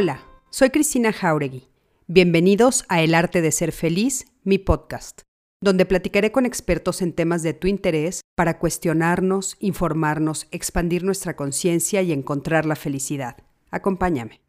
Hola, 0.00 0.22
soy 0.50 0.70
Cristina 0.70 1.12
Jauregui. 1.12 1.66
Bienvenidos 2.06 2.84
a 2.88 3.02
El 3.02 3.16
Arte 3.16 3.42
de 3.42 3.50
Ser 3.50 3.72
Feliz, 3.72 4.26
mi 4.44 4.56
podcast, 4.56 5.22
donde 5.60 5.86
platicaré 5.86 6.30
con 6.30 6.46
expertos 6.46 7.02
en 7.02 7.12
temas 7.12 7.42
de 7.42 7.52
tu 7.52 7.66
interés 7.66 8.20
para 8.36 8.60
cuestionarnos, 8.60 9.56
informarnos, 9.58 10.46
expandir 10.52 11.02
nuestra 11.02 11.34
conciencia 11.34 12.00
y 12.02 12.12
encontrar 12.12 12.64
la 12.64 12.76
felicidad. 12.76 13.38
Acompáñame. 13.72 14.40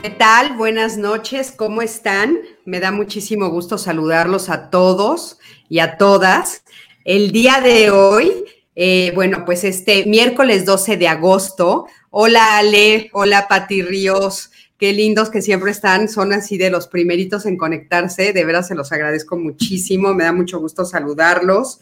¿Qué 0.00 0.10
tal? 0.10 0.56
Buenas 0.56 0.96
noches, 0.96 1.52
¿cómo 1.52 1.82
están? 1.82 2.38
Me 2.64 2.80
da 2.80 2.92
muchísimo 2.92 3.50
gusto 3.50 3.76
saludarlos 3.76 4.48
a 4.48 4.70
todos 4.70 5.38
y 5.68 5.80
a 5.80 5.98
todas. 5.98 6.62
El 7.08 7.32
día 7.32 7.62
de 7.62 7.90
hoy, 7.90 8.44
eh, 8.76 9.12
bueno, 9.14 9.46
pues 9.46 9.64
este 9.64 10.04
miércoles 10.04 10.66
12 10.66 10.98
de 10.98 11.08
agosto. 11.08 11.86
Hola 12.10 12.58
Ale, 12.58 13.08
hola 13.14 13.48
Pati 13.48 13.80
Ríos, 13.80 14.50
qué 14.76 14.92
lindos 14.92 15.30
que 15.30 15.40
siempre 15.40 15.70
están, 15.70 16.10
son 16.10 16.34
así 16.34 16.58
de 16.58 16.68
los 16.68 16.86
primeritos 16.86 17.46
en 17.46 17.56
conectarse, 17.56 18.34
de 18.34 18.44
veras 18.44 18.68
se 18.68 18.74
los 18.74 18.92
agradezco 18.92 19.38
muchísimo, 19.38 20.12
me 20.12 20.24
da 20.24 20.34
mucho 20.34 20.60
gusto 20.60 20.84
saludarlos. 20.84 21.80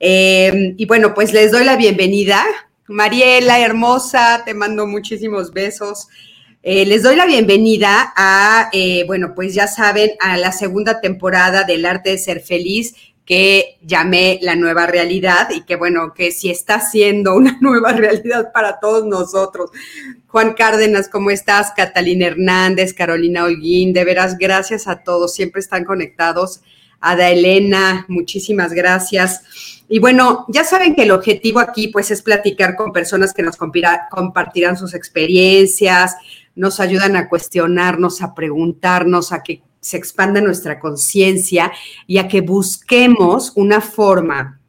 Eh, 0.00 0.74
y 0.76 0.84
bueno, 0.86 1.14
pues 1.14 1.32
les 1.32 1.52
doy 1.52 1.62
la 1.62 1.76
bienvenida. 1.76 2.44
Mariela, 2.88 3.60
hermosa, 3.60 4.42
te 4.44 4.52
mando 4.52 4.88
muchísimos 4.88 5.52
besos. 5.52 6.08
Eh, 6.64 6.84
les 6.86 7.04
doy 7.04 7.14
la 7.14 7.26
bienvenida 7.26 8.12
a, 8.16 8.68
bueno, 9.06 9.32
pues 9.36 9.54
ya 9.54 9.68
saben, 9.68 10.10
a 10.18 10.36
la 10.36 10.50
segunda 10.50 11.00
temporada 11.00 11.62
del 11.62 11.86
Arte 11.86 12.10
de 12.10 12.18
Ser 12.18 12.40
Feliz 12.40 12.96
que 13.26 13.76
llamé 13.82 14.38
la 14.40 14.54
nueva 14.54 14.86
realidad 14.86 15.48
y 15.50 15.62
que 15.62 15.74
bueno, 15.74 16.14
que 16.14 16.30
si 16.30 16.48
está 16.48 16.80
siendo 16.80 17.34
una 17.34 17.58
nueva 17.60 17.92
realidad 17.92 18.52
para 18.52 18.78
todos 18.78 19.04
nosotros. 19.04 19.70
Juan 20.28 20.54
Cárdenas, 20.54 21.08
¿cómo 21.08 21.30
estás? 21.30 21.72
Catalina 21.76 22.26
Hernández, 22.26 22.94
Carolina 22.94 23.44
Holguín, 23.44 23.92
de 23.92 24.04
veras, 24.04 24.38
gracias 24.38 24.86
a 24.86 25.02
todos, 25.02 25.34
siempre 25.34 25.60
están 25.60 25.84
conectados. 25.84 26.62
Ada 27.00 27.28
Elena, 27.30 28.06
muchísimas 28.08 28.72
gracias. 28.72 29.82
Y 29.88 29.98
bueno, 29.98 30.44
ya 30.48 30.64
saben 30.64 30.94
que 30.94 31.02
el 31.02 31.10
objetivo 31.10 31.60
aquí 31.60 31.88
pues 31.88 32.10
es 32.10 32.22
platicar 32.22 32.76
con 32.76 32.92
personas 32.92 33.32
que 33.32 33.42
nos 33.42 33.56
compartirán 33.56 34.76
sus 34.76 34.94
experiencias, 34.94 36.16
nos 36.54 36.80
ayudan 36.80 37.16
a 37.16 37.28
cuestionarnos, 37.28 38.22
a 38.22 38.34
preguntarnos, 38.34 39.32
a 39.32 39.42
que 39.42 39.62
se 39.86 39.96
expanda 39.96 40.40
nuestra 40.40 40.80
conciencia 40.80 41.70
y 42.08 42.18
a 42.18 42.26
que 42.26 42.40
busquemos 42.40 43.52
una 43.54 43.80
forma 43.80 44.60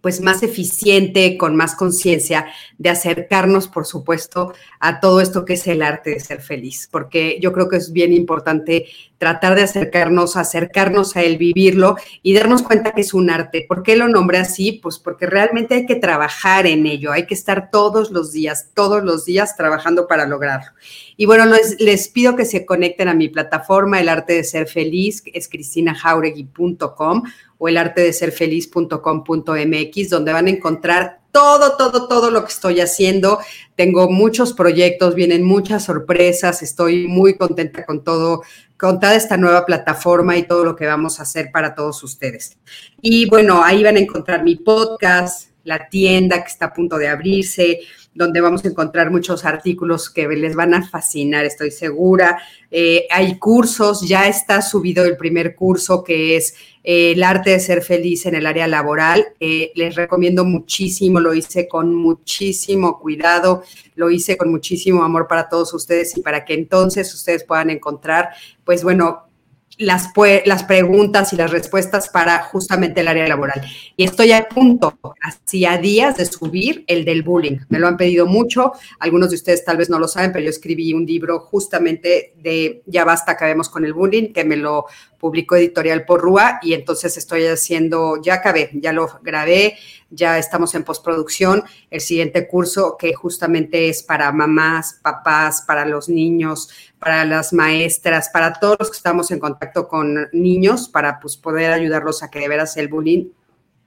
pues 0.00 0.20
más 0.20 0.44
eficiente, 0.44 1.36
con 1.36 1.56
más 1.56 1.74
conciencia, 1.74 2.46
de 2.78 2.90
acercarnos, 2.90 3.66
por 3.66 3.86
supuesto, 3.86 4.52
a 4.78 5.00
todo 5.00 5.20
esto 5.20 5.44
que 5.44 5.54
es 5.54 5.66
el 5.66 5.82
arte 5.82 6.10
de 6.10 6.20
ser 6.20 6.40
feliz, 6.42 6.88
porque 6.90 7.38
yo 7.40 7.52
creo 7.52 7.68
que 7.68 7.76
es 7.76 7.92
bien 7.92 8.12
importante 8.12 8.86
tratar 9.22 9.54
de 9.54 9.62
acercarnos, 9.62 10.36
acercarnos 10.36 11.14
a 11.14 11.22
él, 11.22 11.36
vivirlo 11.36 11.94
y 12.24 12.34
darnos 12.34 12.64
cuenta 12.64 12.90
que 12.90 13.02
es 13.02 13.14
un 13.14 13.30
arte. 13.30 13.64
¿Por 13.68 13.84
qué 13.84 13.94
lo 13.94 14.08
nombré 14.08 14.38
así? 14.38 14.80
Pues 14.82 14.98
porque 14.98 15.26
realmente 15.26 15.76
hay 15.76 15.86
que 15.86 15.94
trabajar 15.94 16.66
en 16.66 16.86
ello, 16.86 17.12
hay 17.12 17.24
que 17.24 17.34
estar 17.34 17.70
todos 17.70 18.10
los 18.10 18.32
días, 18.32 18.70
todos 18.74 19.04
los 19.04 19.24
días 19.24 19.56
trabajando 19.56 20.08
para 20.08 20.26
lograrlo. 20.26 20.72
Y 21.16 21.26
bueno, 21.26 21.44
les, 21.78 22.08
pido 22.08 22.34
que 22.34 22.44
se 22.44 22.66
conecten 22.66 23.06
a 23.06 23.14
mi 23.14 23.28
plataforma, 23.28 24.00
El 24.00 24.08
Arte 24.08 24.32
de 24.32 24.42
Ser 24.42 24.66
Feliz, 24.66 25.22
es 25.32 25.48
cristinajauregui.com 25.48 27.22
o 27.58 27.68
el 27.68 27.76
arte 27.76 28.00
de 28.00 28.12
ser 28.12 28.32
feliz.com.mx, 28.32 30.10
donde 30.10 30.32
van 30.32 30.48
a 30.48 30.50
encontrar 30.50 31.20
todo, 31.30 31.76
todo, 31.76 32.08
todo 32.08 32.30
lo 32.32 32.44
que 32.44 32.52
estoy 32.52 32.80
haciendo. 32.80 33.38
Tengo 33.76 34.10
muchos 34.10 34.52
proyectos, 34.52 35.14
vienen 35.14 35.44
muchas 35.44 35.84
sorpresas, 35.84 36.62
estoy 36.62 37.08
muy 37.08 37.36
contenta 37.36 37.84
con 37.86 38.04
todo, 38.04 38.42
con 38.82 38.98
toda 38.98 39.14
esta 39.14 39.36
nueva 39.36 39.64
plataforma 39.64 40.36
y 40.36 40.42
todo 40.42 40.64
lo 40.64 40.74
que 40.74 40.86
vamos 40.86 41.20
a 41.20 41.22
hacer 41.22 41.52
para 41.52 41.76
todos 41.76 42.02
ustedes. 42.02 42.58
Y 43.00 43.28
bueno, 43.30 43.62
ahí 43.62 43.84
van 43.84 43.94
a 43.94 44.00
encontrar 44.00 44.42
mi 44.42 44.56
podcast, 44.56 45.51
la 45.64 45.88
tienda 45.88 46.42
que 46.42 46.48
está 46.48 46.66
a 46.66 46.72
punto 46.72 46.98
de 46.98 47.08
abrirse, 47.08 47.80
donde 48.14 48.40
vamos 48.40 48.64
a 48.64 48.68
encontrar 48.68 49.10
muchos 49.10 49.44
artículos 49.44 50.10
que 50.10 50.28
les 50.28 50.54
van 50.54 50.74
a 50.74 50.86
fascinar, 50.86 51.44
estoy 51.44 51.70
segura. 51.70 52.38
Eh, 52.70 53.06
hay 53.10 53.38
cursos, 53.38 54.06
ya 54.06 54.28
está 54.28 54.60
subido 54.60 55.04
el 55.04 55.16
primer 55.16 55.54
curso 55.54 56.04
que 56.04 56.36
es 56.36 56.54
eh, 56.84 57.12
el 57.12 57.22
arte 57.22 57.50
de 57.50 57.60
ser 57.60 57.82
feliz 57.82 58.26
en 58.26 58.34
el 58.34 58.46
área 58.46 58.66
laboral. 58.66 59.24
Eh, 59.40 59.72
les 59.74 59.94
recomiendo 59.94 60.44
muchísimo, 60.44 61.20
lo 61.20 61.32
hice 61.32 61.68
con 61.68 61.94
muchísimo 61.94 62.98
cuidado, 62.98 63.62
lo 63.94 64.10
hice 64.10 64.36
con 64.36 64.50
muchísimo 64.50 65.02
amor 65.04 65.26
para 65.26 65.48
todos 65.48 65.72
ustedes 65.72 66.16
y 66.16 66.20
para 66.20 66.44
que 66.44 66.54
entonces 66.54 67.12
ustedes 67.14 67.44
puedan 67.44 67.70
encontrar, 67.70 68.30
pues 68.64 68.84
bueno, 68.84 69.31
las, 69.78 70.10
las 70.44 70.64
preguntas 70.64 71.32
y 71.32 71.36
las 71.36 71.50
respuestas 71.50 72.08
para 72.08 72.42
justamente 72.44 73.00
el 73.00 73.08
área 73.08 73.26
laboral. 73.26 73.62
Y 73.96 74.04
estoy 74.04 74.32
a 74.32 74.48
punto, 74.48 74.98
así 75.20 75.64
a 75.64 75.78
días 75.78 76.16
de 76.16 76.26
subir 76.26 76.84
el 76.86 77.04
del 77.04 77.22
bullying. 77.22 77.58
Me 77.68 77.78
lo 77.78 77.88
han 77.88 77.96
pedido 77.96 78.26
mucho, 78.26 78.72
algunos 78.98 79.30
de 79.30 79.36
ustedes 79.36 79.64
tal 79.64 79.76
vez 79.76 79.90
no 79.90 79.98
lo 79.98 80.08
saben, 80.08 80.32
pero 80.32 80.44
yo 80.44 80.50
escribí 80.50 80.92
un 80.92 81.06
libro 81.06 81.40
justamente 81.40 82.34
de 82.36 82.82
Ya 82.86 83.04
basta, 83.04 83.32
acabemos 83.32 83.68
con 83.68 83.84
el 83.84 83.92
bullying, 83.92 84.32
que 84.32 84.44
me 84.44 84.56
lo 84.56 84.86
publicó 85.18 85.54
Editorial 85.54 86.04
Porrúa 86.04 86.58
y 86.62 86.74
entonces 86.74 87.16
estoy 87.16 87.46
haciendo, 87.46 88.20
ya 88.20 88.34
acabé, 88.34 88.70
ya 88.74 88.92
lo 88.92 89.20
grabé, 89.22 89.76
ya 90.12 90.38
estamos 90.38 90.74
en 90.74 90.84
postproducción, 90.84 91.64
el 91.90 92.00
siguiente 92.00 92.46
curso 92.46 92.96
que 92.98 93.14
justamente 93.14 93.88
es 93.88 94.02
para 94.02 94.30
mamás, 94.30 95.00
papás, 95.02 95.64
para 95.66 95.84
los 95.86 96.08
niños, 96.08 96.68
para 96.98 97.24
las 97.24 97.52
maestras, 97.52 98.28
para 98.28 98.52
todos 98.52 98.76
los 98.78 98.90
que 98.90 98.96
estamos 98.96 99.30
en 99.30 99.38
contacto 99.38 99.88
con 99.88 100.28
niños, 100.32 100.88
para 100.88 101.18
pues, 101.18 101.36
poder 101.36 101.72
ayudarlos 101.72 102.22
a 102.22 102.30
que 102.30 102.38
de 102.38 102.48
veras 102.48 102.76
el 102.76 102.88
bullying 102.88 103.30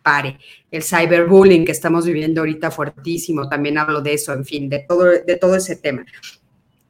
pare. 0.01 0.39
El 0.69 0.83
cyberbullying 0.83 1.65
que 1.65 1.71
estamos 1.71 2.05
viviendo 2.05 2.41
ahorita 2.41 2.71
fuertísimo, 2.71 3.47
también 3.47 3.77
hablo 3.77 4.01
de 4.01 4.13
eso, 4.13 4.33
en 4.33 4.45
fin, 4.45 4.69
de 4.69 4.79
todo, 4.79 5.05
de 5.05 5.37
todo 5.37 5.55
ese 5.55 5.75
tema. 5.75 6.05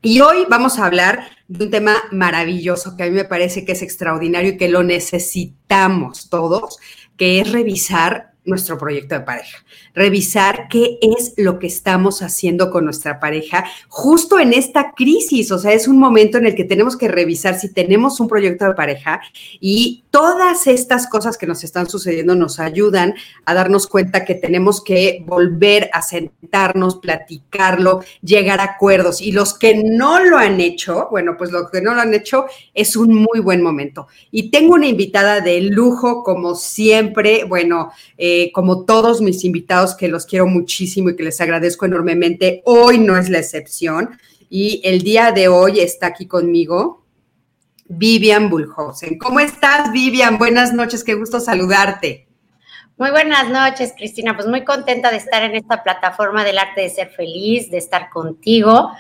Y 0.01 0.21
hoy 0.21 0.45
vamos 0.49 0.77
a 0.77 0.85
hablar 0.85 1.31
de 1.47 1.65
un 1.65 1.71
tema 1.71 1.95
maravilloso 2.11 2.95
que 2.95 3.03
a 3.03 3.05
mí 3.07 3.11
me 3.11 3.25
parece 3.25 3.65
que 3.65 3.71
es 3.71 3.81
extraordinario 3.81 4.51
y 4.51 4.57
que 4.57 4.69
lo 4.69 4.83
necesitamos 4.83 6.29
todos, 6.29 6.77
que 7.17 7.39
es 7.39 7.51
revisar 7.51 8.34
nuestro 8.45 8.77
proyecto 8.77 9.15
de 9.15 9.21
pareja, 9.21 9.57
revisar 9.93 10.67
qué 10.69 10.97
es 11.01 11.33
lo 11.37 11.59
que 11.59 11.67
estamos 11.67 12.21
haciendo 12.21 12.71
con 12.71 12.85
nuestra 12.85 13.19
pareja 13.19 13.65
justo 13.87 14.39
en 14.39 14.53
esta 14.53 14.93
crisis, 14.93 15.51
o 15.51 15.59
sea, 15.59 15.73
es 15.73 15.87
un 15.87 15.97
momento 15.97 16.37
en 16.37 16.45
el 16.45 16.55
que 16.55 16.63
tenemos 16.63 16.97
que 16.97 17.07
revisar 17.07 17.59
si 17.59 17.73
tenemos 17.73 18.19
un 18.19 18.27
proyecto 18.27 18.65
de 18.65 18.73
pareja 18.73 19.21
y 19.59 20.03
todas 20.09 20.67
estas 20.67 21.07
cosas 21.07 21.37
que 21.37 21.47
nos 21.47 21.63
están 21.63 21.89
sucediendo 21.89 22.35
nos 22.35 22.59
ayudan 22.59 23.15
a 23.45 23.53
darnos 23.53 23.87
cuenta 23.87 24.25
que 24.25 24.35
tenemos 24.35 24.83
que 24.83 25.23
volver 25.25 25.89
a 25.93 26.01
sentarnos, 26.01 26.97
platicarlo, 26.97 28.03
llegar 28.21 28.59
a 28.59 28.75
acuerdos. 28.75 29.21
Y 29.21 29.31
los 29.31 29.57
que 29.57 29.83
no 29.83 30.23
lo 30.23 30.37
han 30.37 30.59
hecho, 30.61 31.07
bueno, 31.11 31.35
pues 31.37 31.51
los 31.51 31.69
que 31.69 31.81
no 31.81 31.93
lo 31.93 32.01
han 32.01 32.13
hecho 32.13 32.45
es 32.73 32.95
un 32.95 33.13
muy 33.13 33.39
buen 33.39 33.61
momento. 33.61 34.07
Y 34.31 34.51
tengo 34.51 34.75
una 34.75 34.87
invitada 34.87 35.41
de 35.41 35.61
lujo 35.61 36.23
como 36.23 36.55
siempre, 36.55 37.43
bueno, 37.43 37.91
eh, 38.17 38.34
eh, 38.35 38.51
como 38.51 38.83
todos 38.83 39.21
mis 39.21 39.45
invitados, 39.45 39.95
que 39.95 40.09
los 40.09 40.25
quiero 40.25 40.45
muchísimo 40.45 41.09
y 41.09 41.15
que 41.15 41.23
les 41.23 41.39
agradezco 41.39 41.85
enormemente, 41.85 42.61
hoy 42.65 42.99
no 42.99 43.17
es 43.17 43.29
la 43.29 43.39
excepción. 43.39 44.19
Y 44.49 44.81
el 44.83 45.03
día 45.03 45.31
de 45.31 45.47
hoy 45.47 45.79
está 45.79 46.07
aquí 46.07 46.27
conmigo 46.27 47.05
Vivian 47.85 48.49
Bullhausen. 48.49 49.17
¿Cómo 49.19 49.39
estás, 49.39 49.91
Vivian? 49.93 50.37
Buenas 50.37 50.73
noches, 50.73 51.05
qué 51.05 51.13
gusto 51.13 51.39
saludarte. 51.39 52.27
Muy 52.97 53.11
buenas 53.11 53.49
noches, 53.49 53.93
Cristina. 53.95 54.35
Pues 54.35 54.47
muy 54.47 54.65
contenta 54.65 55.11
de 55.11 55.17
estar 55.17 55.43
en 55.43 55.55
esta 55.55 55.81
plataforma 55.81 56.43
del 56.43 56.57
arte 56.57 56.81
de 56.81 56.89
ser 56.89 57.11
feliz, 57.11 57.71
de 57.71 57.77
estar 57.77 58.09
contigo. 58.09 58.91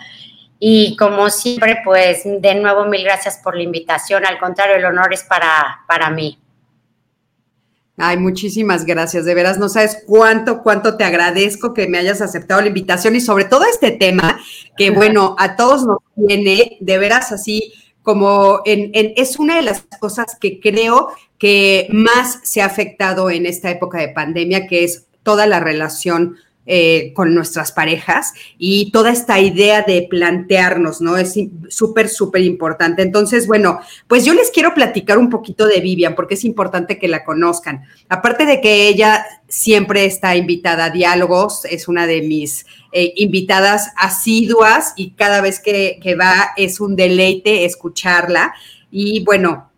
Y 0.59 0.95
como 0.95 1.29
siempre, 1.29 1.81
pues 1.83 2.23
de 2.23 2.55
nuevo 2.55 2.85
mil 2.85 3.03
gracias 3.03 3.39
por 3.43 3.55
la 3.55 3.63
invitación. 3.63 4.25
Al 4.25 4.37
contrario, 4.37 4.77
el 4.77 4.85
honor 4.85 5.13
es 5.13 5.23
para, 5.23 5.83
para 5.87 6.09
mí. 6.09 6.39
Ay, 7.97 8.17
muchísimas 8.17 8.85
gracias. 8.85 9.23
De 9.23 9.33
veras, 9.33 9.57
no 9.57 9.69
sabes 9.69 10.03
cuánto, 10.05 10.61
cuánto 10.61 10.97
te 10.97 11.05
agradezco 11.05 11.73
que 11.73 11.87
me 11.87 11.97
hayas 11.97 12.21
aceptado 12.21 12.61
la 12.61 12.67
invitación 12.67 13.15
y 13.15 13.21
sobre 13.21 13.45
todo 13.45 13.63
este 13.65 13.91
tema 13.91 14.39
que, 14.77 14.89
bueno, 14.89 15.35
a 15.39 15.55
todos 15.55 15.85
nos 15.85 15.99
tiene 16.27 16.77
de 16.81 16.97
veras 16.97 17.31
así 17.31 17.73
como 18.03 18.61
en, 18.65 18.91
es 18.93 19.39
una 19.39 19.55
de 19.55 19.63
las 19.63 19.83
cosas 19.99 20.37
que 20.39 20.59
creo 20.59 21.09
que 21.39 21.87
más 21.91 22.39
se 22.43 22.61
ha 22.61 22.65
afectado 22.65 23.29
en 23.29 23.45
esta 23.45 23.71
época 23.71 23.97
de 23.97 24.09
pandemia, 24.09 24.67
que 24.67 24.83
es 24.83 25.07
toda 25.23 25.47
la 25.47 25.59
relación 25.59 26.37
eh, 26.67 27.13
con 27.13 27.35
nuestras 27.35 27.71
parejas 27.71 28.33
y 28.57 28.89
toda 28.91 29.11
esta 29.11 29.39
idea 29.39 29.83
de 29.83 30.07
plantearnos, 30.09 30.99
¿no? 30.99 31.15
Es 31.15 31.35
súper, 31.69 32.09
súper 32.09 32.41
importante. 32.41 33.03
Entonces, 33.03 33.45
bueno, 33.45 33.79
pues 34.07 34.25
yo 34.25 34.33
les 34.33 34.49
quiero 34.49 34.73
platicar 34.73 35.19
un 35.19 35.29
poquito 35.29 35.67
de 35.67 35.79
Vivian 35.79 36.15
porque 36.15 36.33
es 36.33 36.43
importante 36.43 36.97
que 36.97 37.07
la 37.07 37.23
conozcan. 37.23 37.83
Aparte 38.09 38.45
de 38.45 38.61
que 38.61 38.87
ella 38.87 39.25
siempre 39.47 40.05
está 40.05 40.35
invitada 40.35 40.85
a 40.85 40.89
diálogos, 40.89 41.65
es 41.65 41.87
una 41.87 42.07
de 42.07 42.23
mis 42.23 42.65
eh, 42.91 43.13
invitadas 43.15 43.91
asiduas 43.95 44.93
y 44.95 45.11
cada 45.11 45.41
vez 45.41 45.59
que, 45.59 45.99
que 46.01 46.15
va 46.15 46.51
es 46.57 46.79
un 46.79 46.95
deleite 46.95 47.65
escucharla. 47.65 48.55
Y 48.89 49.23
bueno, 49.23 49.69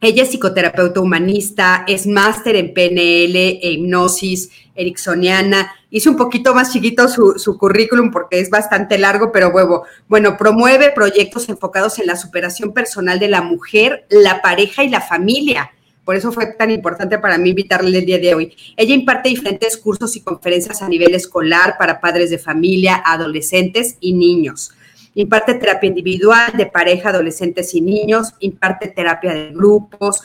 ella 0.00 0.24
es 0.24 0.30
psicoterapeuta 0.30 1.00
humanista, 1.00 1.84
es 1.88 2.06
máster 2.06 2.56
en 2.56 2.74
PNL 2.74 3.36
e 3.36 3.72
hipnosis 3.72 4.50
ericksoniana. 4.74 5.72
Hice 5.90 6.10
un 6.10 6.16
poquito 6.16 6.54
más 6.54 6.70
chiquito 6.70 7.08
su, 7.08 7.56
currículum 7.58 8.10
porque 8.10 8.40
es 8.40 8.50
bastante 8.50 8.98
largo, 8.98 9.32
pero 9.32 9.52
bueno, 9.52 9.84
bueno, 10.06 10.36
promueve 10.36 10.90
proyectos 10.90 11.48
enfocados 11.48 11.98
en 11.98 12.06
la 12.06 12.16
superación 12.16 12.72
personal 12.72 13.18
de 13.18 13.28
la 13.28 13.40
mujer, 13.40 14.06
la 14.10 14.42
pareja 14.42 14.84
y 14.84 14.90
la 14.90 15.00
familia. 15.00 15.70
Por 16.04 16.14
eso 16.14 16.30
fue 16.30 16.46
tan 16.46 16.70
importante 16.70 17.18
para 17.18 17.38
mí 17.38 17.50
invitarle 17.50 17.98
el 17.98 18.06
día 18.06 18.18
de 18.18 18.34
hoy. 18.34 18.56
Ella 18.76 18.94
imparte 18.94 19.30
diferentes 19.30 19.78
cursos 19.78 20.14
y 20.14 20.20
conferencias 20.20 20.82
a 20.82 20.88
nivel 20.88 21.14
escolar 21.14 21.76
para 21.78 22.00
padres 22.00 22.28
de 22.28 22.38
familia, 22.38 23.02
adolescentes 23.04 23.96
y 24.00 24.12
niños 24.12 24.75
imparte 25.16 25.54
terapia 25.54 25.88
individual, 25.88 26.52
de 26.56 26.66
pareja, 26.66 27.08
adolescentes 27.08 27.74
y 27.74 27.80
niños, 27.80 28.34
imparte 28.38 28.88
terapia 28.88 29.34
de 29.34 29.50
grupos, 29.50 30.22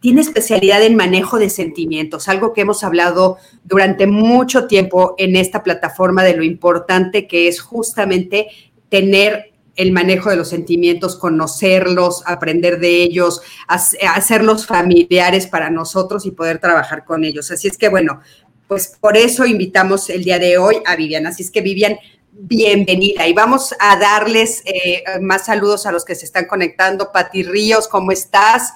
tiene 0.00 0.20
especialidad 0.20 0.82
en 0.82 0.96
manejo 0.96 1.38
de 1.38 1.50
sentimientos, 1.50 2.28
algo 2.28 2.52
que 2.52 2.60
hemos 2.60 2.84
hablado 2.84 3.36
durante 3.64 4.06
mucho 4.06 4.68
tiempo 4.68 5.16
en 5.18 5.34
esta 5.36 5.62
plataforma 5.64 6.22
de 6.22 6.36
lo 6.36 6.44
importante 6.44 7.26
que 7.26 7.48
es 7.48 7.60
justamente 7.60 8.48
tener 8.88 9.52
el 9.74 9.92
manejo 9.92 10.30
de 10.30 10.36
los 10.36 10.48
sentimientos, 10.48 11.16
conocerlos, 11.16 12.22
aprender 12.26 12.80
de 12.80 13.02
ellos, 13.02 13.42
hacerlos 13.68 14.66
familiares 14.66 15.46
para 15.46 15.70
nosotros 15.70 16.26
y 16.26 16.32
poder 16.32 16.58
trabajar 16.58 17.04
con 17.04 17.24
ellos. 17.24 17.50
Así 17.50 17.68
es 17.68 17.76
que 17.76 17.88
bueno, 17.88 18.20
pues 18.68 18.96
por 19.00 19.16
eso 19.16 19.46
invitamos 19.46 20.10
el 20.10 20.24
día 20.24 20.38
de 20.38 20.58
hoy 20.58 20.76
a 20.84 20.94
Vivian. 20.94 21.26
Así 21.26 21.42
es 21.42 21.50
que 21.50 21.60
Vivian, 21.60 21.96
bienvenida. 22.38 23.26
Y 23.26 23.32
vamos 23.32 23.74
a 23.80 23.96
darles 23.96 24.62
eh, 24.64 25.02
más 25.20 25.46
saludos 25.46 25.86
a 25.86 25.92
los 25.92 26.04
que 26.04 26.14
se 26.14 26.24
están 26.24 26.46
conectando. 26.46 27.10
Pati 27.12 27.42
Ríos, 27.42 27.88
¿cómo 27.88 28.12
estás? 28.12 28.74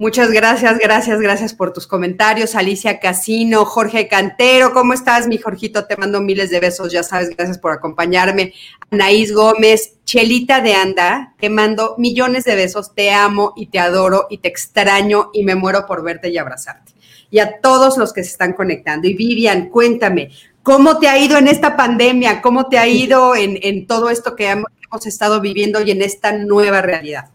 Muchas 0.00 0.30
gracias, 0.30 0.78
gracias, 0.78 1.20
gracias 1.20 1.54
por 1.54 1.72
tus 1.72 1.86
comentarios. 1.86 2.54
Alicia 2.54 3.00
Casino, 3.00 3.64
Jorge 3.64 4.06
Cantero, 4.06 4.72
¿cómo 4.72 4.92
estás, 4.92 5.26
mi 5.26 5.38
Jorgito? 5.38 5.86
Te 5.86 5.96
mando 5.96 6.20
miles 6.20 6.50
de 6.50 6.60
besos, 6.60 6.92
ya 6.92 7.02
sabes, 7.02 7.30
gracias 7.36 7.58
por 7.58 7.72
acompañarme. 7.72 8.54
Anaís 8.90 9.34
Gómez, 9.34 9.94
Chelita 10.04 10.60
de 10.60 10.74
Anda, 10.74 11.34
te 11.40 11.50
mando 11.50 11.96
millones 11.98 12.44
de 12.44 12.54
besos, 12.54 12.94
te 12.94 13.10
amo 13.10 13.54
y 13.56 13.66
te 13.66 13.80
adoro 13.80 14.28
y 14.30 14.38
te 14.38 14.46
extraño 14.46 15.30
y 15.34 15.42
me 15.42 15.56
muero 15.56 15.84
por 15.84 16.04
verte 16.04 16.28
y 16.28 16.38
abrazarte. 16.38 16.92
Y 17.28 17.40
a 17.40 17.60
todos 17.60 17.98
los 17.98 18.12
que 18.12 18.22
se 18.22 18.30
están 18.30 18.52
conectando. 18.52 19.08
Y 19.08 19.14
Vivian, 19.14 19.68
cuéntame, 19.68 20.30
¿Cómo 20.68 20.98
te 20.98 21.08
ha 21.08 21.16
ido 21.16 21.38
en 21.38 21.48
esta 21.48 21.78
pandemia? 21.78 22.42
¿Cómo 22.42 22.66
te 22.66 22.78
ha 22.78 22.86
ido 22.86 23.34
en, 23.34 23.86
todo 23.86 24.10
esto 24.10 24.36
que 24.36 24.50
hemos, 24.50 25.06
estado 25.06 25.40
viviendo 25.40 25.80
y 25.80 25.92
en 25.92 26.02
esta 26.02 26.32
nueva 26.32 26.82
realidad? 26.82 27.30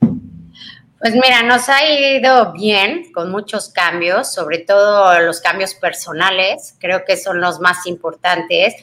Pues 1.00 1.16
mira, 1.16 1.42
nos 1.42 1.68
ha 1.68 1.84
ido 1.84 2.54
bien 2.54 3.12
con 3.12 3.32
muchos 3.32 3.70
cambios, 3.70 4.32
sobre 4.32 4.60
todo 4.60 5.20
los 5.20 5.42
cambios 5.42 5.74
personales, 5.74 6.76
creo 6.80 7.06
que 7.06 7.18
son 7.18 7.42
los 7.42 7.60
más 7.60 7.88
importantes. 7.88 8.76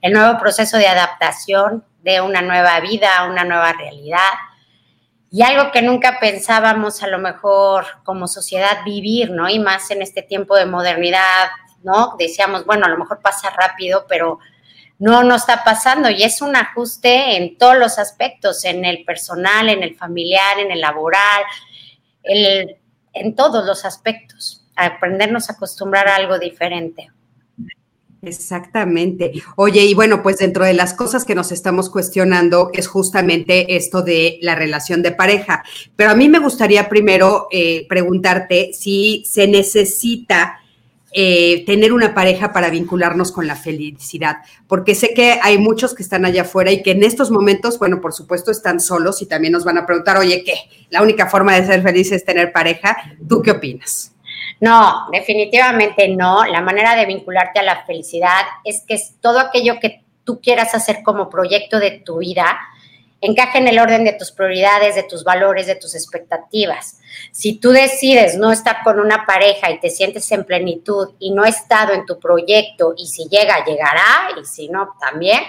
El 0.00 0.14
nuevo 0.14 0.38
proceso 0.38 0.78
de 0.78 0.86
adaptación 0.86 1.84
de 2.02 2.22
una 2.22 2.40
nueva 2.40 2.80
vida, 2.80 3.26
una 3.30 3.44
nueva 3.44 3.74
realidad 3.74 4.32
y 5.30 5.42
algo 5.42 5.70
que 5.70 5.82
nunca 5.82 6.18
pensábamos 6.18 7.02
a 7.02 7.08
lo 7.08 7.18
mejor 7.18 7.84
como 8.04 8.26
sociedad 8.26 8.78
vivir, 8.86 9.32
¿no? 9.32 9.50
Y 9.50 9.58
más 9.58 9.90
en 9.90 10.00
este 10.00 10.22
tiempo 10.22 10.56
de 10.56 10.64
modernidad, 10.64 11.50
¿no? 11.82 12.14
Decíamos, 12.18 12.64
bueno, 12.64 12.86
a 12.86 12.88
lo 12.88 12.98
mejor 12.98 13.20
pasa 13.20 13.50
rápido, 13.50 14.06
pero 14.08 14.38
no, 14.98 15.22
no 15.22 15.36
está 15.36 15.62
pasando 15.64 16.10
y 16.10 16.22
es 16.22 16.42
un 16.42 16.56
ajuste 16.56 17.36
en 17.36 17.56
todos 17.56 17.78
los 17.78 17.98
aspectos, 17.98 18.64
en 18.64 18.84
el 18.84 19.04
personal, 19.04 19.68
en 19.68 19.82
el 19.82 19.94
familiar, 19.94 20.58
en 20.58 20.70
el 20.70 20.80
laboral, 20.80 21.42
en 22.22 23.34
todos 23.34 23.64
los 23.64 23.84
aspectos, 23.84 24.64
aprendernos 24.76 25.48
a 25.48 25.54
acostumbrar 25.54 26.08
a 26.08 26.16
algo 26.16 26.38
diferente. 26.38 27.10
Exactamente. 28.20 29.32
Oye, 29.56 29.84
y 29.84 29.94
bueno, 29.94 30.22
pues 30.22 30.38
dentro 30.38 30.64
de 30.64 30.74
las 30.74 30.92
cosas 30.92 31.24
que 31.24 31.36
nos 31.36 31.52
estamos 31.52 31.88
cuestionando 31.88 32.70
es 32.72 32.88
justamente 32.88 33.76
esto 33.76 34.02
de 34.02 34.38
la 34.42 34.56
relación 34.56 35.02
de 35.02 35.12
pareja. 35.12 35.62
Pero 35.94 36.10
a 36.10 36.14
mí 36.16 36.28
me 36.28 36.40
gustaría 36.40 36.88
primero 36.88 37.46
eh, 37.52 37.86
preguntarte 37.88 38.72
si 38.72 39.24
se 39.24 39.46
necesita 39.46 40.60
eh, 41.12 41.64
tener 41.64 41.92
una 41.92 42.14
pareja 42.14 42.52
para 42.52 42.68
vincularnos 42.68 43.32
con 43.32 43.46
la 43.46 43.56
felicidad, 43.56 44.38
porque 44.66 44.94
sé 44.94 45.14
que 45.14 45.40
hay 45.42 45.56
muchos 45.56 45.94
que 45.94 46.02
están 46.02 46.26
allá 46.26 46.42
afuera 46.42 46.70
y 46.70 46.82
que 46.82 46.90
en 46.90 47.02
estos 47.02 47.30
momentos, 47.30 47.78
bueno, 47.78 48.00
por 48.00 48.12
supuesto 48.12 48.50
están 48.50 48.78
solos 48.78 49.22
y 49.22 49.26
también 49.26 49.52
nos 49.52 49.64
van 49.64 49.78
a 49.78 49.86
preguntar, 49.86 50.18
oye, 50.18 50.44
¿qué? 50.44 50.54
La 50.90 51.02
única 51.02 51.26
forma 51.26 51.54
de 51.54 51.66
ser 51.66 51.82
feliz 51.82 52.12
es 52.12 52.24
tener 52.24 52.52
pareja. 52.52 52.96
¿Tú 53.26 53.40
qué 53.40 53.52
opinas? 53.52 54.12
No, 54.60 55.06
definitivamente 55.12 56.08
no. 56.08 56.44
La 56.44 56.60
manera 56.60 56.94
de 56.96 57.06
vincularte 57.06 57.58
a 57.58 57.62
la 57.62 57.84
felicidad 57.84 58.42
es 58.64 58.82
que 58.86 58.98
todo 59.20 59.38
aquello 59.38 59.78
que 59.80 60.02
tú 60.24 60.40
quieras 60.40 60.74
hacer 60.74 61.02
como 61.02 61.30
proyecto 61.30 61.78
de 61.78 62.02
tu 62.04 62.18
vida, 62.18 62.58
encaja 63.20 63.58
en 63.58 63.68
el 63.68 63.78
orden 63.78 64.04
de 64.04 64.12
tus 64.12 64.30
prioridades, 64.30 64.94
de 64.94 65.02
tus 65.02 65.24
valores, 65.24 65.66
de 65.66 65.74
tus 65.74 65.94
expectativas. 65.94 67.00
Si 67.32 67.58
tú 67.58 67.70
decides 67.70 68.36
no 68.36 68.52
estar 68.52 68.82
con 68.84 69.00
una 69.00 69.26
pareja 69.26 69.70
y 69.70 69.80
te 69.80 69.90
sientes 69.90 70.30
en 70.32 70.44
plenitud 70.44 71.14
y 71.18 71.32
no 71.32 71.42
ha 71.42 71.48
estado 71.48 71.92
en 71.94 72.06
tu 72.06 72.18
proyecto 72.18 72.94
y 72.96 73.06
si 73.06 73.28
llega, 73.28 73.64
llegará 73.64 74.30
y 74.40 74.44
si 74.44 74.68
no, 74.68 74.94
también, 75.00 75.42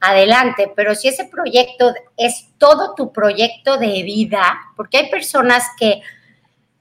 adelante. 0.00 0.72
Pero 0.76 0.94
si 0.94 1.08
ese 1.08 1.24
proyecto 1.24 1.94
es 2.16 2.48
todo 2.58 2.94
tu 2.94 3.12
proyecto 3.12 3.78
de 3.78 4.02
vida, 4.02 4.58
porque 4.76 4.98
hay 4.98 5.10
personas 5.10 5.64
que 5.78 6.02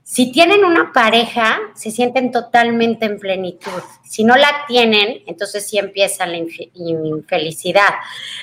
si 0.08 0.32
tienen 0.32 0.64
una 0.64 0.94
pareja, 0.94 1.58
se 1.74 1.90
sienten 1.90 2.32
totalmente 2.32 3.08
en 3.08 3.18
plenitud. 3.18 3.82
Si 4.08 4.24
no 4.24 4.36
la 4.36 4.66
tienen, 4.68 5.24
entonces 5.26 5.68
sí 5.68 5.80
empieza 5.80 6.28
la 6.28 6.38
infelicidad. 6.38 7.90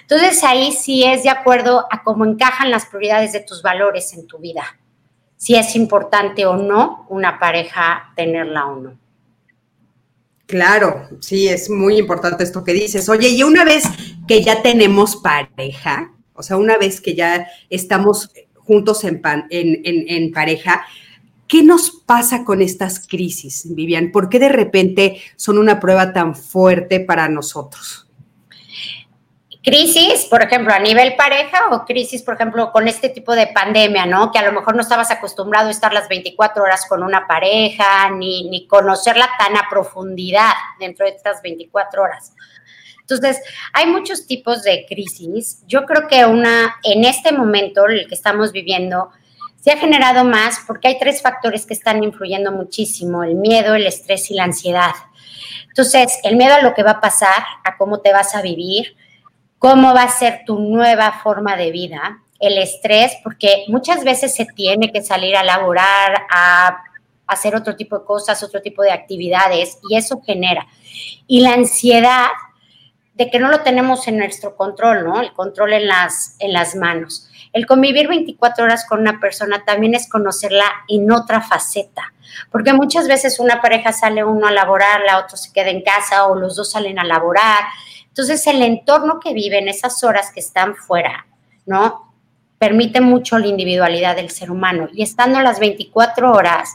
Entonces 0.01 0.43
ahí 0.43 0.73
sí 0.73 1.05
es 1.05 1.23
de 1.23 1.31
acuerdo 1.31 1.87
a 1.89 2.03
cómo 2.03 2.27
encajan 2.27 2.73
las 2.73 2.87
prioridades 2.87 3.33
de 3.33 3.41
tus 3.41 3.63
valores 3.63 4.13
en 4.13 4.27
tu 4.27 4.39
vida. 4.39 4.65
Si 5.37 5.55
es 5.55 5.77
importante 5.77 6.47
o 6.47 6.57
no 6.57 7.07
una 7.09 7.39
pareja 7.39 8.13
tenerla 8.17 8.67
o 8.67 8.81
no. 8.81 8.99
Claro, 10.47 11.11
sí, 11.21 11.47
es 11.47 11.71
muy 11.71 11.97
importante 11.97 12.43
esto 12.43 12.65
que 12.65 12.73
dices. 12.73 13.09
Oye, 13.09 13.29
y 13.29 13.45
una 13.45 13.65
vez 13.65 13.85
que 14.27 14.43
ya 14.43 14.63
tenemos 14.63 15.15
pareja, 15.15 16.13
o 16.35 16.43
sea, 16.43 16.57
una 16.57 16.77
vez 16.77 17.01
que 17.01 17.15
ya 17.15 17.47
estamos 17.71 18.33
juntos 18.57 19.05
en, 19.05 19.23
pareja, 20.33 20.85
¿Qué 21.53 21.63
nos 21.63 21.91
pasa 21.91 22.47
con 22.47 22.63
estas 22.63 23.07
crisis, 23.07 23.65
Vivian? 23.75 24.11
¿Por 24.11 24.31
qué 24.31 24.39
de 24.39 24.49
repente 24.49 25.21
son 25.37 25.59
una 25.59 25.81
prueba 25.81 26.15
tan 26.15 26.35
fuerte 26.35 26.99
para 26.99 27.29
nosotros? 27.29 28.09
Crisis, 29.63 30.25
por 30.31 30.41
ejemplo, 30.41 30.73
a 30.73 30.79
nivel 30.79 31.15
pareja 31.15 31.69
o 31.73 31.85
crisis, 31.85 32.23
por 32.23 32.37
ejemplo, 32.37 32.73
con 32.73 32.89
este 32.89 33.11
tipo 33.11 33.35
de 33.35 33.49
pandemia, 33.49 34.07
¿no? 34.07 34.33
Que 34.33 34.39
a 34.39 34.47
lo 34.47 34.53
mejor 34.53 34.75
no 34.75 34.81
estabas 34.81 35.11
acostumbrado 35.11 35.69
a 35.69 35.73
estar 35.73 35.93
las 35.93 36.09
24 36.09 36.63
horas 36.63 36.87
con 36.89 37.03
una 37.03 37.27
pareja, 37.27 38.09
ni, 38.09 38.49
ni 38.49 38.67
conocerla 38.67 39.29
tan 39.39 39.55
a 39.59 39.69
profundidad 39.69 40.55
dentro 40.81 41.05
de 41.05 41.13
estas 41.13 41.43
24 41.43 42.03
horas. 42.03 42.33
Entonces, 43.01 43.43
hay 43.75 43.89
muchos 43.89 44.27
tipos 44.27 44.63
de 44.63 44.87
crisis. 44.89 45.63
Yo 45.67 45.85
creo 45.85 46.09
que 46.09 46.25
una, 46.25 46.77
en 46.83 47.05
este 47.05 47.31
momento, 47.31 47.85
el 47.85 48.09
que 48.09 48.15
estamos 48.15 48.53
viviendo, 48.53 49.11
se 49.63 49.71
ha 49.71 49.77
generado 49.77 50.25
más 50.25 50.59
porque 50.67 50.89
hay 50.89 50.99
tres 50.99 51.23
factores 51.23 51.67
que 51.67 51.75
están 51.75 52.03
influyendo 52.03 52.51
muchísimo, 52.51 53.23
el 53.23 53.37
miedo, 53.37 53.77
el 53.77 53.87
estrés 53.87 54.29
y 54.33 54.35
la 54.35 54.43
ansiedad. 54.43 54.91
Entonces, 55.69 56.19
el 56.25 56.35
miedo 56.37 56.55
a 56.55 56.63
lo 56.63 56.75
que 56.75 56.83
va 56.83 56.93
a 56.93 57.01
pasar, 57.01 57.45
a 57.63 57.77
cómo 57.77 58.01
te 58.01 58.13
vas 58.13 58.35
a 58.35 58.43
vivir, 58.43 58.97
cómo 59.59 59.95
va 59.95 60.03
a 60.03 60.09
ser 60.09 60.41
tu 60.45 60.59
nueva 60.59 61.21
forma 61.23 61.57
de 61.57 61.71
vida, 61.71 62.25
el 62.41 62.59
estrés, 62.59 63.17
porque 63.23 63.65
muchas 63.69 64.03
veces 64.03 64.35
se 64.35 64.47
tiene 64.47 64.91
que 64.91 65.01
salir 65.01 65.37
a 65.37 65.45
laborar, 65.45 66.27
a 66.29 66.79
hacer 67.29 67.55
otro 67.55 67.77
tipo 67.77 68.01
de 68.01 68.05
cosas, 68.05 68.43
otro 68.43 68.61
tipo 68.61 68.83
de 68.83 68.91
actividades, 68.91 69.79
y 69.89 69.95
eso 69.95 70.21
genera. 70.27 70.67
Y 71.29 71.41
la 71.41 71.53
ansiedad 71.53 72.31
de 73.15 73.31
que 73.31 73.39
no 73.39 73.49
lo 73.49 73.61
tenemos 73.61 74.09
en 74.09 74.19
nuestro 74.19 74.57
control, 74.57 75.05
¿no? 75.05 75.21
El 75.21 75.33
control 75.33 75.75
en 75.75 75.87
las, 75.87 76.35
en 76.41 76.53
las 76.53 76.75
manos. 76.75 77.29
El 77.53 77.67
convivir 77.67 78.09
24 78.09 78.65
horas 78.65 78.87
con 78.87 79.01
una 79.01 79.21
persona 79.21 79.65
también 79.65 79.95
es 79.95 80.09
conocerla 80.09 80.65
en 80.89 81.11
otra 81.13 81.43
faceta, 81.43 82.13
porque 82.51 82.73
muchas 82.73 83.09
veces 83.09 83.39
una 83.41 83.61
pareja 83.61 83.93
sale 83.93 84.25
uno 84.25 84.47
a 84.47 84.53
laborar, 84.53 85.03
la 85.07 85.19
otra 85.19 85.37
se 85.37 85.53
queda 85.53 85.71
en 85.71 85.83
casa 85.83 86.27
o 86.27 86.35
los 86.35 86.57
dos 86.57 86.71
salen 86.71 86.99
a 86.99 87.05
laborar. 87.05 87.65
Entonces 88.09 88.47
el 88.47 88.63
entorno 88.63 89.21
que 89.21 89.35
viven 89.35 89.69
esas 89.69 90.03
horas 90.03 90.31
que 90.33 90.41
están 90.41 90.77
fuera, 90.77 91.27
¿no? 91.67 92.13
Permite 92.59 93.01
mucho 93.01 93.39
la 93.39 93.49
individualidad 93.49 94.17
del 94.17 94.31
ser 94.31 94.51
humano. 94.51 94.89
Y 94.93 95.03
estando 95.03 95.41
las 95.41 95.59
24 95.59 96.33
horas, 96.33 96.75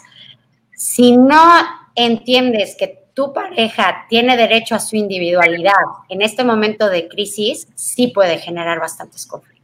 si 0.76 1.18
no 1.18 1.64
entiendes 1.96 2.76
que 2.78 3.08
tu 3.16 3.34
pareja 3.34 4.06
tiene 4.10 4.38
derecho 4.38 4.76
a 4.76 4.80
su 4.80 4.96
individualidad 4.96 5.74
en 6.08 6.22
este 6.22 6.44
momento 6.44 6.88
de 6.88 7.08
crisis, 7.08 7.68
sí 7.74 8.10
puede 8.10 8.38
generar 8.38 8.80
bastantes 8.80 9.26
conflictos. 9.26 9.57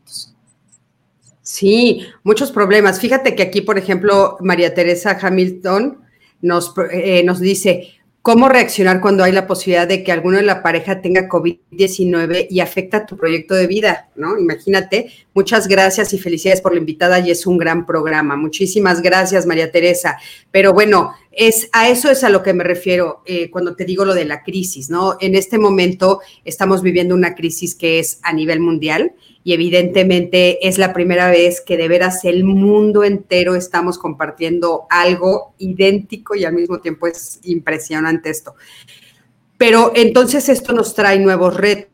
Sí, 1.54 2.08
muchos 2.24 2.52
problemas. 2.52 3.00
Fíjate 3.00 3.36
que 3.36 3.44
aquí, 3.44 3.62
por 3.62 3.78
ejemplo, 3.78 4.38
María 4.40 4.74
Teresa 4.74 5.20
Hamilton 5.22 6.00
nos, 6.42 6.74
eh, 6.92 7.22
nos 7.24 7.40
dice, 7.40 7.94
¿Cómo 8.24 8.48
reaccionar 8.48 9.02
cuando 9.02 9.26
hay 9.26 9.34
la 9.34 9.48
posibilidad 9.48 9.86
de 9.86 10.02
que 10.02 10.14
alguno 10.14 10.38
de 10.38 10.44
la 10.44 10.64
pareja 10.64 11.02
tenga 11.02 11.28
COVID-19 11.28 12.48
y 12.50 12.62
afecta 12.62 13.06
tu 13.06 13.18
proyecto 13.18 13.54
de 13.54 13.68
vida? 13.68 14.08
¿no? 14.16 14.40
Imagínate. 14.40 15.12
Muchas 15.34 15.68
gracias 15.68 16.14
y 16.14 16.18
felicidades 16.18 16.62
por 16.62 16.72
la 16.72 16.80
invitada 16.80 17.20
y 17.20 17.32
es 17.32 17.46
un 17.46 17.58
gran 17.58 17.86
programa. 17.86 18.38
Muchísimas 18.38 19.02
gracias, 19.02 19.46
María 19.46 19.74
Teresa. 19.74 20.18
Pero 20.52 20.72
bueno, 20.72 21.14
es, 21.34 21.68
a 21.74 21.90
eso 21.90 22.10
es 22.10 22.24
a 22.24 22.30
lo 22.30 22.44
que 22.44 22.54
me 22.54 22.64
refiero 22.64 23.24
eh, 23.26 23.50
cuando 23.50 23.76
te 23.76 23.84
digo 23.84 24.06
lo 24.06 24.14
de 24.14 24.24
la 24.24 24.42
crisis, 24.42 24.90
¿no? 24.90 25.18
En 25.20 25.36
este 25.36 25.58
momento 25.58 26.22
estamos 26.46 26.82
viviendo 26.82 27.16
una 27.16 27.36
crisis 27.36 27.76
que 27.76 28.00
es 28.00 28.20
a 28.24 28.32
nivel 28.32 28.62
mundial 28.62 29.16
y 29.44 29.54
evidentemente 29.54 30.68
es 30.68 30.78
la 30.78 30.94
primera 30.94 31.30
vez 31.30 31.62
que 31.62 31.78
de 31.78 31.88
veras 31.88 32.24
el 32.26 32.44
mundo 32.44 33.04
entero 33.04 33.56
estamos 33.56 33.98
compartiendo 33.98 34.86
algo 34.90 35.54
idéntico 35.58 36.36
y 36.36 36.46
al 36.46 36.54
mismo 36.54 36.80
tiempo 36.80 37.08
es 37.08 37.40
impresionante 37.44 38.30
esto. 38.30 38.56
Pero 39.58 39.92
entonces 39.96 40.50
esto 40.50 40.74
nos 40.74 40.94
trae 40.94 41.20
nuevos 41.20 41.56
retos. 41.56 41.90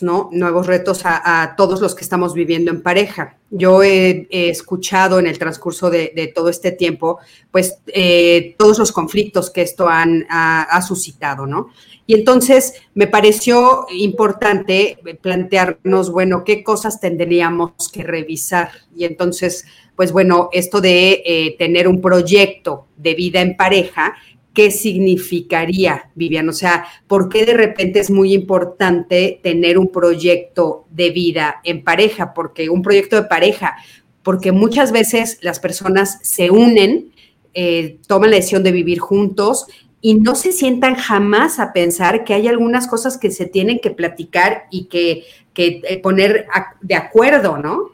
¿no? 0.00 0.28
Nuevos 0.32 0.66
retos 0.66 1.00
a, 1.04 1.54
todos 1.56 1.80
los 1.80 1.94
que 1.94 2.04
estamos 2.04 2.34
viviendo 2.34 2.70
en 2.70 2.82
pareja. 2.82 3.38
Yo 3.50 3.82
he, 3.82 4.28
escuchado 4.30 5.18
en 5.18 5.26
el 5.26 5.38
transcurso 5.38 5.90
de, 5.90 6.32
todo 6.34 6.50
este 6.50 6.72
tiempo, 6.72 7.18
pues, 7.50 7.78
eh, 7.86 8.54
todos 8.58 8.78
los 8.78 8.92
conflictos 8.92 9.50
que 9.50 9.62
esto 9.62 9.88
han, 9.88 10.26
ha, 10.28 10.80
suscitado, 10.82 11.46
¿no? 11.46 11.70
Y 12.06 12.14
entonces 12.14 12.74
me 12.94 13.08
pareció 13.08 13.86
importante 13.90 14.98
plantearnos, 15.20 16.12
bueno, 16.12 16.44
qué 16.44 16.62
cosas 16.62 17.00
tendríamos 17.00 17.72
que 17.92 18.04
revisar. 18.04 18.70
Y 18.96 19.04
entonces, 19.04 19.64
pues 19.96 20.12
bueno, 20.12 20.48
esto 20.52 20.80
de 20.80 21.22
eh, 21.26 21.56
tener 21.58 21.88
un 21.88 22.00
proyecto 22.00 22.86
de 22.96 23.14
vida 23.14 23.40
en 23.40 23.56
pareja, 23.56 24.14
¿qué 24.54 24.70
significaría, 24.70 26.10
Vivian? 26.14 26.48
O 26.48 26.52
sea, 26.52 26.86
¿por 27.08 27.28
qué 27.28 27.44
de 27.44 27.54
repente 27.54 27.98
es 27.98 28.10
muy 28.10 28.32
importante 28.32 29.40
tener 29.42 29.76
un 29.76 29.88
proyecto 29.88 30.86
de 30.90 31.10
vida 31.10 31.60
en 31.64 31.82
pareja? 31.82 32.32
Porque 32.34 32.70
un 32.70 32.82
proyecto 32.82 33.16
de 33.16 33.28
pareja, 33.28 33.76
porque 34.22 34.52
muchas 34.52 34.92
veces 34.92 35.38
las 35.42 35.58
personas 35.58 36.20
se 36.22 36.52
unen, 36.52 37.12
eh, 37.52 37.98
toman 38.06 38.30
la 38.30 38.36
decisión 38.36 38.62
de 38.62 38.70
vivir 38.70 38.98
juntos 38.98 39.66
y 40.00 40.14
no 40.14 40.34
se 40.34 40.52
sientan 40.52 40.94
jamás 40.94 41.58
a 41.58 41.72
pensar 41.72 42.24
que 42.24 42.34
hay 42.34 42.48
algunas 42.48 42.86
cosas 42.86 43.18
que 43.18 43.30
se 43.30 43.46
tienen 43.46 43.78
que 43.80 43.90
platicar 43.90 44.66
y 44.70 44.86
que, 44.86 45.24
eh, 45.56 46.00
poner 46.02 46.46
de 46.82 46.94
acuerdo, 46.94 47.56
¿no? 47.56 47.92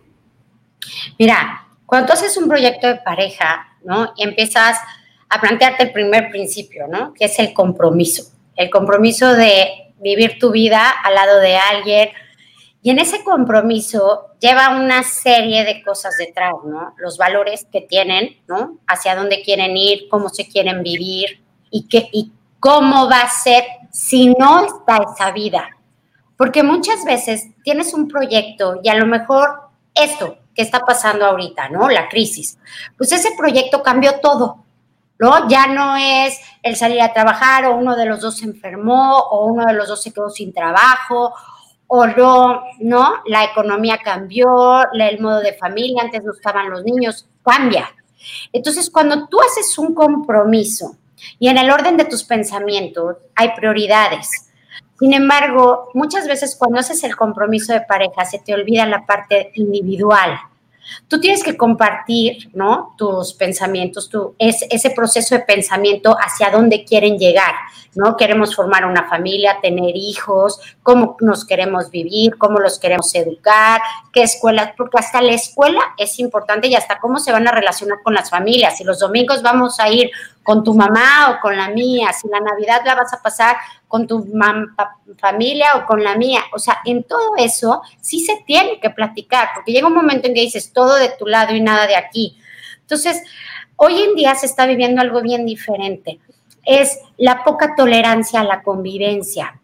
Mira, 1.18 1.66
cuando 1.86 2.12
haces 2.12 2.36
un 2.36 2.48
proyecto 2.48 2.88
de 2.88 2.96
pareja, 2.96 3.68
¿no? 3.84 4.12
Y 4.16 4.24
empiezas 4.24 4.78
a 5.28 5.40
plantearte 5.40 5.84
el 5.84 5.92
primer 5.92 6.30
principio, 6.30 6.86
¿no? 6.88 7.14
Que 7.14 7.26
es 7.26 7.38
el 7.38 7.52
compromiso. 7.52 8.32
El 8.56 8.68
compromiso 8.68 9.32
de 9.34 9.92
vivir 10.00 10.38
tu 10.38 10.50
vida 10.50 10.90
al 10.90 11.14
lado 11.14 11.38
de 11.38 11.56
alguien. 11.56 12.10
Y 12.82 12.90
en 12.90 12.98
ese 12.98 13.22
compromiso 13.22 14.32
lleva 14.40 14.76
una 14.76 15.04
serie 15.04 15.64
de 15.64 15.82
cosas 15.82 16.16
detrás, 16.18 16.54
¿no? 16.66 16.94
Los 16.98 17.16
valores 17.16 17.66
que 17.72 17.80
tienen, 17.80 18.36
¿no? 18.48 18.78
Hacia 18.88 19.14
dónde 19.14 19.42
quieren 19.42 19.76
ir, 19.76 20.08
cómo 20.10 20.28
se 20.28 20.48
quieren 20.48 20.82
vivir, 20.82 21.41
y, 21.72 21.88
qué, 21.88 22.08
y 22.12 22.30
cómo 22.60 23.08
va 23.08 23.22
a 23.22 23.30
ser 23.30 23.64
si 23.90 24.28
no 24.34 24.64
está 24.64 25.00
esa 25.12 25.32
vida. 25.32 25.68
Porque 26.36 26.62
muchas 26.62 27.04
veces 27.04 27.48
tienes 27.64 27.92
un 27.94 28.06
proyecto 28.06 28.78
y 28.82 28.88
a 28.88 28.94
lo 28.94 29.06
mejor 29.06 29.62
esto 29.94 30.38
que 30.54 30.62
está 30.62 30.80
pasando 30.80 31.24
ahorita, 31.24 31.68
¿no? 31.70 31.88
La 31.88 32.08
crisis. 32.08 32.58
Pues 32.96 33.10
ese 33.10 33.30
proyecto 33.36 33.82
cambió 33.82 34.20
todo, 34.20 34.64
¿no? 35.18 35.48
Ya 35.48 35.66
no 35.66 35.96
es 35.96 36.38
el 36.62 36.76
salir 36.76 37.00
a 37.00 37.12
trabajar 37.12 37.64
o 37.64 37.76
uno 37.76 37.96
de 37.96 38.06
los 38.06 38.20
dos 38.20 38.36
se 38.36 38.44
enfermó 38.44 39.18
o 39.18 39.46
uno 39.46 39.66
de 39.66 39.72
los 39.72 39.88
dos 39.88 40.02
se 40.02 40.12
quedó 40.12 40.30
sin 40.30 40.52
trabajo 40.52 41.34
o 41.86 42.06
no, 42.06 42.62
¿no? 42.80 43.14
La 43.26 43.44
economía 43.44 43.98
cambió, 44.02 44.90
el 44.92 45.20
modo 45.20 45.40
de 45.40 45.54
familia, 45.54 46.02
antes 46.02 46.22
no 46.24 46.32
estaban 46.32 46.70
los 46.70 46.84
niños, 46.84 47.26
cambia. 47.42 47.90
Entonces, 48.52 48.88
cuando 48.88 49.26
tú 49.28 49.38
haces 49.40 49.76
un 49.78 49.94
compromiso 49.94 50.96
y 51.38 51.48
en 51.48 51.58
el 51.58 51.70
orden 51.70 51.96
de 51.96 52.04
tus 52.04 52.24
pensamientos 52.24 53.16
hay 53.34 53.50
prioridades. 53.54 54.50
Sin 54.98 55.12
embargo, 55.12 55.90
muchas 55.94 56.28
veces 56.28 56.54
cuando 56.56 56.78
haces 56.78 57.02
el 57.04 57.16
compromiso 57.16 57.72
de 57.72 57.80
pareja 57.80 58.24
se 58.24 58.38
te 58.38 58.54
olvida 58.54 58.86
la 58.86 59.04
parte 59.04 59.50
individual. 59.54 60.38
Tú 61.08 61.20
tienes 61.20 61.42
que 61.42 61.56
compartir, 61.56 62.50
¿no? 62.54 62.94
Tus 62.96 63.34
pensamientos, 63.34 64.08
tu, 64.08 64.34
es, 64.38 64.64
ese 64.70 64.90
proceso 64.90 65.34
de 65.34 65.42
pensamiento 65.42 66.16
hacia 66.18 66.50
dónde 66.50 66.84
quieren 66.84 67.18
llegar, 67.18 67.54
¿no? 67.94 68.16
Queremos 68.16 68.56
formar 68.56 68.84
una 68.84 69.08
familia, 69.08 69.58
tener 69.60 69.94
hijos, 69.96 70.60
cómo 70.82 71.16
nos 71.20 71.44
queremos 71.44 71.90
vivir, 71.90 72.38
cómo 72.38 72.58
los 72.58 72.78
queremos 72.78 73.14
educar, 73.14 73.80
qué 74.12 74.22
escuelas, 74.22 74.72
porque 74.76 74.98
hasta 74.98 75.20
la 75.20 75.32
escuela 75.32 75.80
es 75.98 76.18
importante 76.18 76.68
y 76.68 76.74
hasta 76.74 76.98
cómo 76.98 77.18
se 77.18 77.32
van 77.32 77.46
a 77.46 77.52
relacionar 77.52 77.98
con 78.02 78.14
las 78.14 78.30
familias. 78.30 78.78
Si 78.78 78.84
los 78.84 78.98
domingos 78.98 79.42
vamos 79.42 79.78
a 79.80 79.90
ir 79.90 80.10
con 80.42 80.64
tu 80.64 80.74
mamá 80.74 81.30
o 81.30 81.40
con 81.40 81.56
la 81.56 81.68
mía, 81.68 82.12
si 82.12 82.28
la 82.28 82.40
Navidad 82.40 82.82
la 82.84 82.94
vas 82.94 83.12
a 83.12 83.22
pasar 83.22 83.56
con 83.86 84.06
tu 84.06 84.26
familia 85.18 85.76
o 85.76 85.86
con 85.86 86.02
la 86.02 86.16
mía. 86.16 86.40
O 86.52 86.58
sea, 86.58 86.78
en 86.84 87.04
todo 87.04 87.36
eso 87.36 87.82
sí 88.00 88.20
se 88.20 88.42
tiene 88.46 88.80
que 88.80 88.90
platicar, 88.90 89.50
porque 89.54 89.72
llega 89.72 89.86
un 89.86 89.94
momento 89.94 90.28
en 90.28 90.34
que 90.34 90.40
dices 90.40 90.72
todo 90.72 90.96
de 90.96 91.10
tu 91.10 91.26
lado 91.26 91.54
y 91.54 91.60
nada 91.60 91.86
de 91.86 91.96
aquí. 91.96 92.38
Entonces, 92.80 93.22
hoy 93.76 94.02
en 94.02 94.14
día 94.14 94.34
se 94.34 94.46
está 94.46 94.66
viviendo 94.66 95.00
algo 95.00 95.22
bien 95.22 95.46
diferente. 95.46 96.20
Es 96.64 96.98
la 97.16 97.44
poca 97.44 97.74
tolerancia 97.76 98.40
a 98.40 98.44
la 98.44 98.62
convivencia. 98.62 99.60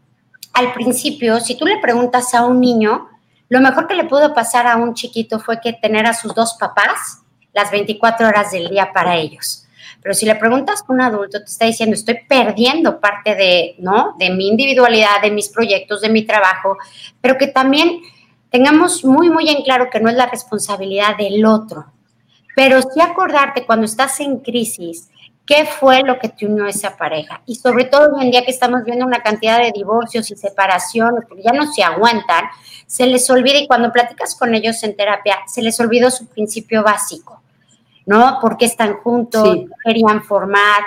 Al 0.52 0.72
principio, 0.72 1.40
si 1.40 1.56
tú 1.56 1.66
le 1.66 1.78
preguntas 1.78 2.34
a 2.34 2.44
un 2.44 2.60
niño, 2.60 3.08
lo 3.48 3.60
mejor 3.60 3.86
que 3.86 3.94
le 3.94 4.04
pudo 4.04 4.34
pasar 4.34 4.66
a 4.66 4.76
un 4.76 4.94
chiquito 4.94 5.38
fue 5.38 5.60
que 5.60 5.72
tener 5.72 6.06
a 6.06 6.14
sus 6.14 6.34
dos 6.34 6.56
papás 6.58 7.22
las 7.52 7.70
24 7.70 8.26
horas 8.26 8.50
del 8.50 8.68
día 8.68 8.92
para 8.92 9.16
ellos 9.16 9.68
pero 10.02 10.14
si 10.14 10.26
le 10.26 10.36
preguntas 10.36 10.82
a 10.82 10.92
un 10.92 11.00
adulto, 11.00 11.38
te 11.38 11.44
está 11.44 11.66
diciendo, 11.66 11.94
estoy 11.94 12.18
perdiendo 12.28 13.00
parte 13.00 13.34
de, 13.34 13.74
¿no? 13.78 14.14
De 14.18 14.30
mi 14.30 14.48
individualidad, 14.48 15.20
de 15.22 15.30
mis 15.30 15.48
proyectos, 15.48 16.00
de 16.00 16.08
mi 16.08 16.24
trabajo, 16.24 16.76
pero 17.20 17.36
que 17.36 17.48
también 17.48 18.00
tengamos 18.50 19.04
muy, 19.04 19.28
muy 19.28 19.48
en 19.48 19.62
claro 19.62 19.90
que 19.90 20.00
no 20.00 20.08
es 20.08 20.16
la 20.16 20.26
responsabilidad 20.26 21.16
del 21.16 21.44
otro, 21.44 21.86
pero 22.54 22.80
sí 22.82 23.00
acordarte 23.00 23.66
cuando 23.66 23.86
estás 23.86 24.20
en 24.20 24.38
crisis, 24.38 25.10
qué 25.48 25.64
fue 25.64 26.02
lo 26.02 26.18
que 26.18 26.28
te 26.28 26.46
unió 26.46 26.66
a 26.66 26.68
esa 26.68 26.96
pareja. 26.96 27.40
Y 27.46 27.54
sobre 27.54 27.86
todo 27.86 28.14
hoy 28.14 28.26
en 28.26 28.30
día 28.30 28.44
que 28.44 28.50
estamos 28.50 28.84
viendo 28.84 29.06
una 29.06 29.22
cantidad 29.22 29.58
de 29.58 29.72
divorcios 29.72 30.30
y 30.30 30.36
separaciones, 30.36 31.24
porque 31.26 31.42
ya 31.42 31.52
no 31.52 31.72
se 31.72 31.82
aguantan, 31.82 32.44
se 32.86 33.06
les 33.06 33.28
olvida 33.30 33.58
y 33.58 33.66
cuando 33.66 33.90
platicas 33.90 34.34
con 34.34 34.54
ellos 34.54 34.82
en 34.82 34.94
terapia, 34.94 35.38
se 35.46 35.62
les 35.62 35.80
olvidó 35.80 36.10
su 36.10 36.26
principio 36.26 36.82
básico. 36.82 37.38
¿no? 38.08 38.38
¿Por 38.40 38.56
qué 38.56 38.64
están 38.64 38.94
juntos? 38.94 39.66
querían 39.84 40.22
formar? 40.22 40.82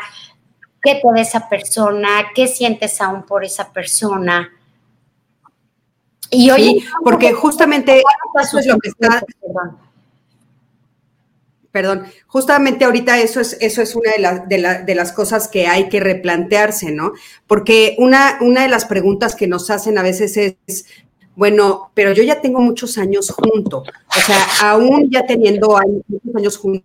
¿Qué 0.81 0.95
te 0.95 1.07
da 1.13 1.21
esa 1.21 1.47
persona? 1.47 2.07
¿Qué 2.33 2.47
sientes 2.47 2.99
aún 2.99 3.23
por 3.23 3.45
esa 3.45 3.71
persona? 3.71 4.49
Y 6.31 6.49
hoy, 6.49 6.83
porque 7.03 7.31
justamente 7.33 8.01
eso 8.41 8.57
es 8.57 8.65
lo 8.65 8.79
que 8.79 8.89
está. 8.89 9.21
Perdón. 9.39 9.90
Justamente 12.27 12.85
ahorita 12.85 13.19
eso 13.19 13.39
es, 13.39 13.57
eso 13.61 13.81
es 13.81 13.95
una 13.95 14.11
de, 14.11 14.83
de, 14.85 14.95
las 14.95 15.13
cosas 15.13 15.47
que 15.47 15.67
hay 15.67 15.89
que 15.89 15.99
replantearse, 15.99 16.91
¿no? 16.91 17.13
Porque 17.47 17.95
una, 17.97 18.37
una 18.41 18.63
de 18.63 18.69
las 18.69 18.85
preguntas 18.85 19.35
que 19.35 19.47
nos 19.47 19.69
hacen 19.69 19.97
a 19.97 20.03
veces 20.03 20.37
es, 20.37 20.85
bueno, 21.35 21.91
pero 21.93 22.11
yo 22.11 22.23
ya 22.23 22.41
tengo 22.41 22.59
muchos 22.59 22.97
años 22.97 23.31
junto, 23.31 23.79
o 23.79 24.21
sea, 24.25 24.37
aún 24.61 25.09
ya 25.09 25.25
teniendo 25.25 25.79
muchos 26.07 26.35
años 26.35 26.57
juntos 26.57 26.83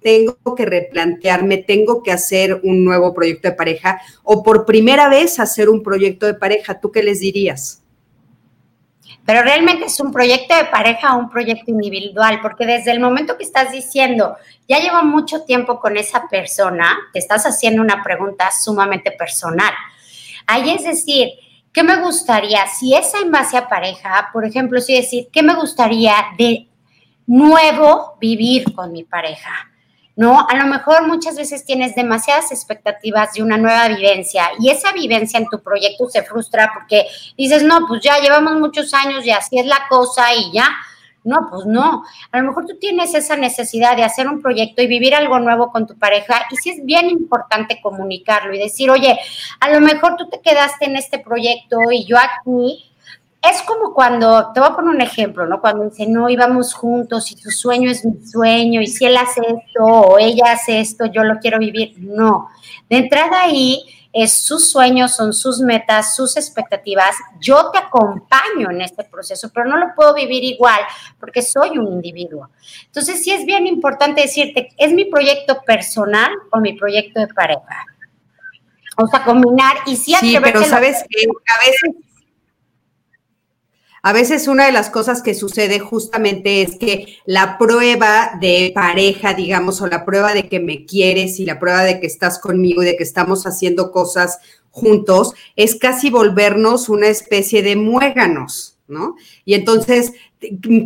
tengo 0.00 0.36
que 0.56 0.66
replantearme, 0.66 1.58
tengo 1.58 2.02
que 2.02 2.12
hacer 2.12 2.60
un 2.64 2.84
nuevo 2.84 3.14
proyecto 3.14 3.48
de 3.48 3.54
pareja 3.54 4.00
o 4.22 4.42
por 4.42 4.66
primera 4.66 5.08
vez 5.08 5.38
hacer 5.38 5.68
un 5.68 5.82
proyecto 5.82 6.26
de 6.26 6.34
pareja. 6.34 6.80
¿Tú 6.80 6.90
qué 6.90 7.02
les 7.02 7.20
dirías? 7.20 7.83
Pero 9.26 9.42
realmente 9.42 9.86
es 9.86 9.98
un 10.00 10.12
proyecto 10.12 10.54
de 10.54 10.66
pareja 10.66 11.14
o 11.14 11.18
un 11.18 11.30
proyecto 11.30 11.70
individual, 11.70 12.40
porque 12.42 12.66
desde 12.66 12.92
el 12.92 13.00
momento 13.00 13.36
que 13.36 13.44
estás 13.44 13.72
diciendo, 13.72 14.36
ya 14.68 14.78
llevo 14.78 15.02
mucho 15.02 15.42
tiempo 15.44 15.80
con 15.80 15.96
esa 15.96 16.28
persona, 16.28 16.96
te 17.12 17.18
estás 17.18 17.44
haciendo 17.46 17.80
una 17.80 18.02
pregunta 18.02 18.50
sumamente 18.50 19.10
personal. 19.12 19.72
Ahí 20.46 20.70
es 20.70 20.84
decir, 20.84 21.30
¿qué 21.72 21.82
me 21.82 21.96
gustaría? 21.96 22.66
Si 22.66 22.94
es 22.94 23.14
en 23.14 23.30
base 23.30 23.56
a 23.56 23.68
pareja, 23.68 24.28
por 24.32 24.44
ejemplo, 24.44 24.80
si 24.80 24.94
decir, 24.94 25.28
¿qué 25.32 25.42
me 25.42 25.54
gustaría 25.54 26.14
de 26.36 26.68
nuevo 27.26 28.16
vivir 28.20 28.74
con 28.74 28.92
mi 28.92 29.04
pareja? 29.04 29.70
¿No? 30.16 30.46
A 30.48 30.56
lo 30.56 30.66
mejor 30.66 31.06
muchas 31.06 31.36
veces 31.36 31.64
tienes 31.64 31.94
demasiadas 31.94 32.52
expectativas 32.52 33.34
de 33.34 33.42
una 33.42 33.56
nueva 33.56 33.88
vivencia 33.88 34.50
y 34.60 34.70
esa 34.70 34.92
vivencia 34.92 35.38
en 35.38 35.48
tu 35.48 35.60
proyecto 35.60 36.08
se 36.08 36.22
frustra 36.22 36.70
porque 36.74 37.06
dices, 37.36 37.62
no, 37.62 37.86
pues 37.86 38.02
ya 38.02 38.18
llevamos 38.18 38.54
muchos 38.54 38.94
años 38.94 39.26
y 39.26 39.30
así 39.30 39.58
es 39.58 39.66
la 39.66 39.86
cosa 39.88 40.34
y 40.34 40.52
ya. 40.52 40.68
No, 41.24 41.48
pues 41.50 41.64
no. 41.64 42.04
A 42.32 42.38
lo 42.38 42.48
mejor 42.48 42.66
tú 42.66 42.76
tienes 42.78 43.14
esa 43.14 43.34
necesidad 43.34 43.96
de 43.96 44.04
hacer 44.04 44.28
un 44.28 44.42
proyecto 44.42 44.82
y 44.82 44.86
vivir 44.86 45.14
algo 45.14 45.40
nuevo 45.40 45.72
con 45.72 45.86
tu 45.86 45.98
pareja 45.98 46.42
y 46.50 46.56
sí 46.56 46.68
es 46.68 46.84
bien 46.84 47.08
importante 47.08 47.80
comunicarlo 47.82 48.54
y 48.54 48.58
decir, 48.58 48.90
oye, 48.90 49.18
a 49.58 49.70
lo 49.70 49.80
mejor 49.80 50.16
tú 50.16 50.28
te 50.28 50.42
quedaste 50.42 50.84
en 50.84 50.96
este 50.96 51.18
proyecto 51.18 51.78
y 51.90 52.04
yo 52.04 52.18
aquí 52.18 52.93
es 53.50 53.62
como 53.62 53.92
cuando, 53.92 54.52
te 54.52 54.60
voy 54.60 54.68
a 54.70 54.76
poner 54.76 54.94
un 54.94 55.00
ejemplo, 55.00 55.46
¿no? 55.46 55.60
Cuando 55.60 55.84
dice, 55.84 56.06
no, 56.06 56.28
íbamos 56.28 56.74
juntos 56.74 57.30
y 57.30 57.36
tu 57.36 57.50
sueño 57.50 57.90
es 57.90 58.04
mi 58.04 58.24
sueño 58.26 58.80
y 58.80 58.86
si 58.86 59.04
él 59.04 59.16
hace 59.16 59.40
esto 59.40 59.84
o 59.84 60.18
ella 60.18 60.52
hace 60.52 60.80
esto, 60.80 61.06
yo 61.06 61.22
lo 61.24 61.38
quiero 61.38 61.58
vivir. 61.58 61.94
No, 61.98 62.48
de 62.88 62.98
entrada 62.98 63.42
ahí 63.42 63.84
es 64.12 64.32
sus 64.32 64.70
sueños, 64.70 65.16
son 65.16 65.32
sus 65.32 65.60
metas, 65.60 66.14
sus 66.14 66.36
expectativas. 66.36 67.16
Yo 67.40 67.70
te 67.72 67.78
acompaño 67.78 68.70
en 68.70 68.80
este 68.80 69.02
proceso, 69.02 69.50
pero 69.52 69.68
no 69.68 69.76
lo 69.76 69.94
puedo 69.96 70.14
vivir 70.14 70.44
igual 70.44 70.80
porque 71.18 71.42
soy 71.42 71.76
un 71.78 71.88
individuo. 71.88 72.50
Entonces 72.86 73.24
sí 73.24 73.32
es 73.32 73.44
bien 73.44 73.66
importante 73.66 74.22
decirte, 74.22 74.68
¿es 74.78 74.92
mi 74.92 75.06
proyecto 75.06 75.60
personal 75.62 76.30
o 76.50 76.60
mi 76.60 76.74
proyecto 76.74 77.20
de 77.20 77.26
pareja? 77.26 77.86
O 78.96 79.08
sea, 79.08 79.24
combinar 79.24 79.78
y 79.86 79.96
sí, 79.96 80.14
sí 80.20 80.36
pero 80.40 80.62
sabes 80.64 81.04
que 81.10 81.26
a 81.26 81.58
veces 81.58 82.04
a 84.06 84.12
veces 84.12 84.48
una 84.48 84.66
de 84.66 84.72
las 84.72 84.90
cosas 84.90 85.22
que 85.22 85.32
sucede 85.32 85.80
justamente 85.80 86.60
es 86.60 86.76
que 86.76 87.16
la 87.24 87.56
prueba 87.56 88.32
de 88.38 88.70
pareja, 88.74 89.32
digamos, 89.32 89.80
o 89.80 89.86
la 89.86 90.04
prueba 90.04 90.34
de 90.34 90.46
que 90.46 90.60
me 90.60 90.84
quieres 90.84 91.40
y 91.40 91.46
la 91.46 91.58
prueba 91.58 91.84
de 91.84 92.00
que 92.00 92.06
estás 92.06 92.38
conmigo 92.38 92.82
y 92.82 92.86
de 92.86 92.96
que 92.98 93.02
estamos 93.02 93.46
haciendo 93.46 93.90
cosas 93.90 94.40
juntos, 94.70 95.32
es 95.56 95.76
casi 95.76 96.10
volvernos 96.10 96.90
una 96.90 97.08
especie 97.08 97.62
de 97.62 97.76
muéganos, 97.76 98.76
¿no? 98.88 99.16
Y 99.46 99.54
entonces 99.54 100.12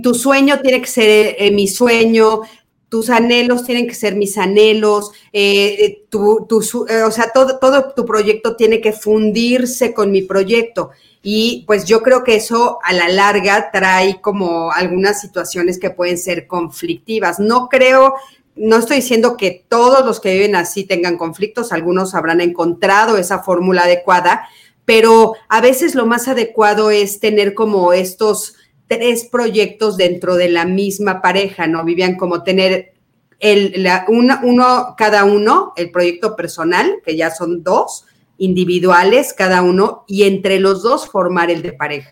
tu 0.00 0.14
sueño 0.14 0.60
tiene 0.60 0.80
que 0.80 0.86
ser 0.86 1.34
eh, 1.40 1.50
mi 1.50 1.66
sueño, 1.66 2.42
tus 2.88 3.10
anhelos 3.10 3.64
tienen 3.64 3.88
que 3.88 3.96
ser 3.96 4.14
mis 4.14 4.38
anhelos, 4.38 5.10
eh, 5.32 6.04
eh, 6.12 7.02
o 7.02 7.10
sea, 7.10 7.32
todo 7.32 7.92
tu 7.96 8.06
proyecto 8.06 8.54
tiene 8.54 8.80
que 8.80 8.92
fundirse 8.92 9.92
con 9.92 10.12
mi 10.12 10.22
proyecto. 10.22 10.90
Y 11.22 11.64
pues 11.66 11.84
yo 11.84 12.02
creo 12.02 12.22
que 12.22 12.36
eso 12.36 12.78
a 12.82 12.92
la 12.92 13.08
larga 13.08 13.70
trae 13.72 14.20
como 14.20 14.70
algunas 14.70 15.20
situaciones 15.20 15.78
que 15.78 15.90
pueden 15.90 16.18
ser 16.18 16.46
conflictivas. 16.46 17.40
No 17.40 17.68
creo, 17.68 18.14
no 18.54 18.76
estoy 18.76 18.96
diciendo 18.96 19.36
que 19.36 19.64
todos 19.68 20.04
los 20.06 20.20
que 20.20 20.32
viven 20.34 20.56
así 20.56 20.84
tengan 20.84 21.18
conflictos, 21.18 21.72
algunos 21.72 22.14
habrán 22.14 22.40
encontrado 22.40 23.16
esa 23.16 23.40
fórmula 23.40 23.82
adecuada, 23.82 24.48
pero 24.84 25.34
a 25.48 25.60
veces 25.60 25.94
lo 25.94 26.06
más 26.06 26.28
adecuado 26.28 26.90
es 26.90 27.20
tener 27.20 27.54
como 27.54 27.92
estos 27.92 28.54
tres 28.86 29.26
proyectos 29.26 29.96
dentro 29.96 30.36
de 30.36 30.48
la 30.48 30.64
misma 30.64 31.20
pareja, 31.20 31.66
¿no? 31.66 31.84
Vivían 31.84 32.16
como 32.16 32.42
tener 32.42 32.94
el, 33.38 33.86
uno 34.08 34.94
cada 34.96 35.24
uno, 35.24 35.72
el 35.76 35.90
proyecto 35.90 36.34
personal, 36.34 37.00
que 37.04 37.16
ya 37.16 37.30
son 37.30 37.62
dos, 37.62 38.06
individuales 38.38 39.34
cada 39.34 39.62
uno 39.62 40.04
y 40.06 40.24
entre 40.24 40.60
los 40.60 40.82
dos 40.82 41.10
formar 41.10 41.50
el 41.50 41.62
de 41.62 41.72
pareja. 41.72 42.10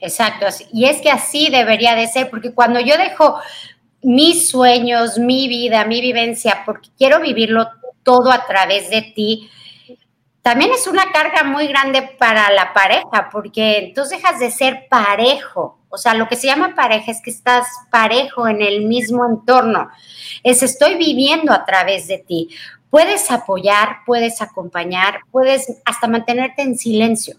Exacto, 0.00 0.46
y 0.72 0.84
es 0.84 1.00
que 1.00 1.10
así 1.10 1.48
debería 1.50 1.94
de 1.94 2.06
ser, 2.06 2.28
porque 2.28 2.52
cuando 2.52 2.80
yo 2.80 2.96
dejo 2.98 3.36
mis 4.02 4.50
sueños, 4.50 5.18
mi 5.18 5.48
vida, 5.48 5.84
mi 5.86 6.00
vivencia, 6.00 6.62
porque 6.66 6.90
quiero 6.96 7.20
vivirlo 7.20 7.66
todo 8.02 8.30
a 8.30 8.46
través 8.46 8.90
de 8.90 9.02
ti, 9.02 9.50
también 10.42 10.70
es 10.70 10.86
una 10.86 11.10
carga 11.10 11.42
muy 11.42 11.66
grande 11.66 12.02
para 12.20 12.52
la 12.52 12.72
pareja, 12.72 13.30
porque 13.32 13.78
entonces 13.78 14.22
dejas 14.22 14.38
de 14.38 14.52
ser 14.52 14.86
parejo. 14.88 15.80
O 15.88 15.98
sea, 15.98 16.14
lo 16.14 16.28
que 16.28 16.36
se 16.36 16.46
llama 16.46 16.76
pareja 16.76 17.10
es 17.10 17.20
que 17.20 17.30
estás 17.30 17.66
parejo 17.90 18.46
en 18.46 18.62
el 18.62 18.82
mismo 18.82 19.26
entorno. 19.28 19.88
Es 20.44 20.62
estoy 20.62 20.94
viviendo 20.94 21.52
a 21.52 21.64
través 21.64 22.06
de 22.06 22.18
ti. 22.18 22.50
Puedes 22.90 23.30
apoyar, 23.30 23.98
puedes 24.06 24.40
acompañar, 24.40 25.20
puedes 25.30 25.80
hasta 25.84 26.06
mantenerte 26.06 26.62
en 26.62 26.76
silencio 26.76 27.36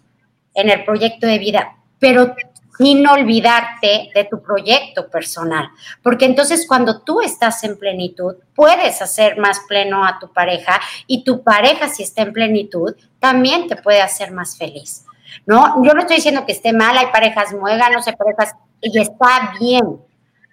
en 0.54 0.70
el 0.70 0.84
proyecto 0.84 1.28
de 1.28 1.40
vida, 1.40 1.76
pero 2.00 2.36
sin 2.78 3.08
olvidarte 3.08 4.10
de 4.14 4.24
tu 4.26 4.42
proyecto 4.42 5.10
personal, 5.10 5.70
porque 6.04 6.26
entonces 6.26 6.66
cuando 6.68 7.02
tú 7.02 7.22
estás 7.22 7.64
en 7.64 7.78
plenitud, 7.78 8.36
puedes 8.56 9.02
hacer 9.02 9.38
más 9.38 9.62
pleno 9.68 10.06
a 10.06 10.20
tu 10.20 10.32
pareja 10.32 10.80
y 11.08 11.24
tu 11.24 11.44
pareja 11.44 11.90
si 11.90 12.04
está 12.04 12.22
en 12.22 12.34
plenitud, 12.34 12.96
también 13.20 13.68
te 13.68 13.76
puede 13.76 14.02
hacer 14.02 14.32
más 14.32 14.58
feliz. 14.58 15.04
¿No? 15.46 15.84
Yo 15.84 15.94
no 15.94 16.02
estoy 16.02 16.18
diciendo 16.18 16.46
que 16.46 16.54
esté 16.54 16.72
mal, 16.72 16.98
hay 16.98 17.08
parejas 17.08 17.54
muéganos, 17.54 18.08
hay 18.08 18.16
parejas 18.16 18.56
y 18.82 18.98
está 18.98 19.54
bien, 19.60 20.00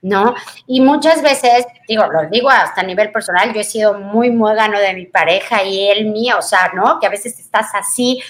¿no? 0.04 0.34
Y 0.66 0.82
muchas 0.82 1.22
veces, 1.22 1.64
digo, 1.88 2.06
lo 2.06 2.28
digo 2.28 2.50
hasta 2.50 2.82
a 2.82 2.84
nivel 2.84 3.10
personal, 3.10 3.54
yo 3.54 3.60
he 3.62 3.64
sido 3.64 3.98
muy 3.98 4.30
muégano 4.30 4.78
de 4.78 4.92
mi 4.92 5.06
pareja 5.06 5.64
y 5.64 5.88
él 5.88 6.10
mío, 6.10 6.36
o 6.38 6.42
sea, 6.42 6.72
¿no? 6.74 7.00
Que 7.00 7.06
a 7.06 7.10
veces 7.10 7.40
estás 7.40 7.74
así. 7.74 8.20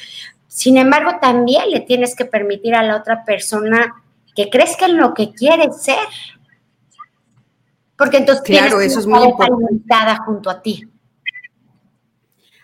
Sin 0.47 0.77
embargo, 0.77 1.19
también 1.21 1.69
le 1.71 1.81
tienes 1.81 2.15
que 2.15 2.27
permitir 2.27 2.77
a 2.77 2.85
la 2.85 2.97
otra 2.97 3.25
persona 3.25 3.93
que 4.37 4.51
crezca 4.51 4.87
en 4.87 4.99
lo 4.99 5.15
que 5.15 5.33
quiere 5.33 5.73
ser. 5.73 5.99
Porque 7.99 8.19
entonces 8.19 8.45
claro, 8.45 8.81
eso 8.81 9.01
es 9.01 9.07
muy 9.07 9.25
importante. 9.25 10.17
junto 10.25 10.51
a 10.51 10.63
ti. 10.63 10.89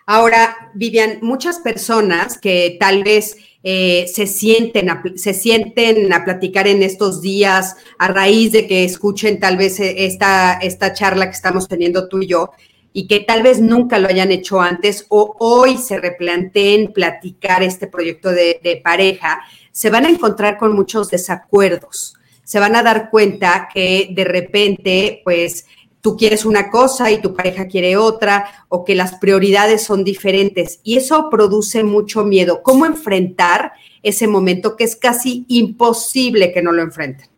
Ahora, 0.07 0.70
Vivian, 0.75 1.18
muchas 1.20 1.59
personas 1.59 2.38
que 2.38 2.77
tal 2.79 3.03
vez 3.03 3.37
eh, 3.62 4.07
se, 4.12 4.27
sienten 4.27 4.88
a, 4.88 5.03
se 5.16 5.35
sienten 5.35 6.12
a 6.12 6.25
platicar 6.25 6.66
en 6.66 6.83
estos 6.83 7.20
días 7.20 7.77
a 7.99 8.09
raíz 8.09 8.53
de 8.53 8.66
que 8.66 8.85
escuchen 8.85 9.38
tal 9.38 9.59
vez 9.59 9.79
eh, 9.81 10.07
esta, 10.07 10.55
esta 10.55 10.94
charla 10.94 11.27
que 11.27 11.37
estamos 11.37 11.68
teniendo 11.68 12.09
tú 12.09 12.23
y 12.23 12.29
yo 12.29 12.53
y 12.92 13.07
que 13.07 13.20
tal 13.20 13.42
vez 13.42 13.61
nunca 13.61 13.99
lo 13.99 14.09
hayan 14.09 14.33
hecho 14.33 14.61
antes 14.61 15.05
o 15.11 15.37
hoy 15.38 15.77
se 15.77 15.99
replanteen 15.99 16.92
platicar 16.92 17.62
este 17.62 17.87
proyecto 17.87 18.31
de, 18.31 18.61
de 18.64 18.79
pareja, 18.79 19.40
se 19.70 19.90
van 19.90 20.07
a 20.07 20.11
encontrar 20.11 20.57
con 20.57 20.75
muchos 20.75 21.11
desacuerdos. 21.11 22.14
Se 22.42 22.59
van 22.59 22.75
a 22.75 22.83
dar 22.83 23.11
cuenta 23.11 23.68
que 23.73 24.09
de 24.11 24.25
repente, 24.25 25.20
pues, 25.23 25.66
tú 26.00 26.16
quieres 26.16 26.44
una 26.44 26.70
cosa 26.70 27.10
y 27.10 27.20
tu 27.20 27.34
pareja 27.34 27.66
quiere 27.66 27.96
otra, 27.96 28.66
o 28.68 28.84
que 28.84 28.94
las 28.94 29.14
prioridades 29.16 29.82
son 29.82 30.04
diferentes. 30.04 30.80
Y 30.82 30.96
eso 30.96 31.28
produce 31.30 31.84
mucho 31.84 32.24
miedo. 32.24 32.62
¿Cómo 32.62 32.86
enfrentar 32.86 33.72
ese 34.02 34.26
momento 34.26 34.76
que 34.76 34.84
es 34.84 34.96
casi 34.96 35.44
imposible 35.48 36.52
que 36.52 36.62
no 36.62 36.72
lo 36.72 36.82
enfrenten? 36.82 37.28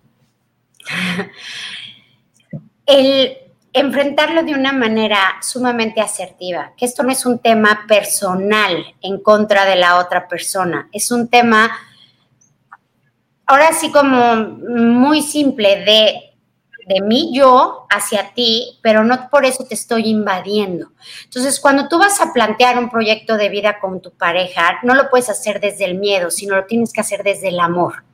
El 2.87 3.37
enfrentarlo 3.72 4.42
de 4.42 4.55
una 4.55 4.72
manera 4.72 5.18
sumamente 5.40 6.01
asertiva, 6.01 6.72
que 6.77 6.85
esto 6.85 7.03
no 7.03 7.11
es 7.11 7.25
un 7.25 7.38
tema 7.38 7.85
personal 7.88 8.85
en 9.01 9.20
contra 9.20 9.64
de 9.64 9.77
la 9.77 9.98
otra 9.98 10.29
persona, 10.29 10.88
es 10.92 11.11
un 11.11 11.29
tema, 11.29 11.70
ahora 13.46 13.72
sí 13.72 13.90
como 13.90 14.37
muy 14.37 15.22
simple 15.22 15.85
de 15.85 16.32
de 16.87 17.01
mí 17.01 17.31
yo 17.33 17.87
hacia 17.90 18.33
ti, 18.35 18.79
pero 18.83 19.05
no 19.05 19.29
por 19.31 19.45
eso 19.45 19.64
te 19.64 19.75
estoy 19.75 20.09
invadiendo. 20.09 20.88
Entonces, 21.25 21.61
cuando 21.61 21.88
tú 21.88 21.99
vas 21.99 22.21
a 22.21 22.33
plantear 22.33 22.79
un 22.79 22.90
proyecto 22.90 23.37
de 23.37 23.49
vida 23.49 23.79
con 23.81 24.01
tu 24.01 24.11
pareja, 24.12 24.79
no 24.83 24.95
lo 24.95 25.11
puedes 25.11 25.29
hacer 25.29 25.61
desde 25.61 25.85
el 25.85 25.97
miedo, 25.97 26.31
sino 26.31 26.57
lo 26.57 26.66
tienes 26.66 26.92
que 26.92 27.01
hacer 27.01 27.23
desde 27.23 27.49
el 27.49 27.61
amor. 27.61 28.05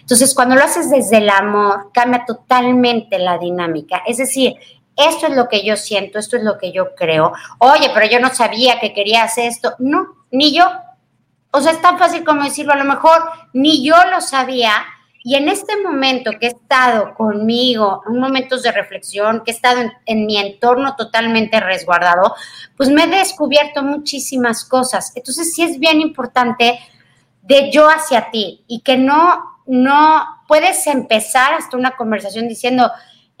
Entonces, 0.00 0.34
cuando 0.34 0.54
lo 0.54 0.64
haces 0.64 0.90
desde 0.90 1.18
el 1.18 1.30
amor, 1.30 1.90
cambia 1.92 2.24
totalmente 2.24 3.18
la 3.18 3.38
dinámica. 3.38 4.02
Es 4.06 4.18
decir, 4.18 4.56
esto 4.96 5.26
es 5.26 5.36
lo 5.36 5.48
que 5.48 5.64
yo 5.64 5.76
siento, 5.76 6.18
esto 6.18 6.36
es 6.36 6.42
lo 6.42 6.58
que 6.58 6.72
yo 6.72 6.94
creo. 6.94 7.32
Oye, 7.58 7.90
pero 7.94 8.06
yo 8.06 8.20
no 8.20 8.32
sabía 8.34 8.78
que 8.78 8.92
querías 8.92 9.38
esto. 9.38 9.74
No, 9.78 10.06
ni 10.30 10.54
yo. 10.54 10.66
O 11.50 11.60
sea, 11.60 11.72
es 11.72 11.80
tan 11.80 11.98
fácil 11.98 12.24
como 12.24 12.44
decirlo. 12.44 12.72
A 12.72 12.76
lo 12.76 12.84
mejor 12.84 13.22
ni 13.52 13.84
yo 13.84 13.96
lo 14.10 14.20
sabía, 14.20 14.72
y 15.24 15.36
en 15.36 15.48
este 15.48 15.80
momento 15.80 16.32
que 16.38 16.46
he 16.46 16.50
estado 16.50 17.14
conmigo, 17.14 18.02
en 18.08 18.18
momentos 18.18 18.62
de 18.62 18.72
reflexión, 18.72 19.42
que 19.44 19.52
he 19.52 19.54
estado 19.54 19.82
en, 20.06 20.26
mi 20.26 20.36
entorno 20.38 20.96
totalmente 20.96 21.60
resguardado, 21.60 22.34
pues 22.76 22.90
me 22.90 23.04
he 23.04 23.06
descubierto 23.06 23.82
muchísimas 23.82 24.64
cosas. 24.64 25.12
Entonces 25.14 25.54
sí 25.54 25.62
es 25.62 25.78
bien 25.78 26.00
importante 26.00 26.78
de 27.42 27.70
yo 27.70 27.88
hacia 27.88 28.30
ti 28.30 28.64
y 28.66 28.80
que 28.80 28.96
no 28.96 29.52
no 29.64 30.42
puedes 30.48 30.86
empezar 30.88 31.54
hasta 31.54 31.76
una 31.76 31.92
conversación 31.92 32.48
diciendo, 32.48 32.90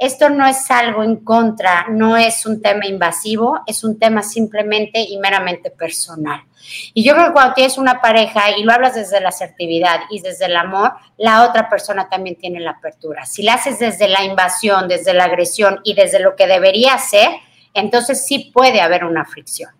esto 0.02 0.30
no 0.30 0.44
es 0.44 0.68
algo 0.68 1.04
en 1.04 1.16
contra, 1.16 1.86
no 1.88 2.16
es 2.16 2.44
un 2.44 2.60
tema 2.60 2.86
invasivo, 2.86 3.60
es 3.68 3.84
un 3.84 4.00
tema 4.00 4.24
simplemente 4.24 5.00
y 5.00 5.16
meramente 5.18 5.70
personal. 5.70 6.42
Y 6.92 7.04
yo 7.04 7.14
creo 7.14 7.26
que 7.28 7.32
cuando 7.32 7.54
tienes 7.54 7.78
una 7.78 8.00
pareja 8.00 8.50
y 8.58 8.64
lo 8.64 8.72
hablas 8.72 8.96
desde 8.96 9.20
la 9.20 9.28
asertividad 9.28 10.00
y 10.10 10.20
desde 10.20 10.46
el 10.46 10.56
amor, 10.56 10.92
la 11.18 11.48
otra 11.48 11.70
persona 11.70 12.08
también 12.08 12.34
tiene 12.34 12.58
la 12.58 12.72
apertura. 12.72 13.26
Si 13.26 13.44
la 13.44 13.54
haces 13.54 13.78
desde 13.78 14.08
la 14.08 14.24
invasión, 14.24 14.88
desde 14.88 15.14
la 15.14 15.24
agresión 15.24 15.78
y 15.84 15.94
desde 15.94 16.18
lo 16.18 16.34
que 16.34 16.48
debería 16.48 16.98
ser, 16.98 17.30
entonces 17.72 18.26
sí 18.26 18.50
puede 18.52 18.80
haber 18.80 19.04
una 19.04 19.24
fricción. 19.24 19.70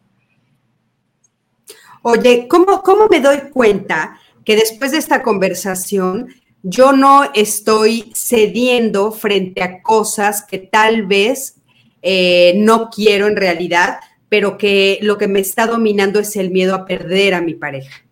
Oye, 2.03 2.47
¿cómo, 2.47 2.83
cómo 2.83 3.09
me 3.09 3.19
doy 3.19 3.51
cuenta 3.53 4.21
que 4.45 4.55
después 4.55 4.93
de 4.93 4.99
esta 4.99 5.23
conversación 5.23 6.29
yo 6.63 6.93
no 6.93 7.25
estoy 7.35 8.13
cediendo 8.15 9.13
frente 9.13 9.63
a 9.63 9.83
cosas 9.83 10.45
que 10.45 10.59
tal 10.59 11.07
vez 11.07 11.61
eh, 12.03 12.55
no 12.57 12.91
quiero 12.91 13.27
en 13.27 13.37
realidad, 13.37 13.99
pero 14.29 14.57
que 14.59 14.99
lo 15.03 15.19
que 15.19 15.29
me 15.29 15.41
está 15.41 15.67
dominando 15.67 16.21
es 16.21 16.37
el 16.37 16.51
miedo 16.51 16.75
a 16.75 16.85
perder 16.85 17.35
a 17.35 17.41
mi 17.41 17.55
pareja. 17.55 18.03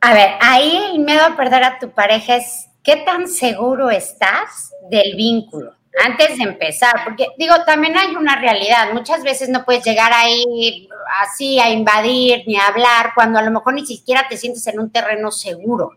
A 0.00 0.12
ver, 0.12 0.30
ahí 0.40 0.76
el 0.92 1.00
miedo 1.00 1.22
a 1.24 1.36
perder 1.36 1.64
a 1.64 1.78
tu 1.78 1.90
pareja 1.90 2.36
es 2.36 2.68
qué 2.82 2.96
tan 2.96 3.26
seguro 3.26 3.90
estás 3.90 4.70
del 4.90 5.16
vínculo 5.16 5.73
antes 6.02 6.38
de 6.38 6.44
empezar, 6.44 7.04
porque 7.04 7.28
digo, 7.38 7.54
también 7.64 7.96
hay 7.96 8.16
una 8.16 8.36
realidad, 8.36 8.92
muchas 8.92 9.22
veces 9.22 9.48
no 9.48 9.64
puedes 9.64 9.84
llegar 9.84 10.12
ahí 10.12 10.88
así 11.22 11.60
a 11.60 11.70
invadir 11.70 12.42
ni 12.46 12.56
a 12.56 12.66
hablar 12.66 13.12
cuando 13.14 13.38
a 13.38 13.42
lo 13.42 13.50
mejor 13.50 13.74
ni 13.74 13.86
siquiera 13.86 14.26
te 14.28 14.36
sientes 14.36 14.66
en 14.66 14.80
un 14.80 14.90
terreno 14.90 15.30
seguro, 15.30 15.92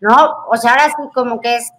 ¿no? 0.00 0.36
O 0.48 0.56
sea, 0.56 0.72
ahora 0.72 0.86
sí 0.86 1.08
como 1.12 1.40
que 1.40 1.56
es 1.56 1.72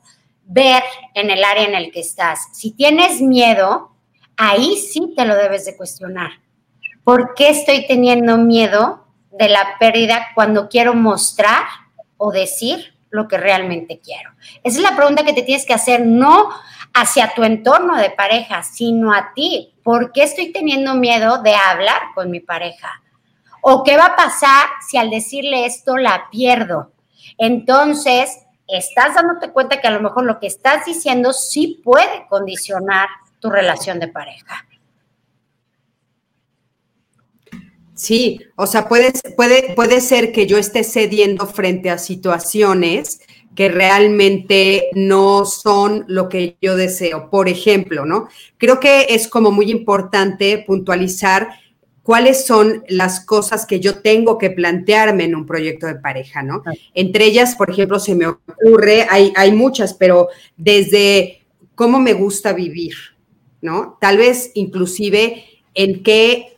ver 0.46 0.84
en 1.14 1.30
el 1.30 1.44
área 1.44 1.64
en 1.64 1.76
el 1.76 1.92
que 1.92 2.02
estás. 2.02 2.50
Si 2.52 2.72
tienes 2.72 3.22
miedo, 3.22 3.96
ahí 4.36 4.76
sí 4.76 5.14
te 5.16 5.26
lo 5.26 5.36
debes 5.36 5.66
de 5.66 5.78
cuestionar. 5.78 6.32
¿Por 7.04 7.34
qué 7.34 7.50
estoy 7.50 7.88
teniendo 7.88 8.38
miedo 8.38 9.06
de 9.32 9.50
la 9.50 9.78
pérdida 9.80 10.28
cuando 10.36 10.70
quiero 10.70 10.94
mostrar 10.94 11.64
o 12.18 12.32
decir 12.32 12.94
lo 13.10 13.28
que 13.28 13.38
realmente 13.38 14.02
quiero? 14.04 14.32
Esa 14.64 14.78
es 14.78 14.84
la 14.84 14.96
pregunta 14.96 15.24
que 15.24 15.34
te 15.34 15.44
tienes 15.44 15.66
que 15.66 15.74
hacer, 15.74 16.06
no 16.06 16.50
hacia 16.94 17.34
tu 17.34 17.44
entorno 17.44 17.98
de 17.98 18.12
pareja, 18.12 18.64
sino 18.64 19.14
a 19.14 19.34
ti. 19.34 19.74
¿Por 19.84 20.12
qué 20.12 20.24
estoy 20.24 20.52
teniendo 20.52 20.96
miedo 20.96 21.42
de 21.42 21.56
hablar 21.56 22.02
con 22.14 22.30
mi 22.30 22.40
pareja? 22.40 23.02
¿O 23.62 23.84
qué 23.84 23.98
va 23.98 24.08
a 24.08 24.16
pasar 24.16 24.68
si 24.88 24.98
al 24.98 25.10
decirle 25.10 25.66
esto 25.66 25.98
la 25.98 26.28
pierdo? 26.30 26.92
Entonces, 27.38 28.40
estás 28.68 29.16
dándote 29.16 29.52
cuenta 29.52 29.82
que 29.82 29.88
a 29.88 29.92
lo 29.92 30.02
mejor 30.02 30.26
lo 30.26 30.40
que 30.40 30.48
estás 30.48 30.86
diciendo 30.86 31.34
sí 31.34 31.82
puede 31.84 32.28
condicionar 32.30 33.10
tu 33.40 33.50
relación 33.50 34.00
de 34.00 34.08
pareja. 34.08 34.66
Sí, 37.96 38.40
o 38.56 38.66
sea, 38.66 38.88
puede, 38.88 39.14
puede, 39.36 39.74
puede 39.76 40.02
ser 40.02 40.32
que 40.32 40.48
yo 40.48 40.58
esté 40.58 40.84
cediendo 40.84 41.46
frente 41.48 41.90
a 41.90 41.98
situaciones 41.98 43.22
que 43.56 43.70
realmente 43.70 44.90
no 44.94 45.46
son 45.46 46.06
lo 46.08 46.30
que 46.30 46.58
yo 46.62 46.76
deseo. 46.76 47.30
Por 47.30 47.48
ejemplo, 47.48 48.06
¿no? 48.06 48.28
Creo 48.58 48.80
que 48.80 49.08
es 49.10 49.28
como 49.28 49.52
muy 49.52 49.70
importante 49.70 50.64
puntualizar 50.66 51.50
cuáles 52.04 52.46
son 52.46 52.84
las 52.90 53.26
cosas 53.26 53.66
que 53.66 53.80
yo 53.80 54.00
tengo 54.00 54.38
que 54.38 54.50
plantearme 54.50 55.24
en 55.24 55.36
un 55.36 55.46
proyecto 55.46 55.88
de 55.88 55.96
pareja, 55.96 56.44
¿no? 56.44 56.64
Entre 56.94 57.26
ellas, 57.26 57.56
por 57.56 57.70
ejemplo, 57.70 58.00
se 58.00 58.14
me 58.14 58.28
ocurre, 58.28 59.08
hay, 59.10 59.32
hay 59.36 59.54
muchas, 59.54 59.94
pero 59.94 60.28
desde 60.58 61.42
cómo 61.76 62.00
me 62.00 62.14
gusta 62.14 62.54
vivir, 62.54 62.96
¿no? 63.62 63.98
Tal 64.02 64.18
vez 64.18 64.52
inclusive 64.54 65.46
en 65.74 66.04
qué 66.04 66.58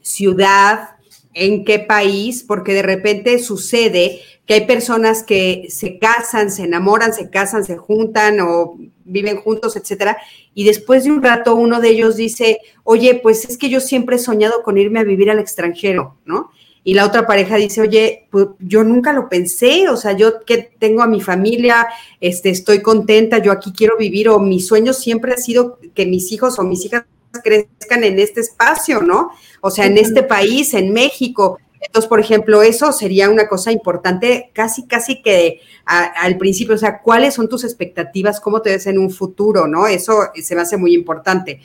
ciudad, 0.00 0.95
en 1.38 1.66
qué 1.66 1.78
país, 1.78 2.42
porque 2.42 2.72
de 2.72 2.82
repente 2.82 3.38
sucede 3.38 4.22
que 4.46 4.54
hay 4.54 4.66
personas 4.66 5.22
que 5.22 5.66
se 5.68 5.98
casan, 5.98 6.50
se 6.50 6.62
enamoran, 6.62 7.12
se 7.12 7.28
casan, 7.28 7.62
se 7.62 7.76
juntan 7.76 8.40
o 8.40 8.78
viven 9.04 9.36
juntos, 9.36 9.76
etcétera, 9.76 10.16
y 10.54 10.64
después 10.64 11.04
de 11.04 11.10
un 11.10 11.22
rato 11.22 11.54
uno 11.54 11.80
de 11.80 11.90
ellos 11.90 12.16
dice, 12.16 12.60
oye, 12.84 13.20
pues 13.22 13.44
es 13.44 13.58
que 13.58 13.68
yo 13.68 13.80
siempre 13.80 14.16
he 14.16 14.18
soñado 14.18 14.62
con 14.62 14.78
irme 14.78 14.98
a 14.98 15.04
vivir 15.04 15.30
al 15.30 15.38
extranjero, 15.38 16.16
¿no? 16.24 16.50
Y 16.82 16.94
la 16.94 17.04
otra 17.04 17.26
pareja 17.26 17.56
dice, 17.56 17.82
oye, 17.82 18.28
pues 18.30 18.46
yo 18.58 18.82
nunca 18.82 19.12
lo 19.12 19.28
pensé, 19.28 19.90
o 19.90 19.96
sea, 19.98 20.12
yo 20.12 20.42
que 20.44 20.70
tengo 20.78 21.02
a 21.02 21.06
mi 21.06 21.20
familia, 21.20 21.86
este, 22.20 22.48
estoy 22.48 22.80
contenta, 22.80 23.38
yo 23.38 23.52
aquí 23.52 23.74
quiero 23.76 23.98
vivir, 23.98 24.30
o 24.30 24.38
mi 24.38 24.60
sueño 24.60 24.94
siempre 24.94 25.34
ha 25.34 25.36
sido 25.36 25.78
que 25.94 26.06
mis 26.06 26.32
hijos 26.32 26.58
o 26.58 26.62
mis 26.62 26.82
hijas 26.86 27.04
crezcan 27.42 28.04
en 28.04 28.18
este 28.18 28.40
espacio, 28.40 29.02
¿no? 29.02 29.30
O 29.60 29.70
sea, 29.70 29.86
en 29.86 29.98
este 29.98 30.22
país, 30.22 30.74
en 30.74 30.92
México, 30.92 31.58
entonces, 31.86 32.08
por 32.08 32.20
ejemplo, 32.20 32.62
eso 32.62 32.92
sería 32.92 33.30
una 33.30 33.48
cosa 33.48 33.70
importante, 33.70 34.50
casi, 34.52 34.86
casi 34.86 35.22
que 35.22 35.60
al 35.84 36.36
principio, 36.36 36.74
o 36.74 36.78
sea, 36.78 37.00
¿cuáles 37.00 37.34
son 37.34 37.48
tus 37.48 37.64
expectativas? 37.64 38.40
¿Cómo 38.40 38.60
te 38.60 38.70
ves 38.70 38.86
en 38.86 38.98
un 38.98 39.10
futuro? 39.10 39.66
¿No? 39.66 39.86
Eso 39.86 40.30
se 40.34 40.54
me 40.54 40.62
hace 40.62 40.76
muy 40.76 40.94
importante. 40.94 41.60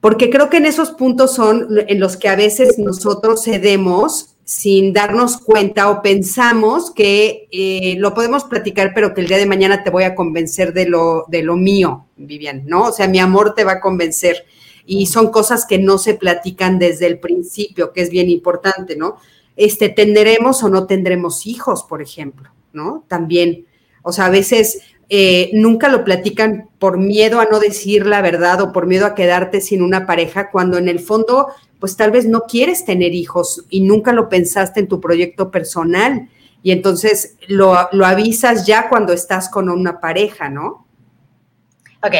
Porque 0.00 0.30
creo 0.30 0.48
que 0.50 0.56
en 0.56 0.66
esos 0.66 0.92
puntos 0.92 1.34
son 1.34 1.68
en 1.86 2.00
los 2.00 2.16
que 2.16 2.28
a 2.28 2.36
veces 2.36 2.78
nosotros 2.78 3.44
cedemos 3.44 4.36
sin 4.44 4.92
darnos 4.92 5.36
cuenta 5.36 5.90
o 5.90 6.02
pensamos 6.02 6.90
que 6.90 7.46
eh, 7.52 7.94
lo 7.98 8.14
podemos 8.14 8.44
platicar, 8.44 8.92
pero 8.94 9.14
que 9.14 9.20
el 9.20 9.28
día 9.28 9.38
de 9.38 9.46
mañana 9.46 9.84
te 9.84 9.90
voy 9.90 10.02
a 10.02 10.16
convencer 10.16 10.72
de 10.72 10.86
lo, 10.86 11.24
de 11.28 11.42
lo 11.42 11.54
mío, 11.54 12.06
Vivian, 12.16 12.64
¿no? 12.66 12.86
O 12.86 12.92
sea, 12.92 13.06
mi 13.06 13.20
amor 13.20 13.54
te 13.54 13.62
va 13.62 13.72
a 13.72 13.80
convencer 13.80 14.44
y 14.86 15.06
son 15.06 15.30
cosas 15.30 15.66
que 15.66 15.78
no 15.78 15.98
se 15.98 16.14
platican 16.14 16.78
desde 16.78 17.06
el 17.06 17.18
principio, 17.18 17.92
que 17.92 18.02
es 18.02 18.10
bien 18.10 18.30
importante, 18.30 18.96
¿no? 18.96 19.16
Este, 19.56 19.88
¿tendremos 19.88 20.62
o 20.62 20.68
no 20.68 20.86
tendremos 20.86 21.46
hijos, 21.46 21.84
por 21.84 22.02
ejemplo, 22.02 22.50
¿no? 22.72 23.04
También, 23.08 23.66
o 24.02 24.12
sea, 24.12 24.26
a 24.26 24.30
veces 24.30 24.80
eh, 25.08 25.50
nunca 25.52 25.88
lo 25.88 26.04
platican 26.04 26.70
por 26.78 26.96
miedo 26.96 27.40
a 27.40 27.46
no 27.46 27.58
decir 27.58 28.06
la 28.06 28.22
verdad 28.22 28.60
o 28.60 28.72
por 28.72 28.86
miedo 28.86 29.06
a 29.06 29.14
quedarte 29.14 29.60
sin 29.60 29.82
una 29.82 30.06
pareja, 30.06 30.50
cuando 30.50 30.78
en 30.78 30.88
el 30.88 31.00
fondo, 31.00 31.48
pues 31.78 31.96
tal 31.96 32.10
vez 32.10 32.26
no 32.26 32.42
quieres 32.42 32.84
tener 32.84 33.14
hijos 33.14 33.64
y 33.70 33.80
nunca 33.80 34.12
lo 34.12 34.28
pensaste 34.28 34.80
en 34.80 34.88
tu 34.88 35.00
proyecto 35.00 35.50
personal. 35.50 36.28
Y 36.62 36.72
entonces 36.72 37.36
lo, 37.48 37.88
lo 37.92 38.06
avisas 38.06 38.66
ya 38.66 38.88
cuando 38.88 39.12
estás 39.12 39.48
con 39.48 39.68
una 39.68 40.00
pareja, 40.00 40.48
¿no? 40.48 40.86
Ok. 42.02 42.14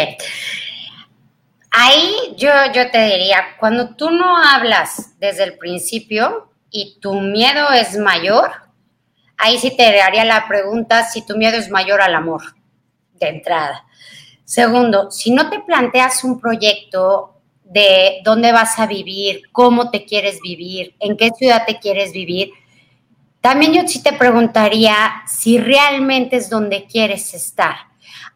Ahí 1.70 2.34
yo, 2.36 2.50
yo 2.74 2.90
te 2.90 3.04
diría, 3.04 3.56
cuando 3.58 3.94
tú 3.94 4.10
no 4.10 4.36
hablas 4.36 5.18
desde 5.20 5.44
el 5.44 5.56
principio 5.56 6.50
y 6.70 6.98
tu 7.00 7.20
miedo 7.20 7.70
es 7.70 7.96
mayor, 7.96 8.50
ahí 9.36 9.56
sí 9.58 9.76
te 9.76 10.00
haría 10.00 10.24
la 10.24 10.48
pregunta 10.48 11.04
si 11.04 11.24
tu 11.24 11.36
miedo 11.36 11.56
es 11.56 11.70
mayor 11.70 12.02
al 12.02 12.16
amor, 12.16 12.42
de 13.14 13.28
entrada. 13.28 13.84
Segundo, 14.44 15.12
si 15.12 15.30
no 15.30 15.48
te 15.48 15.60
planteas 15.60 16.24
un 16.24 16.40
proyecto 16.40 17.40
de 17.62 18.20
dónde 18.24 18.50
vas 18.50 18.80
a 18.80 18.86
vivir, 18.86 19.42
cómo 19.52 19.90
te 19.90 20.04
quieres 20.04 20.40
vivir, 20.40 20.96
en 20.98 21.16
qué 21.16 21.30
ciudad 21.30 21.64
te 21.66 21.78
quieres 21.78 22.12
vivir, 22.12 22.50
también 23.40 23.72
yo 23.72 23.86
sí 23.86 24.02
te 24.02 24.12
preguntaría 24.12 25.22
si 25.28 25.58
realmente 25.58 26.36
es 26.36 26.50
donde 26.50 26.86
quieres 26.86 27.32
estar 27.32 27.89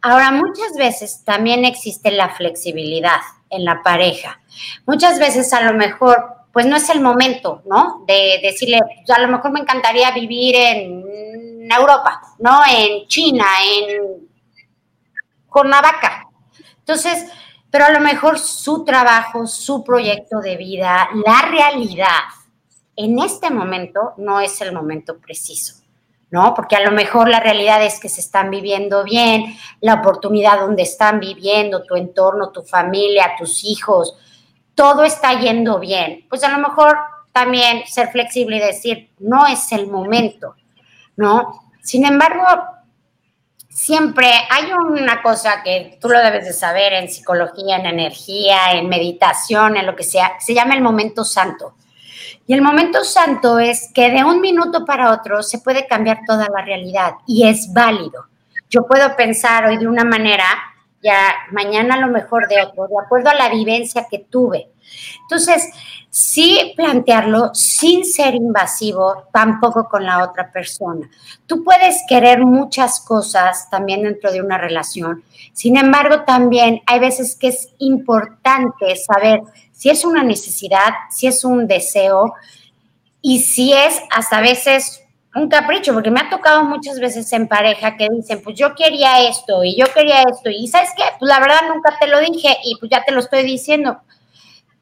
Ahora, 0.07 0.29
muchas 0.29 0.77
veces 0.77 1.23
también 1.25 1.65
existe 1.65 2.11
la 2.11 2.29
flexibilidad 2.29 3.21
en 3.49 3.65
la 3.65 3.81
pareja. 3.81 4.39
Muchas 4.85 5.17
veces 5.17 5.51
a 5.51 5.61
lo 5.61 5.73
mejor, 5.73 6.45
pues 6.53 6.67
no 6.67 6.75
es 6.75 6.87
el 6.91 7.01
momento, 7.01 7.63
¿no? 7.65 8.03
De 8.05 8.39
decirle, 8.39 8.81
pues, 8.83 9.17
a 9.17 9.19
lo 9.19 9.29
mejor 9.29 9.49
me 9.49 9.61
encantaría 9.61 10.11
vivir 10.11 10.55
en 10.57 11.71
Europa, 11.71 12.21
¿no? 12.37 12.59
En 12.69 13.07
China, 13.07 13.45
en 13.67 14.27
Cuernavaca. 15.49 16.27
Entonces, 16.77 17.25
pero 17.71 17.85
a 17.85 17.89
lo 17.89 17.99
mejor 17.99 18.37
su 18.37 18.85
trabajo, 18.85 19.47
su 19.47 19.83
proyecto 19.83 20.39
de 20.39 20.55
vida, 20.55 21.09
la 21.25 21.49
realidad, 21.49 22.25
en 22.95 23.17
este 23.17 23.49
momento 23.49 24.13
no 24.17 24.39
es 24.39 24.61
el 24.61 24.71
momento 24.71 25.17
preciso. 25.17 25.84
¿No? 26.35 26.53
Porque 26.53 26.75
a 26.75 26.81
lo 26.81 26.91
mejor 26.91 27.29
la 27.29 27.39
realidad 27.39 27.81
es 27.81 27.97
que 27.97 28.09
se 28.09 28.19
están 28.19 28.49
viviendo 28.51 29.05
bien, 29.05 29.55
la 29.79 29.93
oportunidad 29.93 30.59
donde 30.59 30.83
están 30.83 31.21
viviendo, 31.21 31.83
tu 31.83 31.95
entorno, 31.95 32.49
tu 32.49 32.61
familia, 32.61 33.35
tus 33.39 33.63
hijos, 33.63 34.17
todo 34.75 35.05
está 35.05 35.39
yendo 35.39 35.79
bien. 35.79 36.25
Pues 36.29 36.43
a 36.43 36.49
lo 36.49 36.57
mejor 36.57 36.97
también 37.31 37.87
ser 37.87 38.09
flexible 38.09 38.57
y 38.57 38.59
decir, 38.59 39.11
no 39.19 39.47
es 39.47 39.71
el 39.71 39.87
momento, 39.87 40.57
¿no? 41.15 41.71
Sin 41.81 42.05
embargo, 42.05 42.43
siempre 43.69 44.29
hay 44.49 44.73
una 44.73 45.21
cosa 45.21 45.63
que 45.63 45.97
tú 46.01 46.09
lo 46.09 46.19
debes 46.19 46.43
de 46.43 46.51
saber 46.51 46.91
en 46.91 47.07
psicología, 47.07 47.77
en 47.77 47.85
energía, 47.85 48.73
en 48.73 48.89
meditación, 48.89 49.77
en 49.77 49.85
lo 49.85 49.95
que 49.95 50.03
sea, 50.03 50.33
se 50.41 50.53
llama 50.53 50.75
el 50.75 50.81
momento 50.81 51.23
santo. 51.23 51.75
Y 52.47 52.53
el 52.53 52.61
momento 52.61 53.03
santo 53.03 53.59
es 53.59 53.91
que 53.93 54.09
de 54.11 54.23
un 54.23 54.41
minuto 54.41 54.85
para 54.85 55.11
otro 55.11 55.43
se 55.43 55.59
puede 55.59 55.87
cambiar 55.87 56.19
toda 56.25 56.47
la 56.49 56.63
realidad 56.63 57.13
y 57.25 57.47
es 57.47 57.71
válido. 57.73 58.25
Yo 58.69 58.85
puedo 58.85 59.15
pensar 59.15 59.65
hoy 59.65 59.77
de 59.77 59.87
una 59.87 60.03
manera, 60.03 60.45
ya 61.01 61.33
mañana 61.51 61.95
a 61.95 61.99
lo 61.99 62.07
mejor 62.07 62.47
de 62.47 62.61
otro, 62.61 62.87
de 62.87 62.95
acuerdo 63.03 63.29
a 63.29 63.35
la 63.35 63.49
vivencia 63.49 64.07
que 64.09 64.19
tuve. 64.19 64.69
Entonces, 65.23 65.69
sí 66.09 66.73
plantearlo 66.77 67.53
sin 67.53 68.05
ser 68.05 68.35
invasivo, 68.35 69.27
tampoco 69.33 69.89
con 69.89 70.05
la 70.05 70.23
otra 70.23 70.51
persona. 70.51 71.09
Tú 71.45 71.63
puedes 71.63 72.03
querer 72.07 72.45
muchas 72.45 73.01
cosas 73.01 73.69
también 73.69 74.03
dentro 74.03 74.31
de 74.31 74.41
una 74.41 74.57
relación. 74.57 75.23
Sin 75.51 75.77
embargo, 75.77 76.21
también 76.21 76.81
hay 76.85 76.99
veces 76.99 77.35
que 77.35 77.49
es 77.49 77.69
importante 77.79 78.95
saber 78.95 79.41
si 79.75 79.89
es 79.89 80.05
una 80.05 80.23
necesidad, 80.23 80.93
si 81.09 81.27
es 81.27 81.43
un 81.43 81.67
deseo 81.67 82.33
y 83.21 83.41
si 83.41 83.73
es 83.73 84.01
hasta 84.09 84.39
veces 84.39 85.01
un 85.35 85.49
capricho, 85.49 85.93
porque 85.93 86.11
me 86.11 86.21
ha 86.21 86.29
tocado 86.29 86.63
muchas 86.63 86.97
veces 86.99 87.31
en 87.33 87.49
pareja 87.49 87.97
que 87.97 88.07
dicen, 88.09 88.41
pues 88.41 88.57
yo 88.57 88.73
quería 88.73 89.27
esto 89.27 89.65
y 89.65 89.75
yo 89.75 89.85
quería 89.93 90.21
esto 90.23 90.49
y 90.49 90.67
sabes 90.69 90.89
qué, 90.95 91.03
pues 91.19 91.29
la 91.29 91.41
verdad 91.41 91.67
nunca 91.67 91.97
te 91.99 92.07
lo 92.07 92.21
dije 92.21 92.57
y 92.63 92.77
pues 92.79 92.89
ya 92.89 93.03
te 93.03 93.11
lo 93.11 93.19
estoy 93.19 93.43
diciendo 93.43 93.99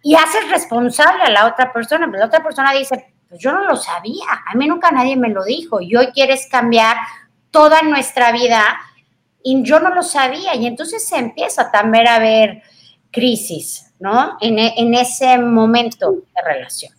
y 0.03 0.13
haces 0.13 0.47
responsable 0.51 1.23
a 1.23 1.29
la 1.32 1.47
otra 1.47 1.73
persona, 1.73 2.06
pero 2.06 2.19
la 2.19 2.25
otra 2.27 2.43
persona 2.43 2.71
dice, 2.73 3.13
pues 3.29 3.41
yo 3.41 3.51
no 3.51 3.63
lo 3.63 3.75
sabía, 3.75 4.25
a 4.45 4.56
mí 4.56 4.67
nunca 4.67 4.91
nadie 4.91 5.15
me 5.15 5.29
lo 5.29 5.43
dijo, 5.43 5.82
y 5.82 5.95
hoy 5.95 6.08
quieres 6.08 6.47
cambiar 6.51 6.97
toda 7.49 7.82
nuestra 7.82 8.32
vida 8.32 8.63
y 9.41 9.63
yo 9.63 9.79
no 9.79 9.89
lo 9.95 10.03
sabía, 10.03 10.56
y 10.56 10.67
entonces 10.67 11.08
se 11.08 11.17
empieza 11.17 11.71
también 11.71 12.08
a 12.08 12.19
ver 12.19 12.62
crisis, 13.12 13.92
¿no? 14.03 14.37
En, 14.41 14.59
en 14.59 14.93
ese 14.95 15.37
momento 15.37 16.11
de 16.11 16.41
relación. 16.45 16.91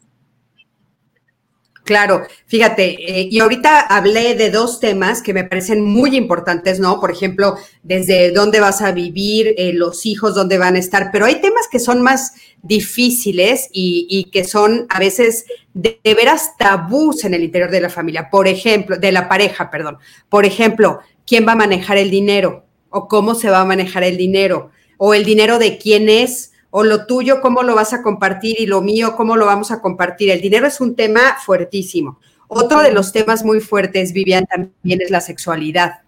Claro, 1.84 2.22
fíjate, 2.46 2.96
eh, 2.98 3.28
y 3.30 3.40
ahorita 3.40 3.78
hablé 3.78 4.34
de 4.34 4.50
dos 4.50 4.80
temas 4.80 5.20
que 5.20 5.34
me 5.34 5.44
parecen 5.44 5.84
muy 5.84 6.16
importantes, 6.16 6.80
¿no? 6.80 6.98
Por 6.98 7.10
ejemplo, 7.10 7.58
desde 7.82 8.30
dónde 8.30 8.58
vas 8.58 8.80
a 8.80 8.92
vivir, 8.92 9.54
eh, 9.58 9.74
los 9.74 10.06
hijos, 10.06 10.34
dónde 10.34 10.56
van 10.56 10.76
a 10.76 10.78
estar, 10.78 11.10
pero 11.12 11.26
hay 11.26 11.42
temas 11.42 11.68
que 11.70 11.78
son 11.78 12.00
más 12.00 12.32
difíciles 12.62 13.68
y, 13.70 14.30
que 14.32 14.44
son 14.44 14.86
a 14.88 14.98
veces 14.98 15.44
de, 15.74 16.00
de, 16.02 16.14
veras 16.14 16.56
tabús 16.56 17.22
en 17.26 17.34
el 17.34 17.44
interior 17.44 17.70
de 17.70 17.82
la 17.82 17.90
familia, 17.90 18.30
por 18.30 18.48
ejemplo, 18.48 18.96
de 18.96 19.12
la 19.12 19.28
pareja, 19.28 19.70
perdón. 19.70 19.98
Por 20.30 20.46
ejemplo, 20.46 21.00
¿quién 21.26 21.46
va 21.46 21.52
a 21.52 21.56
manejar 21.56 21.98
el 21.98 22.10
dinero? 22.10 22.64
¿O 22.88 23.08
cómo 23.08 23.34
se 23.34 23.50
va 23.50 23.60
a 23.60 23.66
manejar 23.66 24.04
el 24.04 24.16
dinero? 24.16 24.70
¿O 24.96 25.12
el 25.12 25.26
dinero 25.26 25.58
de 25.58 25.76
quién 25.76 26.08
es? 26.08 26.53
O 26.76 26.82
lo 26.82 27.06
tuyo, 27.06 27.40
cómo 27.40 27.62
lo 27.62 27.76
vas 27.76 27.92
a 27.92 28.02
compartir 28.02 28.56
y 28.58 28.66
lo 28.66 28.82
mío, 28.82 29.14
cómo 29.16 29.36
lo 29.36 29.46
vamos 29.46 29.70
a 29.70 29.80
compartir. 29.80 30.30
El 30.32 30.40
dinero 30.40 30.66
es 30.66 30.80
un 30.80 30.96
tema 30.96 31.36
fuertísimo. 31.40 32.18
Otro 32.48 32.82
de 32.82 32.90
los 32.90 33.12
temas 33.12 33.44
muy 33.44 33.60
fuertes, 33.60 34.12
Vivian, 34.12 34.44
también 34.44 35.00
es 35.00 35.08
la 35.08 35.20
sexualidad, 35.20 36.00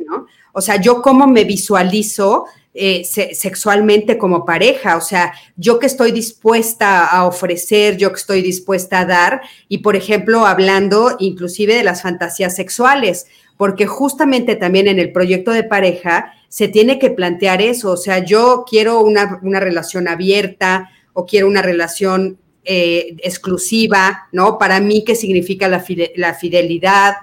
¿no? 0.00 0.26
O 0.52 0.60
sea, 0.60 0.80
yo 0.80 1.02
cómo 1.02 1.28
me 1.28 1.44
visualizo 1.44 2.46
eh, 2.74 3.04
sexualmente 3.04 4.18
como 4.18 4.44
pareja, 4.44 4.96
o 4.96 5.00
sea, 5.00 5.34
yo 5.54 5.78
que 5.78 5.86
estoy 5.86 6.10
dispuesta 6.10 7.06
a 7.06 7.24
ofrecer, 7.24 7.96
yo 7.96 8.10
que 8.10 8.18
estoy 8.18 8.42
dispuesta 8.42 8.98
a 8.98 9.04
dar, 9.04 9.42
y 9.68 9.78
por 9.78 9.94
ejemplo, 9.94 10.46
hablando 10.46 11.14
inclusive 11.20 11.76
de 11.76 11.84
las 11.84 12.02
fantasías 12.02 12.56
sexuales, 12.56 13.26
porque 13.56 13.86
justamente 13.86 14.56
también 14.56 14.88
en 14.88 14.98
el 14.98 15.12
proyecto 15.12 15.52
de 15.52 15.62
pareja 15.62 16.32
se 16.52 16.68
tiene 16.68 16.98
que 16.98 17.08
plantear 17.08 17.62
eso, 17.62 17.92
o 17.92 17.96
sea, 17.96 18.18
yo 18.18 18.66
quiero 18.68 19.00
una, 19.00 19.40
relación 19.58 20.06
abierta 20.06 20.90
o 21.14 21.24
quiero 21.24 21.46
una 21.46 21.62
relación 21.62 22.36
eh, 22.64 23.16
exclusiva, 23.22 24.28
¿no? 24.32 24.58
Para 24.58 24.78
mí, 24.78 25.02
¿qué 25.02 25.14
significa 25.14 25.66
la, 25.66 25.80
fidelidad? 25.80 27.14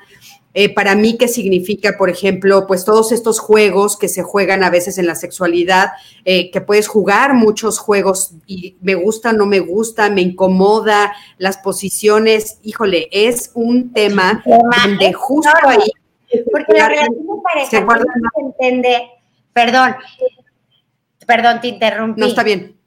Eh, 0.55 0.73
para 0.73 0.95
mí, 0.95 1.15
¿qué 1.15 1.27
significa, 1.27 1.95
por 1.95 2.09
ejemplo, 2.09 2.65
pues 2.65 2.85
todos 2.85 3.11
estos 3.11 3.37
juegos 3.37 3.97
que 3.97 4.07
se 4.07 4.23
juegan 4.23 4.63
a 4.63 4.71
veces 4.71 4.97
en 4.97 5.05
la 5.05 5.13
sexualidad, 5.13 5.89
eh, 6.25 6.49
que 6.49 6.61
puedes 6.61 6.87
jugar 6.87 7.35
muchos 7.35 7.77
juegos 7.77 8.31
y 8.47 8.77
me 8.81 8.95
gusta, 8.95 9.31
no 9.31 9.45
me 9.45 9.59
gusta, 9.59 10.09
me 10.09 10.21
incomoda, 10.21 11.13
las 11.37 11.59
posiciones, 11.59 12.57
híjole, 12.63 13.09
es 13.11 13.51
un 13.53 13.93
tema 13.93 14.43
donde 14.43 15.13
justo 15.13 15.51
ahí... 15.67 15.91
Porque 16.51 16.73
la 16.73 16.89
relación 16.89 17.13
de 17.13 17.41
pareja 17.43 17.69
se, 17.69 17.77
se 17.77 18.41
entiende 18.41 19.18
Perdón, 19.59 19.95
perdón, 21.27 21.59
te 21.59 21.67
interrumpí. 21.67 22.21
No, 22.21 22.27
está 22.27 22.43
bien. 22.43 22.79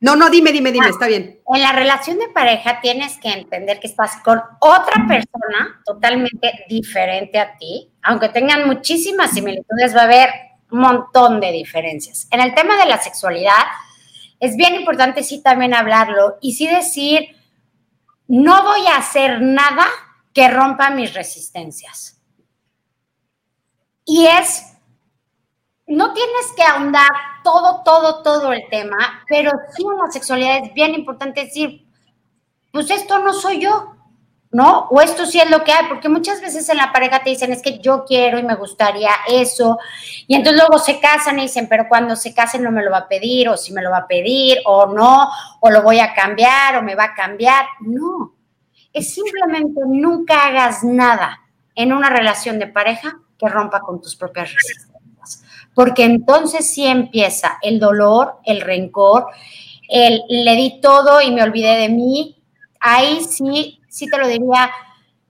No, 0.00 0.16
no, 0.16 0.28
dime, 0.28 0.50
dime, 0.50 0.72
dime, 0.72 0.88
está 0.88 1.06
bien. 1.06 1.40
En 1.54 1.62
la 1.62 1.70
relación 1.70 2.18
de 2.18 2.28
pareja 2.30 2.80
tienes 2.80 3.16
que 3.18 3.28
entender 3.28 3.78
que 3.78 3.86
estás 3.86 4.16
con 4.24 4.42
otra 4.60 5.06
persona 5.06 5.80
totalmente 5.84 6.64
diferente 6.68 7.38
a 7.38 7.56
ti, 7.56 7.92
aunque 8.02 8.28
tengan 8.30 8.66
muchísimas 8.66 9.30
similitudes, 9.30 9.94
va 9.94 10.00
a 10.00 10.04
haber 10.04 10.30
un 10.72 10.80
montón 10.80 11.38
de 11.38 11.52
diferencias. 11.52 12.26
En 12.32 12.40
el 12.40 12.52
tema 12.52 12.76
de 12.76 12.86
la 12.86 12.98
sexualidad, 12.98 13.64
es 14.40 14.56
bien 14.56 14.74
importante 14.74 15.22
sí 15.22 15.42
también 15.42 15.74
hablarlo 15.74 16.38
y 16.40 16.54
sí 16.54 16.66
decir, 16.66 17.36
no 18.26 18.64
voy 18.64 18.84
a 18.88 18.96
hacer 18.96 19.40
nada 19.40 19.86
que 20.34 20.48
rompa 20.48 20.90
mis 20.90 21.14
resistencias. 21.14 22.20
Y 24.04 24.26
es 24.26 24.75
no 25.86 26.12
tienes 26.12 26.52
que 26.56 26.62
ahondar 26.62 27.10
todo, 27.44 27.82
todo, 27.84 28.22
todo 28.22 28.52
el 28.52 28.68
tema, 28.68 29.24
pero 29.28 29.52
sí 29.74 29.84
en 29.84 29.98
la 29.98 30.10
sexualidad 30.10 30.64
es 30.64 30.74
bien 30.74 30.94
importante 30.94 31.44
decir, 31.44 31.86
pues 32.72 32.90
esto 32.90 33.18
no 33.20 33.32
soy 33.32 33.60
yo, 33.60 33.94
¿no? 34.50 34.88
O 34.90 35.00
esto 35.00 35.26
sí 35.26 35.38
es 35.38 35.48
lo 35.48 35.62
que 35.62 35.72
hay, 35.72 35.86
porque 35.88 36.08
muchas 36.08 36.40
veces 36.40 36.68
en 36.68 36.78
la 36.78 36.92
pareja 36.92 37.22
te 37.22 37.30
dicen, 37.30 37.52
es 37.52 37.62
que 37.62 37.78
yo 37.78 38.04
quiero 38.04 38.38
y 38.38 38.42
me 38.42 38.56
gustaría 38.56 39.10
eso, 39.28 39.78
y 40.26 40.34
entonces 40.34 40.60
luego 40.60 40.82
se 40.82 40.98
casan 40.98 41.38
y 41.38 41.42
dicen, 41.42 41.68
pero 41.68 41.86
cuando 41.88 42.16
se 42.16 42.34
casen 42.34 42.64
no 42.64 42.72
me 42.72 42.82
lo 42.82 42.90
va 42.90 42.98
a 42.98 43.08
pedir, 43.08 43.48
o 43.48 43.56
si 43.56 43.72
me 43.72 43.82
lo 43.82 43.90
va 43.90 43.98
a 43.98 44.06
pedir, 44.08 44.58
o 44.64 44.86
no, 44.86 45.28
o 45.60 45.70
lo 45.70 45.82
voy 45.82 46.00
a 46.00 46.14
cambiar, 46.14 46.76
o 46.76 46.82
me 46.82 46.96
va 46.96 47.04
a 47.04 47.14
cambiar. 47.14 47.64
No, 47.80 48.34
es 48.92 49.14
simplemente 49.14 49.82
nunca 49.86 50.48
hagas 50.48 50.82
nada 50.82 51.42
en 51.76 51.92
una 51.92 52.10
relación 52.10 52.58
de 52.58 52.66
pareja 52.66 53.20
que 53.38 53.48
rompa 53.48 53.80
con 53.80 54.00
tus 54.00 54.16
propias 54.16 54.52
resistencias 54.52 54.95
porque 55.76 56.04
entonces 56.04 56.72
sí 56.72 56.86
empieza 56.86 57.58
el 57.60 57.78
dolor, 57.78 58.38
el 58.44 58.62
rencor, 58.62 59.26
el 59.90 60.22
le 60.26 60.56
di 60.56 60.80
todo 60.80 61.20
y 61.20 61.30
me 61.30 61.42
olvidé 61.42 61.76
de 61.76 61.90
mí. 61.90 62.42
Ahí 62.80 63.22
sí, 63.22 63.78
sí 63.86 64.06
te 64.08 64.16
lo 64.16 64.26
diría, 64.26 64.70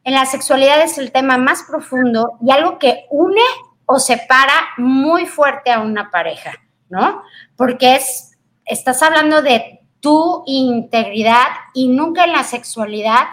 en 0.05 0.15
la 0.15 0.25
sexualidad 0.25 0.81
es 0.83 0.99
el 0.99 1.11
tema 1.11 1.37
más 1.37 1.65
profundo 1.65 2.39
y 2.41 2.53
algo 2.53 2.79
que 2.79 3.07
une 3.11 3.43
o 3.87 3.99
separa 3.99 4.69
muy 4.77 5.27
fuerte 5.27 5.73
a 5.73 5.81
una 5.81 6.13
pareja, 6.13 6.53
¿no? 6.91 7.23
Porque 7.57 7.97
es, 7.97 8.39
estás 8.65 9.03
hablando 9.03 9.43
de 9.43 9.81
tu 9.99 10.45
integridad 10.47 11.49
y 11.75 11.89
nunca 11.89 12.23
en 12.23 12.33
la 12.33 12.45
sexualidad 12.45 13.25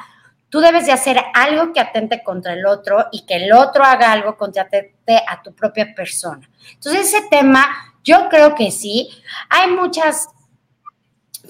tú 0.54 0.60
debes 0.60 0.86
de 0.86 0.92
hacer 0.92 1.20
algo 1.34 1.74
que 1.74 1.80
atente 1.80 2.22
contra 2.22 2.54
el 2.54 2.68
otro 2.68 3.08
y 3.12 3.26
que 3.26 3.38
el 3.38 3.54
otro 3.54 3.84
haga 3.84 4.12
algo 4.12 4.38
contra 4.38 4.68
a 5.28 5.42
tu 5.42 5.52
propia 5.56 5.96
persona. 5.96 6.48
Entonces, 6.76 7.08
ese 7.08 7.28
tema, 7.28 7.66
yo 8.04 8.30
creo 8.30 8.54
que 8.54 8.70
sí. 8.70 9.10
Hay 9.50 9.72
muchas 9.72 10.28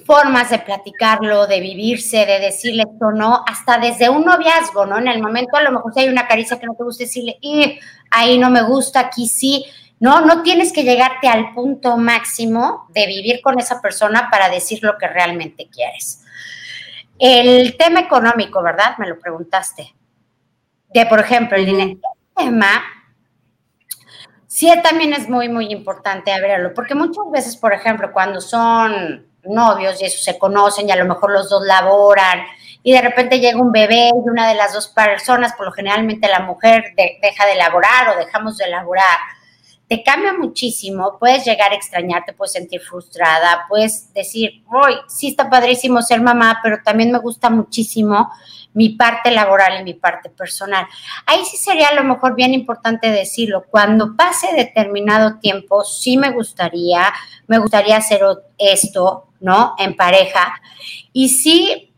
formas 0.05 0.51
de 0.51 0.59
platicarlo, 0.59 1.47
de 1.47 1.59
vivirse, 1.59 2.25
de 2.25 2.39
decirle 2.39 2.83
esto 2.89 3.11
no, 3.11 3.43
hasta 3.45 3.77
desde 3.77 4.07
un 4.09 4.23
noviazgo, 4.23 4.85
¿no? 4.85 4.97
En 4.97 5.09
el 5.09 5.21
momento 5.21 5.57
a 5.57 5.63
lo 5.63 5.73
mejor 5.73 5.93
si 5.93 5.99
hay 5.99 6.07
una 6.07 6.25
caricia 6.25 6.57
que 6.57 6.65
no 6.65 6.75
te 6.75 6.85
gusta 6.85 7.03
decirle, 7.03 7.37
y 7.41 7.77
ahí 8.09 8.37
no 8.37 8.49
me 8.49 8.63
gusta, 8.63 9.01
aquí 9.01 9.27
sí. 9.27 9.65
No, 9.99 10.21
no 10.21 10.43
tienes 10.43 10.71
que 10.71 10.83
llegarte 10.83 11.27
al 11.27 11.53
punto 11.53 11.97
máximo 11.97 12.87
de 12.93 13.05
vivir 13.05 13.41
con 13.41 13.59
esa 13.59 13.81
persona 13.81 14.29
para 14.31 14.47
decir 14.47 14.79
lo 14.81 14.97
que 14.97 15.09
realmente 15.09 15.67
quieres. 15.69 16.22
El 17.25 17.77
tema 17.77 18.01
económico, 18.01 18.61
¿verdad? 18.61 18.97
Me 18.97 19.07
lo 19.07 19.17
preguntaste. 19.17 19.95
De, 20.89 21.05
por 21.05 21.21
ejemplo, 21.21 21.55
el 21.55 21.65
dinero. 21.65 22.01
El 22.35 22.47
tema 22.47 22.83
sí 24.45 24.69
también 24.83 25.13
es 25.13 25.29
muy, 25.29 25.47
muy 25.47 25.71
importante 25.71 26.37
verlo, 26.41 26.73
porque 26.73 26.95
muchas 26.95 27.23
veces, 27.31 27.55
por 27.55 27.71
ejemplo, 27.71 28.11
cuando 28.11 28.41
son 28.41 29.25
novios 29.41 30.01
y 30.01 30.05
eso 30.05 30.21
se 30.21 30.37
conocen 30.37 30.89
y 30.89 30.91
a 30.91 30.97
lo 30.97 31.05
mejor 31.05 31.31
los 31.31 31.49
dos 31.49 31.65
laboran 31.65 32.41
y 32.83 32.91
de 32.91 33.01
repente 33.01 33.39
llega 33.39 33.57
un 33.57 33.71
bebé 33.71 34.09
y 34.09 34.29
una 34.29 34.49
de 34.49 34.55
las 34.55 34.73
dos 34.73 34.89
personas, 34.89 35.53
por 35.53 35.67
lo 35.67 35.71
generalmente 35.71 36.27
la 36.27 36.41
mujer 36.41 36.93
deja 36.97 37.45
de 37.45 37.55
laborar 37.55 38.09
o 38.09 38.19
dejamos 38.19 38.57
de 38.57 38.67
laborar, 38.67 39.17
te 39.87 40.03
cambia 40.03 40.33
muchísimo, 40.33 41.17
puedes 41.19 41.45
llegar 41.45 41.71
a 41.71 41.75
extrañarte, 41.75 42.33
puedes 42.33 42.53
sentir 42.53 42.81
frustrada, 42.81 43.65
puedes 43.67 44.13
decir, 44.13 44.63
hoy 44.71 44.93
sí 45.07 45.27
está 45.29 45.49
padrísimo 45.49 46.01
ser 46.01 46.21
mamá, 46.21 46.59
pero 46.63 46.77
también 46.83 47.11
me 47.11 47.19
gusta 47.19 47.49
muchísimo 47.49 48.31
mi 48.73 48.89
parte 48.89 49.29
laboral 49.31 49.79
y 49.79 49.83
mi 49.83 49.93
parte 49.93 50.29
personal. 50.29 50.87
Ahí 51.25 51.45
sí 51.45 51.57
sería 51.57 51.89
a 51.89 51.95
lo 51.95 52.03
mejor 52.03 52.35
bien 52.35 52.53
importante 52.53 53.11
decirlo, 53.11 53.65
cuando 53.69 54.15
pase 54.15 54.47
determinado 54.55 55.39
tiempo, 55.39 55.83
sí 55.83 56.17
me 56.17 56.31
gustaría, 56.31 57.13
me 57.47 57.59
gustaría 57.59 57.97
hacer 57.97 58.21
esto, 58.57 59.27
¿no? 59.39 59.75
En 59.77 59.95
pareja. 59.95 60.59
Y 61.11 61.29
sí 61.29 61.92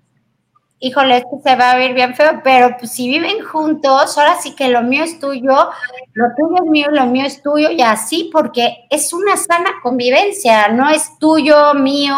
híjole, 0.85 1.17
esto 1.17 1.39
se 1.43 1.55
va 1.55 1.71
a 1.71 1.77
ver 1.77 1.95
bien 1.95 2.13
feo, 2.13 2.41
pero 2.43 2.77
pues 2.77 2.91
si 2.91 3.07
viven 3.07 3.43
juntos, 3.43 4.15
ahora 4.19 4.35
sí 4.39 4.53
que 4.53 4.67
lo 4.67 4.83
mío 4.83 5.03
es 5.03 5.19
tuyo, 5.19 5.69
lo 6.13 6.25
tuyo 6.37 6.63
es 6.63 6.69
mío, 6.69 6.87
lo 6.91 7.07
mío 7.07 7.25
es 7.25 7.41
tuyo, 7.41 7.71
y 7.71 7.81
así, 7.81 8.29
porque 8.31 8.85
es 8.91 9.11
una 9.11 9.35
sana 9.35 9.71
convivencia, 9.81 10.67
no 10.67 10.87
es 10.87 11.17
tuyo, 11.17 11.73
mío, 11.73 12.15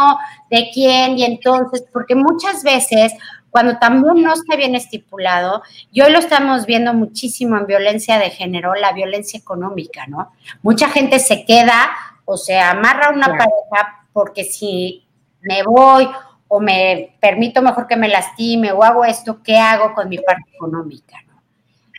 de 0.51 0.69
quién, 0.73 1.17
y 1.17 1.23
entonces, 1.23 1.86
porque 1.93 2.13
muchas 2.13 2.62
veces 2.63 3.13
cuando 3.49 3.77
también 3.77 4.21
no 4.21 4.34
está 4.34 4.58
bien 4.58 4.75
estipulado, 4.75 5.63
y 5.93 6.01
hoy 6.01 6.12
lo 6.12 6.19
estamos 6.19 6.65
viendo 6.65 6.93
muchísimo 6.93 7.58
en 7.58 7.67
violencia 7.67 8.19
de 8.19 8.32
género, 8.32 8.75
la 8.75 8.91
violencia 8.91 9.39
económica, 9.39 10.08
¿no? 10.08 10.34
Mucha 10.62 10.89
gente 10.89 11.19
se 11.19 11.45
queda 11.45 11.89
o 12.25 12.36
se 12.36 12.60
amarra 12.60 13.12
una 13.12 13.27
pareja 13.27 14.03
porque 14.12 14.43
si 14.43 15.06
me 15.39 15.63
voy 15.63 16.10
o 16.48 16.60
me 16.60 17.18
permito 17.20 17.62
mejor 17.62 17.88
que 17.88 17.96
me 17.96 18.08
lastime 18.08 18.72
o 18.72 18.84
hago 18.84 19.04
esto, 19.06 19.42
¿qué 19.44 19.58
hago 19.58 19.94
con 19.94 20.10
mi 20.10 20.18
parte 20.18 20.50
económica? 20.54 21.18
¿no? 21.28 21.42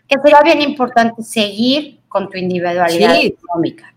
Que 0.06 0.16
sería 0.22 0.40
bien 0.42 0.62
importante 0.62 1.22
seguir 1.22 2.00
con 2.08 2.30
tu 2.30 2.38
individualidad 2.38 3.16
económica. 3.20 3.94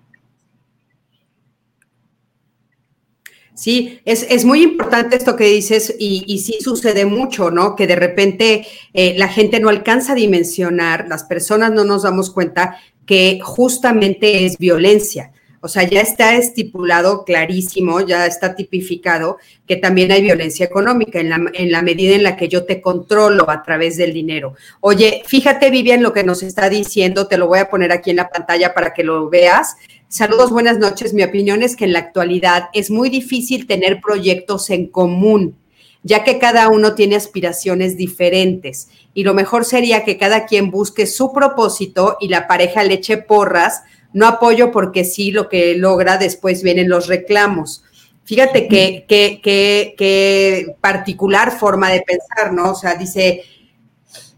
Sí, 3.53 3.99
es, 4.05 4.43
muy 4.43 4.63
importante 4.63 5.15
esto 5.15 5.35
que 5.35 5.43
dices 5.43 5.95
y, 5.99 6.23
y, 6.25 6.39
sí 6.39 6.57
sucede 6.61 7.05
mucho, 7.05 7.51
¿no? 7.51 7.75
Que 7.75 7.85
de 7.85 7.95
repente 7.95 8.65
eh, 8.93 9.13
la 9.19 9.27
gente 9.27 9.59
no 9.59 9.69
alcanza 9.69 10.13
a 10.13 10.15
dimensionar, 10.15 11.07
las 11.07 11.25
personas 11.25 11.71
no 11.71 11.83
nos 11.83 12.01
damos 12.01 12.31
cuenta 12.31 12.79
que 13.05 13.39
justamente 13.43 14.45
es 14.45 14.57
violencia. 14.57 15.31
O 15.63 15.67
sea, 15.67 15.83
ya 15.83 16.01
está 16.01 16.35
estipulado 16.35 17.23
clarísimo, 17.23 18.01
ya 18.01 18.25
está 18.25 18.55
tipificado 18.55 19.37
que 19.67 19.75
también 19.75 20.11
hay 20.11 20.23
violencia 20.23 20.65
económica 20.65 21.19
en 21.19 21.29
la, 21.29 21.39
en 21.53 21.71
la, 21.71 21.83
medida 21.83 22.15
en 22.15 22.23
la 22.23 22.35
que 22.35 22.49
yo 22.49 22.65
te 22.65 22.81
controlo 22.81 23.47
a 23.47 23.61
través 23.61 23.95
del 23.95 24.11
dinero. 24.11 24.55
Oye, 24.79 25.21
fíjate, 25.27 25.69
Vivian, 25.69 26.01
lo 26.01 26.13
que 26.13 26.23
nos 26.23 26.41
está 26.41 26.67
diciendo, 26.67 27.27
te 27.27 27.37
lo 27.37 27.47
voy 27.47 27.59
a 27.59 27.69
poner 27.69 27.91
aquí 27.91 28.09
en 28.09 28.15
la 28.15 28.29
pantalla 28.29 28.73
para 28.73 28.91
que 28.93 29.03
lo 29.03 29.29
veas. 29.29 29.75
Saludos, 30.07 30.49
buenas 30.49 30.79
noches. 30.79 31.13
Mi 31.13 31.23
opinión 31.23 31.61
es 31.61 31.75
que 31.75 31.85
en 31.85 31.93
la 31.93 31.99
actualidad 31.99 32.69
es 32.73 32.89
muy 32.89 33.09
difícil 33.09 33.67
tener 33.67 34.01
proyectos 34.01 34.71
en 34.71 34.87
común, 34.87 35.55
ya 36.01 36.23
que 36.23 36.39
cada 36.39 36.69
uno 36.69 36.95
tiene 36.95 37.15
aspiraciones 37.15 37.97
diferentes. 37.97 38.89
Y 39.13 39.23
lo 39.23 39.35
mejor 39.35 39.63
sería 39.63 40.03
que 40.03 40.17
cada 40.17 40.47
quien 40.47 40.71
busque 40.71 41.05
su 41.05 41.31
propósito 41.31 42.17
y 42.19 42.29
la 42.29 42.47
pareja 42.47 42.83
le 42.83 42.95
eche 42.95 43.17
porras 43.17 43.83
no 44.13 44.27
apoyo 44.27 44.71
porque 44.71 45.05
sí, 45.05 45.31
lo 45.31 45.49
que 45.49 45.75
logra 45.75 46.17
después 46.17 46.63
vienen 46.63 46.89
los 46.89 47.07
reclamos. 47.07 47.83
Fíjate 48.23 48.67
qué 48.67 49.05
que, 49.07 50.75
particular 50.79 51.51
forma 51.51 51.89
de 51.89 52.01
pensar, 52.01 52.53
¿no? 52.53 52.71
O 52.71 52.75
sea, 52.75 52.95
dice, 52.95 53.43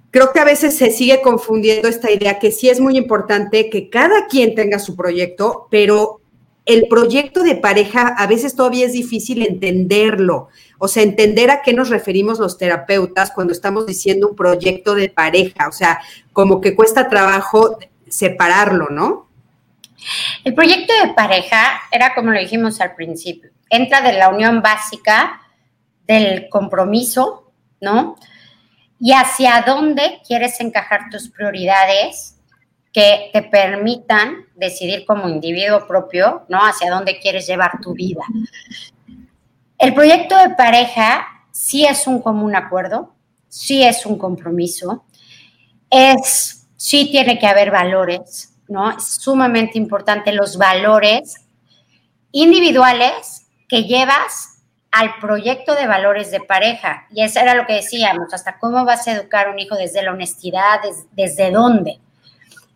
creo 0.10 0.32
que 0.32 0.40
a 0.40 0.46
veces 0.46 0.76
se 0.76 0.92
sigue 0.92 1.22
confundiendo 1.22 1.88
esta 1.88 2.12
idea 2.12 2.40
que 2.40 2.52
sí 2.52 2.70
es 2.70 2.80
muy 2.80 2.98
importante 2.98 3.70
que 3.70 3.90
cada 3.90 4.28
quien 4.28 4.56
tenga 4.56 4.80
su 4.80 4.96
proyecto, 4.96 5.68
pero 5.70 6.22
el 6.66 6.88
proyecto 6.88 7.44
de 7.44 7.56
pareja 7.56 8.08
a 8.08 8.26
veces 8.26 8.56
todavía 8.56 8.86
es 8.86 8.94
difícil 8.94 9.46
entenderlo. 9.46 10.48
O 10.80 10.88
sea, 10.88 11.04
entender 11.04 11.52
a 11.52 11.62
qué 11.62 11.74
nos 11.74 11.90
referimos 11.90 12.40
los 12.40 12.58
terapeutas 12.58 13.32
cuando 13.32 13.54
estamos 13.54 13.86
diciendo 13.86 14.30
un 14.30 14.36
proyecto 14.36 14.96
de 14.96 15.10
pareja. 15.10 15.68
O 15.68 15.72
sea, 15.74 16.00
como 16.32 16.62
que 16.62 16.76
cuesta 16.76 17.10
trabajo 17.10 17.78
separarlo, 18.08 18.88
¿no? 18.90 19.28
El 20.44 20.54
proyecto 20.54 20.94
de 21.02 21.14
pareja 21.14 21.82
era 21.92 22.14
como 22.14 22.32
lo 22.32 22.40
dijimos 22.40 22.82
al 22.82 22.96
principio, 22.96 23.52
entra 23.70 24.02
de 24.02 24.14
la 24.14 24.30
unión 24.30 24.62
básica 24.62 25.42
del 26.06 26.50
compromiso, 26.50 27.52
¿no? 27.82 28.16
Y 29.00 29.14
hacia 29.14 29.64
dónde 29.66 30.22
quieres 30.26 30.60
encajar 30.60 31.10
tus 31.10 31.30
prioridades 31.30 32.40
que 32.94 33.32
te 33.34 33.42
permitan 33.42 34.46
decidir 34.56 35.06
como 35.06 35.28
individuo 35.28 35.88
propio, 35.88 36.46
¿no? 36.48 36.60
Hacia 36.60 36.92
dónde 36.92 37.20
quieres 37.20 37.48
llevar 37.48 37.82
tu 37.82 37.94
vida. 37.94 38.24
El 39.78 39.94
proyecto 39.94 40.38
de 40.38 40.52
pareja 40.52 41.28
sí 41.52 41.86
es 41.86 42.08
un 42.08 42.22
común 42.22 42.56
acuerdo, 42.56 43.14
sí 43.50 43.84
es 43.84 44.06
un 44.06 44.18
compromiso, 44.18 45.06
es, 45.90 46.68
sí 46.76 47.10
tiene 47.12 47.40
que 47.40 47.48
haber 47.48 47.72
valores, 47.72 48.53
¿no? 48.68 48.92
Es 48.92 49.04
sumamente 49.04 49.78
importante 49.78 50.32
los 50.34 50.58
valores 50.58 51.36
individuales 52.32 53.48
que 53.68 53.84
llevas 53.84 54.54
al 54.92 55.16
proyecto 55.20 55.74
de 55.74 55.88
valores 55.88 56.30
de 56.30 56.40
pareja. 56.40 57.08
Y 57.12 57.24
eso 57.24 57.40
era 57.40 57.56
lo 57.56 57.66
que 57.66 57.74
decíamos, 57.74 58.34
hasta 58.34 58.60
cómo 58.60 58.86
vas 58.86 59.08
a 59.08 59.14
educar 59.14 59.48
a 59.48 59.52
un 59.52 59.60
hijo 59.60 59.76
desde 59.76 60.04
la 60.04 60.12
honestidad, 60.12 60.80
desde 61.12 61.52
dónde. 61.52 62.00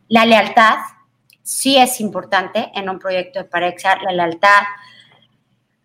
La 0.07 0.25
lealtad 0.25 0.77
sí 1.43 1.77
es 1.77 2.01
importante 2.01 2.71
en 2.73 2.89
un 2.89 2.97
proyecto 2.97 3.39
de 3.39 3.45
pareja, 3.45 3.97
la 4.03 4.11
lealtad, 4.11 4.63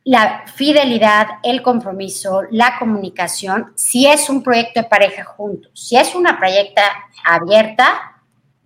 la 0.04 0.44
fidelidad, 0.46 1.26
el 1.42 1.62
compromiso, 1.62 2.42
la 2.50 2.78
comunicación, 2.78 3.72
si 3.76 4.06
es 4.06 4.28
un 4.28 4.42
proyecto 4.42 4.80
de 4.80 4.88
pareja 4.88 5.24
juntos. 5.24 5.70
Si 5.74 5.96
es 5.96 6.14
una 6.14 6.38
proyecta 6.38 6.82
abierta, 7.24 8.11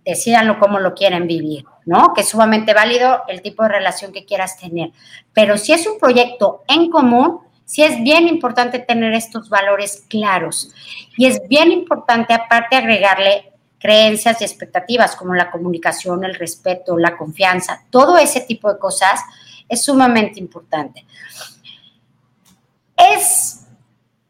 decidanlo 0.07 0.57
cómo 0.57 0.79
lo 0.79 0.93
quieren 0.93 1.27
vivir, 1.27 1.65
¿no? 1.85 2.13
Que 2.13 2.21
es 2.21 2.29
sumamente 2.29 2.73
válido 2.73 3.23
el 3.27 3.41
tipo 3.41 3.63
de 3.63 3.69
relación 3.69 4.13
que 4.13 4.25
quieras 4.25 4.57
tener. 4.57 4.91
Pero 5.33 5.57
si 5.57 5.73
es 5.73 5.85
un 5.85 5.99
proyecto 5.99 6.63
en 6.69 6.89
común, 6.89 7.41
sí 7.65 7.83
es 7.83 8.01
bien 8.01 8.27
importante 8.29 8.79
tener 8.79 9.13
estos 9.13 9.49
valores 9.49 10.05
claros. 10.07 10.73
Y 11.17 11.25
es 11.25 11.45
bien 11.49 11.73
importante, 11.73 12.33
aparte, 12.33 12.77
agregarle 12.77 13.51
creencias 13.79 14.39
y 14.39 14.45
expectativas 14.45 15.15
como 15.17 15.35
la 15.35 15.51
comunicación, 15.51 16.23
el 16.23 16.35
respeto, 16.35 16.97
la 16.97 17.17
confianza, 17.17 17.83
todo 17.89 18.17
ese 18.17 18.41
tipo 18.41 18.71
de 18.71 18.79
cosas 18.79 19.21
es 19.67 19.83
sumamente 19.83 20.39
importante. 20.39 21.05
Es, 22.95 23.67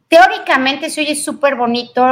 teóricamente 0.07 0.89
se 0.89 1.01
oye 1.01 1.15
súper 1.15 1.55
bonito 1.55 2.03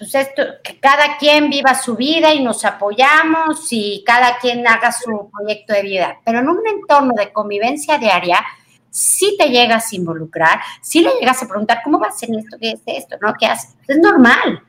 pues 0.00 0.14
esto, 0.14 0.42
que 0.64 0.80
cada 0.80 1.18
quien 1.18 1.50
viva 1.50 1.74
su 1.74 1.94
vida 1.94 2.32
y 2.32 2.42
nos 2.42 2.64
apoyamos 2.64 3.70
y 3.70 4.02
cada 4.06 4.38
quien 4.38 4.66
haga 4.66 4.90
su 4.92 5.30
proyecto 5.30 5.74
de 5.74 5.82
vida. 5.82 6.18
Pero 6.24 6.38
en 6.38 6.48
un 6.48 6.66
entorno 6.66 7.12
de 7.14 7.30
convivencia 7.30 7.98
diaria, 7.98 8.42
si 8.88 9.36
te 9.36 9.50
llegas 9.50 9.92
a 9.92 9.96
involucrar, 9.96 10.58
si 10.80 11.02
le 11.02 11.10
llegas 11.20 11.42
a 11.42 11.46
preguntar, 11.46 11.82
¿cómo 11.84 11.98
vas 11.98 12.22
en 12.22 12.36
esto? 12.36 12.56
¿Qué 12.58 12.70
es 12.70 12.80
esto? 12.86 13.18
¿No? 13.20 13.34
¿Qué 13.38 13.44
haces? 13.44 13.76
Es 13.86 13.98
normal. 13.98 14.62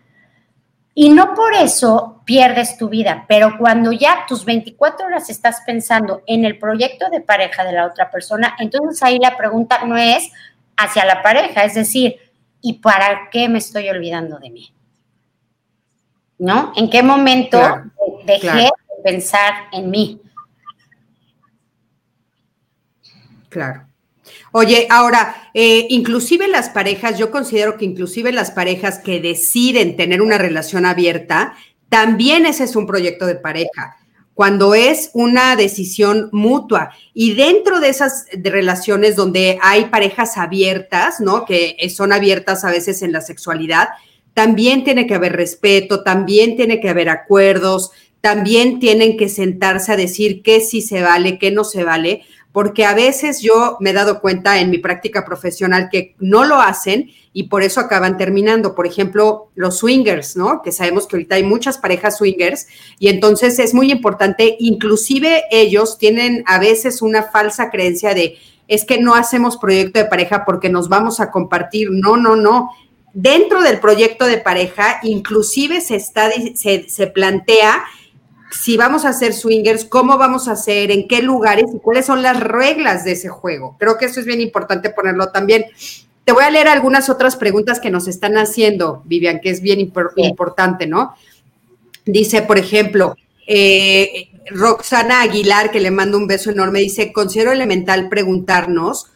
Y 0.94 1.08
no 1.08 1.34
por 1.34 1.54
eso 1.54 2.22
pierdes 2.26 2.78
tu 2.78 2.90
vida, 2.90 3.24
pero 3.30 3.58
cuando 3.58 3.94
ya 3.94 4.26
tus 4.28 4.44
24 4.44 5.06
horas 5.06 5.30
estás 5.30 5.62
pensando 5.66 6.24
en 6.28 6.44
el 6.44 6.60
proyecto 6.60 7.10
de 7.10 7.22
pareja 7.22 7.64
de 7.64 7.72
la 7.72 7.88
otra 7.88 8.12
persona, 8.12 8.58
entonces 8.60 9.02
ahí 9.02 9.18
la 9.18 9.38
pregunta 9.38 9.86
no 9.86 9.96
es 9.96 10.30
hacia 10.76 11.06
la 11.06 11.24
pareja, 11.24 11.64
es 11.64 11.76
decir, 11.76 12.18
¿y 12.62 12.80
para 12.80 13.30
qué 13.32 13.48
me 13.48 13.60
estoy 13.60 13.88
olvidando 13.88 14.38
de 14.38 14.50
mí? 14.50 14.74
¿No? 16.42 16.74
¿En 16.76 16.90
qué 16.90 17.04
momento 17.04 17.60
dejé 18.26 18.48
de 18.48 18.70
pensar 19.04 19.54
en 19.72 19.92
mí? 19.92 20.20
Claro. 23.48 23.86
Oye, 24.52 24.88
ahora, 24.90 25.52
eh, 25.54 25.86
inclusive 25.90 26.48
las 26.48 26.70
parejas, 26.70 27.20
yo 27.20 27.30
considero 27.30 27.78
que 27.78 27.86
inclusive 27.86 28.32
las 28.32 28.50
parejas 28.50 28.98
que 28.98 29.22
deciden 29.22 29.96
tener 29.96 30.20
una 30.20 30.40
relación 30.40 30.88
abierta, 30.88 31.54
también 31.90 32.48
ese 32.48 32.64
es 32.64 32.76
un 32.76 32.88
proyecto 32.88 33.28
de 33.28 33.36
pareja, 33.36 33.98
cuando 34.34 34.74
es 34.74 35.12
una 35.14 35.56
decisión 35.56 36.30
mutua. 36.32 36.90
Y 37.14 37.36
dentro 37.36 37.80
de 37.80 37.90
esas 37.90 38.26
relaciones 38.34 39.16
donde 39.16 39.60
hay 39.62 39.86
parejas 39.86 40.38
abiertas, 40.38 41.20
¿no? 41.20 41.46
Que 41.46 41.78
son 41.96 42.12
abiertas 42.12 42.66
a 42.66 42.72
veces 42.72 43.04
en 43.04 43.12
la 43.12 43.22
sexualidad, 43.22 43.90
también 44.34 44.84
tiene 44.84 45.08
que 45.08 45.16
haber 45.16 45.34
respeto, 45.34 46.04
también 46.04 46.56
tiene 46.56 46.80
que 46.80 46.90
haber 46.90 47.10
acuerdos, 47.10 47.92
también 48.22 48.80
tienen 48.80 49.18
que 49.18 49.30
sentarse 49.30 49.92
a 49.92 49.98
decir 49.98 50.42
qué 50.44 50.62
sí 50.62 50.82
se 50.82 51.02
vale, 51.02 51.40
qué 51.40 51.52
no 51.52 51.64
se 51.64 51.84
vale, 51.84 52.22
porque 52.52 52.86
a 52.86 52.94
veces 52.94 53.42
yo 53.42 53.78
me 53.80 53.92
he 53.92 53.94
dado 53.94 54.22
cuenta 54.22 54.60
en 54.60 54.70
mi 54.70 54.78
práctica 54.78 55.26
profesional 55.26 55.90
que 55.92 56.16
no 56.20 56.44
lo 56.44 56.62
hacen 56.62 57.10
y 57.34 57.44
por 57.44 57.64
eso 57.64 57.80
acaban 57.80 58.18
terminando. 58.18 58.76
Por 58.76 58.86
ejemplo, 58.86 59.50
los 59.56 59.78
swingers, 59.78 60.36
¿no? 60.36 60.62
Que 60.62 60.72
sabemos 60.72 61.08
que 61.08 61.16
ahorita 61.16 61.36
hay 61.36 61.44
muchas 61.44 61.78
parejas 61.78 62.18
swingers 62.18 62.68
y 63.00 63.08
entonces 63.08 63.58
es 63.60 63.74
muy 63.74 63.92
importante, 63.92 64.58
inclusive 64.60 65.44
ellos 65.50 65.98
tienen 65.98 66.44
a 66.46 66.60
veces 66.60 67.02
una 67.02 67.24
falsa 67.24 67.70
creencia 67.70 68.14
de 68.14 68.38
es 68.68 68.86
que 68.86 69.00
no 69.00 69.16
hacemos 69.16 69.58
proyecto 69.58 70.00
de 70.00 70.06
pareja 70.06 70.46
porque 70.46 70.70
nos 70.70 70.88
vamos 70.88 71.20
a 71.20 71.30
compartir. 71.30 71.90
No, 71.92 72.16
no, 72.16 72.38
no 72.38 72.70
dentro 73.14 73.62
del 73.62 73.80
proyecto 73.80 74.26
de 74.26 74.38
pareja, 74.38 75.00
inclusive 75.04 75.82
se, 75.82 75.96
está, 75.96 76.30
se, 76.56 77.08
plantea 77.08 77.84
si 78.52 78.78
vamos 78.78 79.06
a 79.06 79.10
hacer 79.10 79.34
swingers, 79.34 79.86
cómo 79.86 80.18
vamos 80.18 80.48
a 80.48 80.54
hacer, 80.54 80.92
en 80.92 81.08
qué 81.08 81.22
lugares 81.22 81.66
y 81.74 81.80
cuáles 81.80 82.06
son 82.06 82.22
las 82.22 82.40
reglas 82.40 83.04
de 83.06 83.14
ese 83.14 83.30
juego. 83.30 83.76
Creo 83.80 83.98
que 83.98 84.06
eso 84.06 84.20
es 84.20 84.26
bien 84.26 84.42
importante 84.42 84.90
ponerlo 84.90 85.32
también. 85.32 85.66
Te 86.24 86.32
te 86.32 86.36
voy 86.36 86.46
a 86.46 86.50
leer 86.50 86.70
algunas 86.70 87.10
otras 87.10 87.36
preguntas 87.36 87.82
que 87.82 87.90
nos 87.90 88.08
están 88.08 88.38
haciendo, 88.38 89.02
Vivian, 89.04 89.42
que 89.42 89.50
es 89.50 89.62
bien 89.62 89.82
importante, 89.82 90.88
¿no? 90.88 91.14
Dice, 92.06 92.42
por 92.42 92.58
ejemplo, 92.58 93.18
eh, 93.48 94.30
Roxana 94.50 95.24
Aguilar, 95.24 95.72
que 95.72 95.82
le 95.82 95.92
mando 95.92 96.18
un 96.18 96.28
beso 96.28 96.50
enorme, 96.50 96.80
dice, 96.80 97.12
considero 97.12 97.52
elemental 97.52 98.08
preguntarnos 98.08 99.08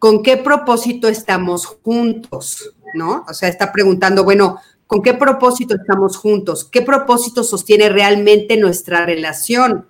con 0.00 0.24
qué 0.24 0.36
propósito 0.36 1.06
estamos 1.06 1.64
juntos, 1.64 2.74
¿no? 2.94 3.24
O 3.28 3.34
sea, 3.34 3.48
está 3.48 3.72
preguntando, 3.72 4.24
bueno, 4.24 4.58
¿con 4.86 5.02
qué 5.02 5.14
propósito 5.14 5.74
estamos 5.74 6.16
juntos? 6.16 6.68
¿Qué 6.70 6.82
propósito 6.82 7.44
sostiene 7.44 7.88
realmente 7.88 8.56
nuestra 8.56 9.06
relación? 9.06 9.86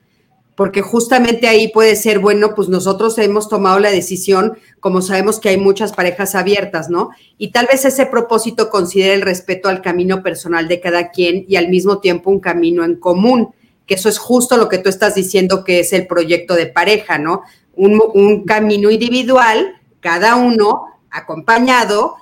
Porque 0.54 0.82
justamente 0.82 1.48
ahí 1.48 1.68
puede 1.68 1.96
ser, 1.96 2.18
bueno, 2.18 2.54
pues 2.54 2.68
nosotros 2.68 3.16
hemos 3.18 3.48
tomado 3.48 3.78
la 3.78 3.90
decisión, 3.90 4.58
como 4.80 5.00
sabemos 5.00 5.40
que 5.40 5.48
hay 5.48 5.56
muchas 5.56 5.92
parejas 5.92 6.34
abiertas, 6.34 6.90
¿no? 6.90 7.10
Y 7.38 7.52
tal 7.52 7.66
vez 7.66 7.84
ese 7.84 8.06
propósito 8.06 8.68
considere 8.68 9.14
el 9.14 9.22
respeto 9.22 9.68
al 9.68 9.80
camino 9.80 10.22
personal 10.22 10.68
de 10.68 10.80
cada 10.80 11.10
quien 11.10 11.46
y 11.48 11.56
al 11.56 11.68
mismo 11.68 11.98
tiempo 11.98 12.30
un 12.30 12.40
camino 12.40 12.84
en 12.84 12.96
común 12.96 13.54
que 13.86 13.94
eso 13.94 14.08
es 14.08 14.18
justo 14.18 14.56
lo 14.56 14.68
que 14.68 14.78
tú 14.78 14.88
estás 14.88 15.14
diciendo 15.14 15.64
que 15.64 15.80
es 15.80 15.92
el 15.92 16.06
proyecto 16.06 16.54
de 16.54 16.66
pareja, 16.66 17.18
¿no? 17.18 17.42
Un, 17.74 18.44
camino 18.44 18.90
individual, 18.90 19.80
cada 20.00 20.36
uno 20.36 20.86
acompañado, 21.10 22.16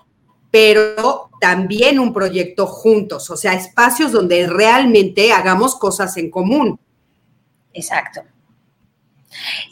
pero 0.51 1.31
también 1.41 1.99
un 1.99 2.13
proyecto 2.13 2.67
juntos, 2.67 3.31
o 3.31 3.37
sea, 3.37 3.53
espacios 3.53 4.13
donde 4.13 4.47
realmente 4.47 5.33
hagamos 5.33 5.77
cosas 5.77 6.17
en 6.17 6.31
común. 6.31 6.79
Exacto. 7.73 8.23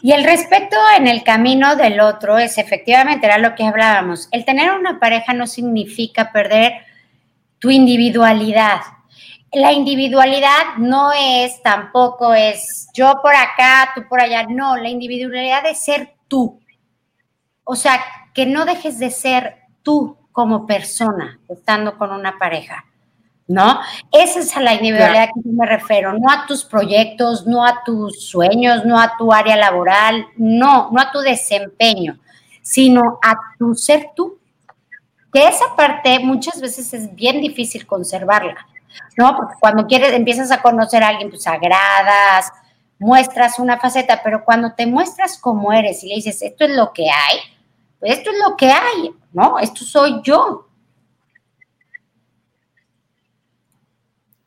Y 0.03 0.13
el 0.13 0.25
respeto 0.25 0.77
en 0.97 1.09
el 1.09 1.25
camino 1.25 1.75
del 1.75 2.01
otro 2.01 2.39
es 2.39 2.59
efectivamente, 2.59 3.27
era 3.27 3.39
lo 3.39 3.55
que 3.55 3.65
hablábamos, 3.65 4.29
el 4.31 4.45
tener 4.45 4.71
una 4.71 5.01
pareja 5.01 5.33
no 5.33 5.47
significa 5.47 6.31
perder 6.33 6.75
tu 7.59 7.71
individualidad, 7.71 8.81
la 9.53 9.73
individualidad 9.73 10.77
no 10.77 11.11
es 11.13 11.63
tampoco 11.63 12.35
es 12.35 12.89
yo 12.93 13.21
por 13.23 13.35
acá, 13.35 13.93
tú 13.95 14.03
por 14.09 14.21
allá, 14.21 14.45
no, 14.49 14.77
la 14.77 14.91
individualidad 14.91 15.65
es 15.67 15.83
ser 15.83 16.15
tú. 16.29 16.61
O 17.65 17.75
sea, 17.75 18.05
que 18.35 18.45
no 18.45 18.67
dejes 18.67 18.99
de 18.99 19.11
ser 19.11 19.57
tú 19.83 20.18
como 20.39 20.69
persona 20.69 21.41
estando 21.49 21.99
con 21.99 22.13
una 22.13 22.39
pareja, 22.39 22.85
¿no? 23.49 23.81
Esa 24.13 24.39
es 24.39 24.57
a 24.57 24.61
la 24.61 24.75
individualidad 24.75 25.31
que 25.35 25.41
yo 25.45 25.51
me 25.51 25.67
refiero, 25.67 26.13
no 26.13 26.31
a 26.31 26.47
tus 26.47 26.65
proyectos, 26.65 27.45
no 27.45 27.67
a 27.67 27.83
tus 27.83 28.29
sueños, 28.29 28.85
no 28.85 29.01
a 29.01 29.17
tu 29.19 29.33
área 29.33 29.57
laboral, 29.57 30.25
no, 30.37 30.91
no 30.93 31.01
a 31.01 31.11
tu 31.11 31.19
desempeño, 31.19 32.21
sino 32.63 33.19
a 33.21 33.35
tu 33.59 33.75
ser 33.75 34.11
tú. 34.15 34.39
Que 35.33 35.49
esa 35.49 35.75
parte 35.75 36.21
muchas 36.21 36.61
veces 36.61 36.95
es 36.95 37.13
bien 37.17 37.41
difícil 37.41 37.85
conservarla 37.85 38.65
¿no? 39.17 39.37
Porque 39.37 39.55
cuando 39.59 39.89
quieres, 39.89 40.13
empiezas 40.13 40.53
a 40.53 40.63
conocer 40.63 41.03
a 41.03 41.09
alguien, 41.09 41.31
pues 41.31 41.49
agradas, 41.49 42.53
muestras 43.01 43.59
una 43.59 43.81
faceta, 43.81 44.21
pero 44.23 44.45
cuando 44.45 44.73
te 44.75 44.87
muestras 44.87 45.37
como 45.37 45.73
eres 45.73 46.05
y 46.05 46.09
le 46.11 46.15
dices, 46.15 46.43
esto 46.43 46.65
es 46.65 46.77
lo 46.77 46.93
que 46.93 47.11
hay, 47.11 47.39
esto 48.01 48.31
es 48.31 48.39
lo 48.39 48.57
que 48.57 48.67
hay, 48.67 49.11
¿no? 49.33 49.59
Esto 49.59 49.85
soy 49.85 50.21
yo. 50.23 50.69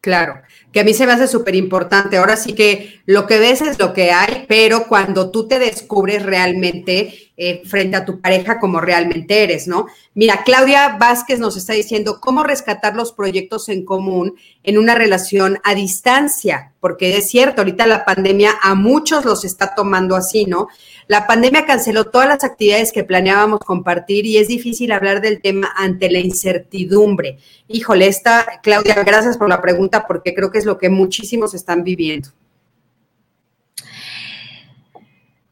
Claro, 0.02 0.41
que 0.72 0.80
a 0.80 0.84
mí 0.84 0.95
se 0.95 1.06
me 1.06 1.14
hace 1.14 1.28
súper 1.28 1.54
importante. 1.54 2.18
Ahora 2.18 2.36
sí 2.36 2.54
que 2.54 3.02
lo 3.06 3.28
que 3.28 3.38
ves 3.38 3.62
es 3.62 3.78
lo 3.78 3.93
que 3.93 4.12
hay, 4.12 4.45
pero 4.47 4.88
cuando 4.88 5.30
tú 5.30 5.47
te 5.47 5.60
descubres 5.60 6.24
realmente 6.24 7.30
eh, 7.43 7.63
frente 7.65 7.97
a 7.97 8.05
tu 8.05 8.21
pareja 8.21 8.59
como 8.59 8.79
realmente 8.79 9.41
eres, 9.41 9.67
¿no? 9.67 9.87
Mira, 10.13 10.43
Claudia 10.45 10.97
Vázquez 10.99 11.39
nos 11.39 11.57
está 11.57 11.73
diciendo 11.73 12.19
cómo 12.21 12.43
rescatar 12.43 12.95
los 12.95 13.13
proyectos 13.13 13.67
en 13.69 13.83
común 13.83 14.35
en 14.61 14.77
una 14.77 14.93
relación 14.93 15.57
a 15.63 15.73
distancia, 15.73 16.73
porque 16.79 17.17
es 17.17 17.31
cierto, 17.31 17.61
ahorita 17.61 17.87
la 17.87 18.05
pandemia 18.05 18.51
a 18.61 18.75
muchos 18.75 19.25
los 19.25 19.43
está 19.43 19.73
tomando 19.73 20.15
así, 20.15 20.45
¿no? 20.45 20.67
La 21.07 21.25
pandemia 21.25 21.65
canceló 21.65 22.11
todas 22.11 22.27
las 22.27 22.43
actividades 22.43 22.91
que 22.91 23.03
planeábamos 23.03 23.61
compartir 23.61 24.27
y 24.27 24.37
es 24.37 24.47
difícil 24.47 24.91
hablar 24.91 25.19
del 25.19 25.41
tema 25.41 25.73
ante 25.75 26.11
la 26.11 26.19
incertidumbre. 26.19 27.39
Híjole, 27.67 28.05
esta, 28.05 28.61
Claudia, 28.61 29.01
gracias 29.03 29.39
por 29.39 29.49
la 29.49 29.63
pregunta 29.63 30.05
porque 30.05 30.35
creo 30.35 30.51
que 30.51 30.59
es 30.59 30.65
lo 30.65 30.77
que 30.77 30.89
muchísimos 30.89 31.55
están 31.55 31.83
viviendo. 31.83 32.29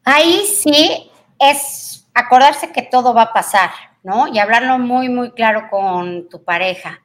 Ahí 0.03 0.43
sí 0.45 1.08
es 1.39 2.07
acordarse 2.13 2.71
que 2.71 2.81
todo 2.81 3.13
va 3.13 3.23
a 3.23 3.33
pasar, 3.33 3.71
¿no? 4.03 4.27
Y 4.27 4.39
hablarlo 4.39 4.77
muy, 4.77 5.09
muy 5.09 5.31
claro 5.31 5.69
con 5.69 6.29
tu 6.29 6.43
pareja. 6.43 7.01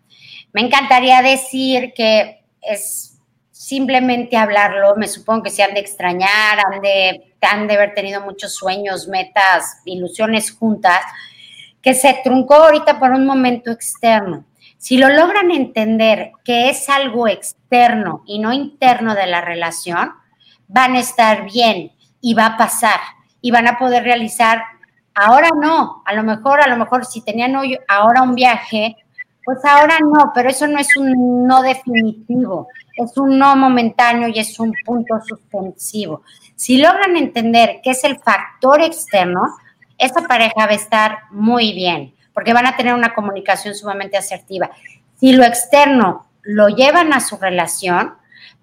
Me 0.53 0.61
encantaría 0.61 1.23
decir 1.23 1.93
que 1.95 2.45
es 2.61 3.19
simplemente 3.51 4.37
hablarlo, 4.37 4.95
me 4.97 5.09
supongo 5.09 5.45
que 5.45 5.51
se 5.51 5.63
han 5.63 5.75
de 5.75 5.81
extrañar, 5.81 6.59
han 6.59 6.81
de 6.81 7.35
han 7.45 7.67
de 7.67 7.75
haber 7.75 7.95
tenido 7.95 8.21
muchos 8.21 8.55
sueños, 8.55 9.09
metas, 9.09 9.81
ilusiones 9.85 10.53
juntas, 10.53 11.01
que 11.83 11.95
se 11.95 12.21
truncó 12.25 12.55
ahorita 12.55 12.99
por 12.99 13.11
un 13.11 13.27
momento 13.27 13.71
externo. 13.71 14.45
Si 14.79 14.97
lo 14.97 15.09
logran 15.09 15.51
entender 15.51 16.33
que 16.45 16.71
es 16.71 16.89
algo 16.89 17.29
externo 17.29 18.23
y 18.27 18.39
no 18.39 18.53
interno 18.53 19.15
de 19.15 19.27
la 19.27 19.41
relación, 19.41 20.13
van 20.67 20.95
a 20.95 21.01
estar 21.01 21.51
bien 21.51 21.93
y 22.21 22.35
va 22.35 22.47
a 22.47 22.57
pasar 22.57 23.01
y 23.45 23.51
van 23.51 23.69
a 23.69 23.77
poder 23.77 24.03
realizar, 24.05 24.63
ahora 25.15 25.51
no, 25.61 26.03
a 26.07 26.15
lo 26.15 26.23
mejor, 26.23 26.63
a 26.63 26.67
lo 26.67 26.79
mejor 26.79 27.05
si 27.05 27.21
tenían 27.21 27.55
hoy, 27.55 27.79
ahora 27.89 28.23
un 28.23 28.35
viaje, 28.35 28.97
pues 29.45 29.63
ahora 29.67 29.99
no, 30.01 30.33
pero 30.35 30.49
eso 30.49 30.67
no 30.67 30.79
es 30.79 30.97
un 30.97 31.47
no 31.47 31.61
definitivo, 31.61 32.69
es 32.97 33.15
un 33.19 33.39
no 33.39 33.55
momentáneo 33.55 34.29
y 34.29 34.39
es 34.39 34.59
un 34.59 34.73
punto 34.83 35.21
suspensivo. 35.23 36.23
Si 36.57 36.79
logran 36.79 37.19
entender 37.19 37.81
qué 37.85 37.91
es 37.91 38.03
el 38.05 38.19
factor 38.19 38.81
externo, 38.81 39.43
esa 39.99 40.23
pareja 40.23 40.65
va 40.65 40.73
a 40.73 40.77
estar 40.77 41.19
muy 41.31 41.75
bien, 41.75 42.15
porque 42.33 42.55
van 42.55 42.67
a 42.67 42.79
tener 42.79 42.95
una 42.95 43.13
comunicación 43.13 43.75
sumamente 43.75 44.17
asertiva. 44.17 44.71
Si 45.21 45.35
lo 45.35 45.45
externo 45.45 46.29
lo 46.41 46.69
llevan 46.69 47.13
a 47.13 47.21
su 47.21 47.37
relación, 47.37 48.15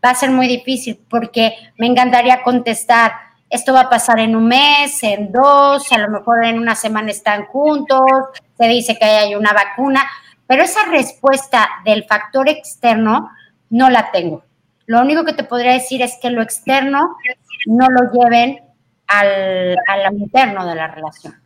va 0.03 0.09
a 0.09 0.15
ser 0.15 0.31
muy 0.31 0.47
difícil, 0.47 0.99
porque 1.07 1.53
me 1.77 1.85
encantaría 1.85 2.41
contestar, 2.41 3.11
esto 3.51 3.73
va 3.73 3.81
a 3.81 3.89
pasar 3.89 4.19
en 4.19 4.35
un 4.35 4.47
mes, 4.47 5.03
en 5.03 5.31
dos, 5.31 5.91
a 5.91 5.97
lo 5.97 6.09
mejor 6.09 6.45
en 6.45 6.57
una 6.57 6.73
semana 6.73 7.11
están 7.11 7.45
juntos, 7.45 8.01
se 8.57 8.67
dice 8.67 8.97
que 8.97 9.05
hay 9.05 9.35
una 9.35 9.51
vacuna, 9.51 10.03
pero 10.47 10.63
esa 10.63 10.85
respuesta 10.85 11.67
del 11.83 12.05
factor 12.05 12.47
externo 12.47 13.29
no 13.69 13.89
la 13.89 14.11
tengo. 14.11 14.43
Lo 14.85 15.01
único 15.01 15.25
que 15.25 15.33
te 15.33 15.43
podría 15.43 15.73
decir 15.73 16.01
es 16.01 16.17
que 16.21 16.29
lo 16.29 16.41
externo 16.41 17.17
no 17.65 17.87
lo 17.89 18.11
lleven 18.11 18.61
al, 19.07 19.75
al 19.87 20.13
interno 20.15 20.65
de 20.65 20.75
la 20.75 20.87
relación. 20.87 21.40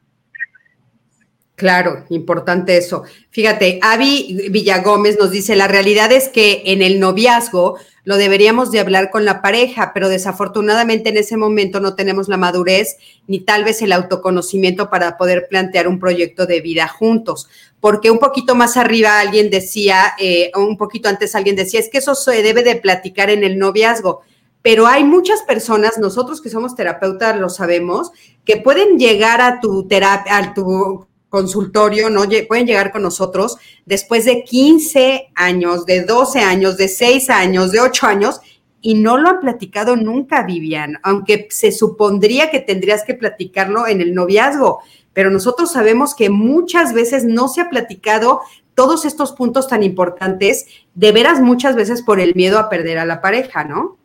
Claro, 1.56 2.04
importante 2.10 2.76
eso. 2.76 3.04
Fíjate, 3.30 3.80
Avi 3.82 4.50
Villagómez 4.50 5.18
nos 5.18 5.32
dice, 5.32 5.56
la 5.56 5.70
realidad 5.70 6.12
es 6.12 6.28
que 6.28 6.64
en 6.66 6.82
el 6.82 7.00
noviazgo 7.00 7.78
lo 8.04 8.18
deberíamos 8.18 8.72
de 8.72 8.82
hablar 8.82 9.10
con 9.10 9.24
la 9.24 9.42
pareja, 9.42 9.92
pero 9.94 10.10
desafortunadamente 10.10 11.10
en 11.10 11.18
ese 11.18 11.38
momento 11.38 11.80
no 11.80 11.96
tenemos 11.96 12.28
la 12.28 12.36
madurez 12.36 12.98
ni 13.28 13.40
tal 13.40 13.64
vez 13.64 13.82
el 13.82 13.94
autoconocimiento 13.94 14.90
para 14.90 15.18
poder 15.18 15.48
plantear 15.50 15.88
un 15.88 15.98
proyecto 15.98 16.46
de 16.46 16.60
vida 16.60 16.90
juntos. 16.90 17.48
Porque 17.80 18.12
un 18.12 18.20
poquito 18.20 18.54
más 18.54 18.76
arriba 18.76 19.22
alguien 19.22 19.50
decía, 19.50 20.14
eh, 20.20 20.52
un 20.56 20.76
poquito 20.76 21.08
antes 21.08 21.36
alguien 21.36 21.56
decía, 21.56 21.80
es 21.80 21.88
que 21.90 22.00
eso 22.00 22.16
se 22.16 22.44
debe 22.44 22.64
de 22.64 22.76
platicar 22.76 23.30
en 23.30 23.46
el 23.46 23.58
noviazgo 23.58 24.22
pero 24.62 24.88
hay 24.88 25.04
muchas 25.04 25.44
personas, 25.44 26.00
nosotros 26.00 26.42
que 26.42 26.50
somos 26.50 26.74
terapeutas 26.74 27.40
lo 27.40 27.50
sabemos, 27.50 28.10
que 28.46 28.58
pueden 28.58 28.98
llegar 28.98 29.40
a 29.40 29.60
tu 29.60 29.88
terapia, 29.88 30.38
a 30.38 30.54
tu 30.56 31.06
consultorio, 31.30 32.10
¿no? 32.10 32.24
Pueden 32.48 32.68
llegar 32.68 32.92
con 32.92 33.02
nosotros 33.02 33.58
después 33.86 34.26
de 34.26 34.44
15 34.44 35.32
años, 35.36 35.86
de 35.86 36.04
12 36.04 36.40
años, 36.40 36.78
de 36.78 36.88
6 36.88 37.30
años, 37.30 37.72
de 37.72 37.82
8 37.82 38.08
años, 38.08 38.40
y 38.82 38.94
no 38.94 39.18
lo 39.18 39.30
han 39.30 39.40
platicado 39.40 39.96
nunca, 39.96 40.44
Vivian, 40.44 41.00
aunque 41.02 41.48
se 41.50 41.72
supondría 41.72 42.52
que 42.52 42.60
tendrías 42.60 43.04
que 43.04 43.16
platicarlo 43.16 43.88
en 43.88 44.00
el 44.00 44.14
noviazgo, 44.14 44.80
pero 45.12 45.32
nosotros 45.32 45.72
sabemos 45.72 46.14
que 46.14 46.30
muchas 46.30 46.94
veces 46.94 47.26
no 47.26 47.48
se 47.48 47.62
ha 47.62 47.70
platicado 47.70 48.42
todos 48.76 49.06
estos 49.06 49.32
puntos 49.32 49.68
tan 49.68 49.82
importantes, 49.82 50.68
de 50.94 51.12
veras 51.12 51.40
muchas 51.40 51.76
veces 51.76 52.04
por 52.04 52.20
el 52.20 52.36
miedo 52.36 52.60
a 52.60 52.70
perder 52.70 53.00
a 53.00 53.06
la 53.06 53.22
pareja, 53.22 53.64
¿no? 53.64 53.98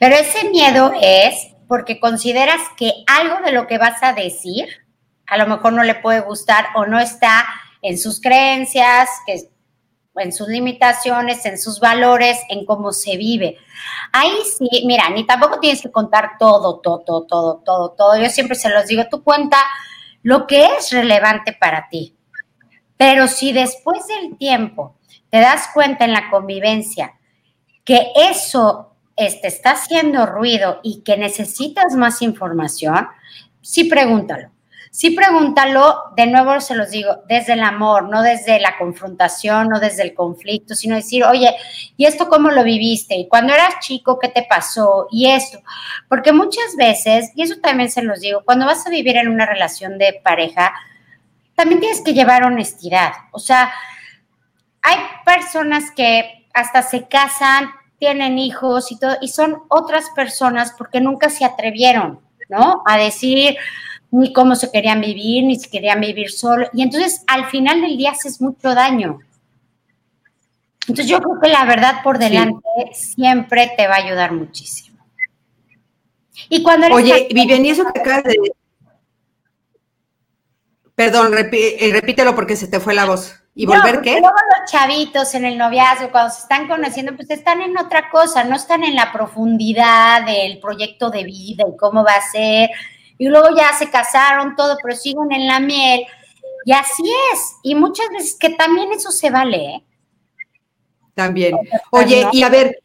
Pero 0.00 0.16
ese 0.16 0.50
miedo 0.50 0.92
es 1.00 1.54
porque 1.68 2.00
consideras 2.00 2.60
que 2.76 2.90
algo 3.06 3.44
de 3.44 3.52
lo 3.52 3.68
que 3.68 3.78
vas 3.78 4.02
a 4.02 4.14
decir 4.14 4.66
a 5.30 5.38
lo 5.38 5.46
mejor 5.46 5.72
no 5.72 5.82
le 5.82 5.94
puede 5.94 6.20
gustar 6.20 6.66
o 6.74 6.86
no 6.86 6.98
está 6.98 7.46
en 7.82 7.96
sus 7.96 8.20
creencias, 8.20 9.08
en 10.16 10.32
sus 10.32 10.48
limitaciones, 10.48 11.46
en 11.46 11.58
sus 11.58 11.80
valores, 11.80 12.38
en 12.48 12.66
cómo 12.66 12.92
se 12.92 13.16
vive. 13.16 13.56
Ahí 14.12 14.32
sí, 14.58 14.84
mira, 14.86 15.08
ni 15.10 15.24
tampoco 15.24 15.60
tienes 15.60 15.80
que 15.80 15.90
contar 15.90 16.32
todo, 16.38 16.80
todo, 16.80 17.00
todo, 17.00 17.26
todo, 17.26 17.62
todo, 17.64 17.90
todo. 17.92 18.16
Yo 18.18 18.28
siempre 18.28 18.56
se 18.56 18.68
los 18.68 18.86
digo, 18.86 19.04
tú 19.10 19.22
cuenta 19.22 19.56
lo 20.22 20.46
que 20.46 20.66
es 20.66 20.90
relevante 20.90 21.56
para 21.58 21.88
ti, 21.88 22.16
Pero 22.96 23.28
si 23.28 23.52
después 23.52 24.06
del 24.06 24.36
tiempo 24.36 24.98
te 25.30 25.40
das 25.40 25.68
cuenta 25.72 26.04
en 26.04 26.12
la 26.12 26.28
convivencia 26.28 27.14
que 27.84 28.08
eso 28.14 28.94
este, 29.16 29.48
está 29.48 29.70
haciendo 29.72 30.26
ruido 30.26 30.80
y 30.82 31.02
que 31.02 31.16
necesitas 31.16 31.94
más 31.94 32.20
información, 32.20 33.08
sí 33.62 33.84
pregúntalo. 33.84 34.50
Sí 34.92 35.10
pregúntalo, 35.10 36.02
de 36.16 36.26
nuevo 36.26 36.60
se 36.60 36.74
los 36.74 36.90
digo, 36.90 37.22
desde 37.28 37.52
el 37.52 37.62
amor, 37.62 38.08
no 38.08 38.22
desde 38.22 38.58
la 38.58 38.76
confrontación, 38.76 39.68
no 39.68 39.78
desde 39.78 40.02
el 40.02 40.14
conflicto, 40.14 40.74
sino 40.74 40.96
decir, 40.96 41.22
oye, 41.22 41.54
¿y 41.96 42.06
esto 42.06 42.28
cómo 42.28 42.50
lo 42.50 42.64
viviste? 42.64 43.14
¿Y 43.14 43.28
cuando 43.28 43.54
eras 43.54 43.78
chico, 43.78 44.18
qué 44.18 44.28
te 44.28 44.42
pasó? 44.42 45.06
Y 45.12 45.30
esto, 45.30 45.60
porque 46.08 46.32
muchas 46.32 46.74
veces, 46.76 47.30
y 47.36 47.42
eso 47.42 47.54
también 47.62 47.88
se 47.88 48.02
los 48.02 48.20
digo, 48.20 48.42
cuando 48.44 48.66
vas 48.66 48.84
a 48.84 48.90
vivir 48.90 49.16
en 49.16 49.28
una 49.28 49.46
relación 49.46 49.96
de 49.96 50.20
pareja, 50.24 50.74
también 51.54 51.80
tienes 51.80 52.00
que 52.00 52.12
llevar 52.12 52.42
honestidad. 52.42 53.12
O 53.30 53.38
sea, 53.38 53.72
hay 54.82 54.96
personas 55.24 55.92
que 55.92 56.48
hasta 56.52 56.82
se 56.82 57.06
casan, 57.06 57.70
tienen 57.98 58.38
hijos 58.38 58.90
y 58.90 58.98
todo, 58.98 59.18
y 59.20 59.28
son 59.28 59.62
otras 59.68 60.10
personas 60.16 60.74
porque 60.76 61.00
nunca 61.00 61.28
se 61.28 61.44
atrevieron, 61.44 62.18
¿no? 62.48 62.82
A 62.86 62.96
decir, 62.96 63.56
ni 64.10 64.32
cómo 64.32 64.56
se 64.56 64.70
querían 64.70 65.00
vivir, 65.00 65.44
ni 65.44 65.58
si 65.58 65.70
querían 65.70 66.00
vivir 66.00 66.30
solo. 66.30 66.68
Y 66.72 66.82
entonces 66.82 67.22
al 67.26 67.46
final 67.46 67.80
del 67.80 67.96
día 67.96 68.10
haces 68.10 68.40
mucho 68.40 68.74
daño. 68.74 69.20
Entonces 70.82 71.06
yo 71.06 71.20
creo 71.20 71.40
que 71.40 71.48
la 71.48 71.64
verdad 71.64 72.02
por 72.02 72.18
delante 72.18 72.68
siempre 72.92 73.70
te 73.76 73.86
va 73.86 73.94
a 73.94 74.04
ayudar 74.04 74.32
muchísimo. 74.32 74.98
Y 76.48 76.62
cuando 76.62 76.88
Oye, 76.88 77.28
Vivian, 77.32 77.64
y 77.64 77.70
eso 77.70 77.84
que 77.92 78.00
acabas 78.00 78.24
de... 78.24 78.36
Perdón, 80.94 81.32
eh, 81.34 81.90
repítelo 81.92 82.34
porque 82.34 82.56
se 82.56 82.66
te 82.66 82.80
fue 82.80 82.94
la 82.94 83.06
voz. 83.06 83.36
¿Y 83.54 83.66
volver 83.66 84.00
qué? 84.00 84.12
Luego 84.12 84.28
los 84.28 84.70
chavitos 84.70 85.34
en 85.34 85.44
el 85.44 85.58
noviazgo, 85.58 86.10
cuando 86.10 86.32
se 86.32 86.40
están 86.40 86.68
conociendo, 86.68 87.14
pues 87.14 87.30
están 87.30 87.60
en 87.62 87.76
otra 87.78 88.10
cosa, 88.10 88.44
no 88.44 88.56
están 88.56 88.84
en 88.84 88.94
la 88.94 89.12
profundidad 89.12 90.24
del 90.24 90.58
proyecto 90.60 91.10
de 91.10 91.24
vida 91.24 91.64
y 91.68 91.76
cómo 91.76 92.04
va 92.04 92.14
a 92.14 92.30
ser 92.30 92.70
y 93.20 93.28
luego 93.28 93.54
ya 93.54 93.74
se 93.74 93.90
casaron, 93.90 94.56
todo, 94.56 94.78
pero 94.82 94.96
siguen 94.96 95.30
en 95.30 95.46
la 95.46 95.60
miel. 95.60 96.06
Y 96.64 96.72
así 96.72 97.02
es. 97.34 97.40
Y 97.62 97.74
muchas 97.74 98.08
veces 98.08 98.34
que 98.40 98.48
también 98.48 98.90
eso 98.92 99.10
se 99.10 99.28
vale. 99.28 99.58
¿eh? 99.58 99.84
También. 101.14 101.54
Oye, 101.90 102.26
y 102.32 102.42
a 102.42 102.48
ver, 102.48 102.78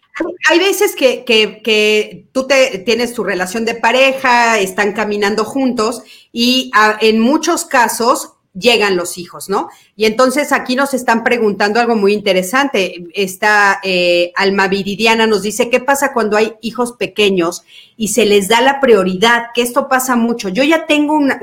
hay 0.50 0.60
veces 0.60 0.94
que, 0.94 1.24
que, 1.24 1.62
que, 1.62 2.28
tú 2.34 2.48
te, 2.48 2.80
tienes 2.80 3.14
tu 3.14 3.24
relación 3.24 3.64
de 3.64 3.76
pareja, 3.76 4.60
están 4.60 4.92
caminando 4.92 5.46
juntos 5.46 6.04
y 6.34 6.70
en 7.00 7.22
muchos 7.22 7.64
casos 7.64 8.34
llegan 8.58 8.95
los 8.95 9.18
hijos, 9.18 9.49
¿no? 9.49 9.70
Y 9.95 10.06
entonces 10.06 10.51
aquí 10.51 10.76
nos 10.76 10.93
están 10.93 11.24
preguntando 11.24 11.80
algo 11.80 11.95
muy 11.95 12.14
interesante. 12.14 13.06
Esta 13.14 13.80
eh, 13.84 14.32
Alma 14.36 14.68
Viridiana 14.68 15.28
nos 15.28 15.41
dice, 15.41 15.70
¿qué 15.70 15.80
pasa 15.80 16.14
cuando 16.14 16.38
hay 16.38 16.53
hijos 16.62 16.93
pequeños 16.93 17.64
y 17.97 18.10
se 18.10 18.26
les 18.26 18.47
da 18.47 18.62
la 18.62 18.80
prioridad? 18.80 19.47
Que 19.53 19.62
esto 19.62 19.89
pasa 19.89 20.16
mucho. 20.16 20.49
Yo 20.49 20.64
ya 20.64 20.86
tengo 20.86 21.14
una, 21.14 21.39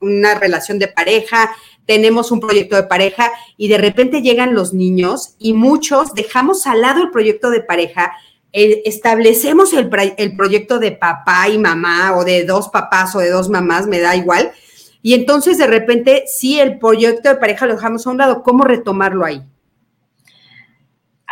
una, 0.00 0.34
relación 0.34 0.78
de 0.78 0.88
pareja, 0.88 1.52
tenemos 1.86 2.32
un 2.32 2.40
proyecto 2.40 2.76
de 2.76 2.82
pareja 2.84 3.30
y 3.56 3.68
de 3.68 3.78
repente 3.78 4.22
llegan 4.22 4.54
los 4.54 4.74
niños 4.74 5.34
y 5.38 5.52
muchos 5.52 6.14
dejamos 6.14 6.66
al 6.66 6.80
lado 6.80 7.02
el 7.02 7.10
proyecto 7.10 7.50
de 7.50 7.60
pareja 7.60 8.12
eh, 8.54 8.82
establecemos 8.84 9.72
el, 9.72 9.88
el, 10.18 10.36
proyecto 10.36 10.78
de 10.78 10.92
papá 10.92 11.48
y 11.48 11.56
mamá 11.56 12.14
o 12.14 12.22
de 12.22 12.44
dos 12.44 12.68
papás 12.68 13.14
o 13.16 13.18
de 13.18 13.30
dos 13.30 13.48
mamás, 13.48 13.86
me 13.86 13.98
da 13.98 14.14
igual, 14.14 14.52
y 15.02 15.14
entonces 15.14 15.58
de 15.58 15.66
repente, 15.66 16.24
si 16.26 16.60
el 16.60 16.78
proyecto 16.78 17.28
de 17.28 17.36
pareja 17.36 17.66
lo 17.66 17.74
dejamos 17.74 18.06
a 18.06 18.10
un 18.10 18.18
lado, 18.18 18.42
¿cómo 18.42 18.64
retomarlo 18.64 19.24
ahí? 19.24 19.42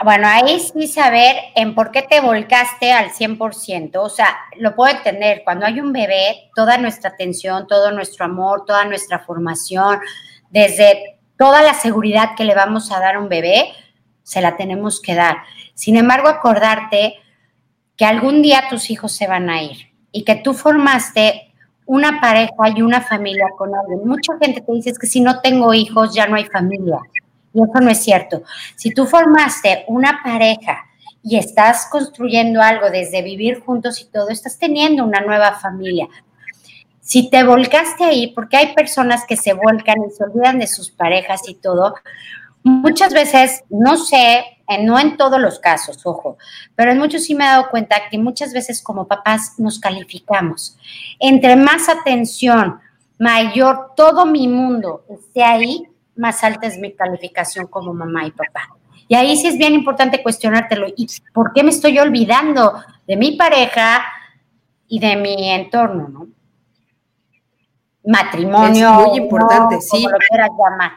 Bueno, 0.03 0.27
ahí 0.29 0.59
sí 0.61 0.89
saber 0.89 1.37
en 1.55 1.75
por 1.75 1.91
qué 1.91 2.03
te 2.03 2.21
volcaste 2.21 2.91
al 2.91 3.11
100%. 3.11 3.97
O 3.97 4.09
sea, 4.09 4.35
lo 4.57 4.75
puedo 4.75 4.97
entender. 4.97 5.43
Cuando 5.45 5.67
hay 5.67 5.79
un 5.79 5.93
bebé, 5.93 6.51
toda 6.57 6.79
nuestra 6.79 7.11
atención, 7.11 7.67
todo 7.67 7.93
nuestro 7.93 8.25
amor, 8.25 8.65
toda 8.65 8.87
nuestra 8.87 9.19
formación, 9.19 10.01
desde 10.49 11.19
toda 11.37 11.61
la 11.61 11.75
seguridad 11.75 12.31
que 12.35 12.45
le 12.45 12.55
vamos 12.55 12.91
a 12.91 12.99
dar 12.99 13.17
a 13.17 13.21
un 13.21 13.29
bebé, 13.29 13.73
se 14.23 14.41
la 14.41 14.57
tenemos 14.57 15.03
que 15.03 15.15
dar. 15.15 15.37
Sin 15.75 15.97
embargo, 15.97 16.29
acordarte 16.29 17.17
que 17.97 18.07
algún 18.07 18.41
día 18.41 18.65
tus 18.71 18.89
hijos 18.89 19.13
se 19.13 19.27
van 19.27 19.51
a 19.51 19.63
ir 19.63 19.93
y 20.13 20.25
que 20.25 20.37
tú 20.37 20.55
formaste 20.55 21.50
una 21.91 22.21
pareja 22.21 22.69
y 22.73 22.83
una 22.83 23.01
familia 23.01 23.47
con 23.59 23.75
alguien. 23.75 24.07
Mucha 24.07 24.39
gente 24.41 24.61
te 24.61 24.73
dice 24.73 24.93
que 24.93 25.09
si 25.09 25.21
no 25.21 25.41
tengo 25.41 25.75
hijos 25.75 26.15
ya 26.15 26.29
no 26.29 26.37
hay 26.37 26.45
familia. 26.45 26.99
Y 27.53 27.59
eso 27.61 27.81
no 27.83 27.91
es 27.91 27.99
cierto. 28.01 28.45
Si 28.77 28.91
tú 28.95 29.07
formaste 29.07 29.87
una 29.89 30.21
pareja 30.23 30.85
y 31.21 31.37
estás 31.37 31.89
construyendo 31.91 32.63
algo 32.63 32.91
desde 32.91 33.23
vivir 33.23 33.59
juntos 33.59 34.01
y 34.01 34.05
todo, 34.05 34.29
estás 34.29 34.57
teniendo 34.57 35.05
una 35.05 35.21
nueva 35.21 35.55
familia. 35.55 36.07
Si 37.01 37.29
te 37.29 37.43
volcaste 37.43 38.05
ahí, 38.05 38.29
porque 38.37 38.57
hay 38.57 38.73
personas 38.73 39.25
que 39.27 39.37
se 39.37 39.53
volcan 39.53 39.97
y 40.07 40.13
se 40.13 40.23
olvidan 40.23 40.61
de 40.61 40.69
sus 40.69 40.93
parejas 40.93 41.49
y 41.49 41.55
todo, 41.57 41.97
muchas 42.63 43.13
veces, 43.13 43.65
no 43.69 43.97
sé, 43.97 44.45
no 44.79 44.99
en 44.99 45.17
todos 45.17 45.41
los 45.41 45.59
casos, 45.59 46.01
ojo, 46.05 46.37
pero 46.75 46.93
en 46.93 46.99
muchos 46.99 47.25
sí 47.25 47.35
me 47.35 47.45
he 47.45 47.49
dado 47.49 47.69
cuenta 47.71 47.97
que 48.11 48.19
muchas 48.19 48.53
veces 48.53 48.83
como 48.83 49.07
papás 49.07 49.55
nos 49.59 49.79
calificamos. 49.79 50.77
Entre 51.19 51.57
más 51.57 51.89
atención, 51.89 52.81
mayor 53.19 53.93
todo 53.97 54.27
mi 54.27 54.49
mundo 54.49 55.05
esté 55.09 55.43
ahí, 55.43 55.87
más 56.17 56.45
alta 56.45 56.67
es 56.67 56.79
mi 56.79 56.93
calificación 56.93 57.67
como 57.67 57.93
mamá 57.93 58.27
y 58.27 58.31
papá. 58.31 58.77
Y 59.09 59.17
ahí 59.17 59.37
sí 59.37 59.49
es 59.49 59.59
bien 59.59 59.75
importante 59.75 60.23
cuestionártelo. 60.23 60.87
¿Y 60.97 61.09
por 61.33 61.53
qué 61.53 61.65
me 61.65 61.71
estoy 61.71 61.99
olvidando 61.99 62.81
de 63.09 63.17
mi 63.17 63.33
pareja 63.33 64.05
y 64.87 65.01
de 65.01 65.17
mi 65.17 65.51
entorno, 65.51 66.09
no? 66.09 66.29
Matrimonio. 68.05 69.01
Es 69.01 69.09
muy 69.09 69.19
importante, 69.19 69.81
sí. 69.81 70.05
Como 70.05 70.11
lo 70.11 70.19
quieras 70.29 70.51
llamar. 70.57 70.93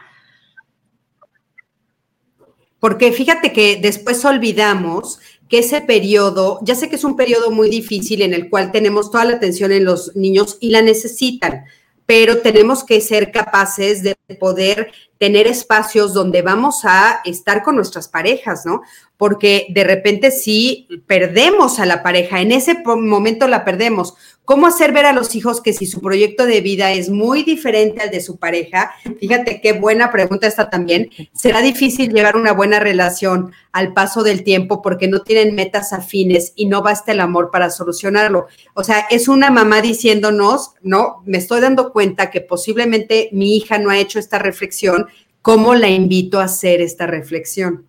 Porque 2.84 3.12
fíjate 3.12 3.50
que 3.50 3.78
después 3.80 4.22
olvidamos 4.26 5.18
que 5.48 5.60
ese 5.60 5.80
periodo, 5.80 6.58
ya 6.60 6.74
sé 6.74 6.90
que 6.90 6.96
es 6.96 7.04
un 7.04 7.16
periodo 7.16 7.50
muy 7.50 7.70
difícil 7.70 8.20
en 8.20 8.34
el 8.34 8.50
cual 8.50 8.72
tenemos 8.72 9.10
toda 9.10 9.24
la 9.24 9.36
atención 9.36 9.72
en 9.72 9.86
los 9.86 10.14
niños 10.14 10.58
y 10.60 10.68
la 10.68 10.82
necesitan, 10.82 11.64
pero 12.04 12.42
tenemos 12.42 12.84
que 12.84 13.00
ser 13.00 13.32
capaces 13.32 14.02
de 14.02 14.14
poder 14.38 14.92
tener 15.16 15.46
espacios 15.46 16.12
donde 16.12 16.42
vamos 16.42 16.84
a 16.84 17.22
estar 17.24 17.62
con 17.62 17.76
nuestras 17.76 18.06
parejas, 18.06 18.66
¿no? 18.66 18.82
Porque 19.16 19.66
de 19.70 19.84
repente 19.84 20.30
sí 20.30 20.88
perdemos 21.06 21.78
a 21.78 21.86
la 21.86 22.02
pareja, 22.02 22.40
en 22.40 22.52
ese 22.52 22.82
momento 22.84 23.46
la 23.46 23.64
perdemos. 23.64 24.14
¿Cómo 24.44 24.66
hacer 24.66 24.92
ver 24.92 25.06
a 25.06 25.14
los 25.14 25.34
hijos 25.36 25.62
que 25.62 25.72
si 25.72 25.86
su 25.86 26.02
proyecto 26.02 26.44
de 26.44 26.60
vida 26.60 26.92
es 26.92 27.08
muy 27.08 27.44
diferente 27.44 28.02
al 28.02 28.10
de 28.10 28.20
su 28.20 28.36
pareja? 28.36 28.92
Fíjate 29.18 29.62
qué 29.62 29.72
buena 29.72 30.10
pregunta 30.10 30.46
esta 30.46 30.68
también. 30.68 31.08
Será 31.32 31.62
difícil 31.62 32.12
llevar 32.12 32.36
una 32.36 32.52
buena 32.52 32.78
relación 32.78 33.52
al 33.72 33.94
paso 33.94 34.22
del 34.22 34.44
tiempo 34.44 34.82
porque 34.82 35.08
no 35.08 35.22
tienen 35.22 35.54
metas 35.54 35.94
afines 35.94 36.52
y 36.56 36.66
no 36.66 36.82
basta 36.82 37.12
el 37.12 37.20
amor 37.20 37.50
para 37.50 37.70
solucionarlo. 37.70 38.48
O 38.74 38.84
sea, 38.84 39.06
es 39.10 39.28
una 39.28 39.50
mamá 39.50 39.80
diciéndonos, 39.80 40.72
no, 40.82 41.22
me 41.24 41.38
estoy 41.38 41.62
dando 41.62 41.90
cuenta 41.90 42.30
que 42.30 42.42
posiblemente 42.42 43.30
mi 43.32 43.56
hija 43.56 43.78
no 43.78 43.88
ha 43.88 43.98
hecho 43.98 44.18
esta 44.18 44.38
reflexión. 44.38 45.06
¿Cómo 45.40 45.74
la 45.74 45.88
invito 45.88 46.38
a 46.40 46.44
hacer 46.44 46.82
esta 46.82 47.06
reflexión? 47.06 47.86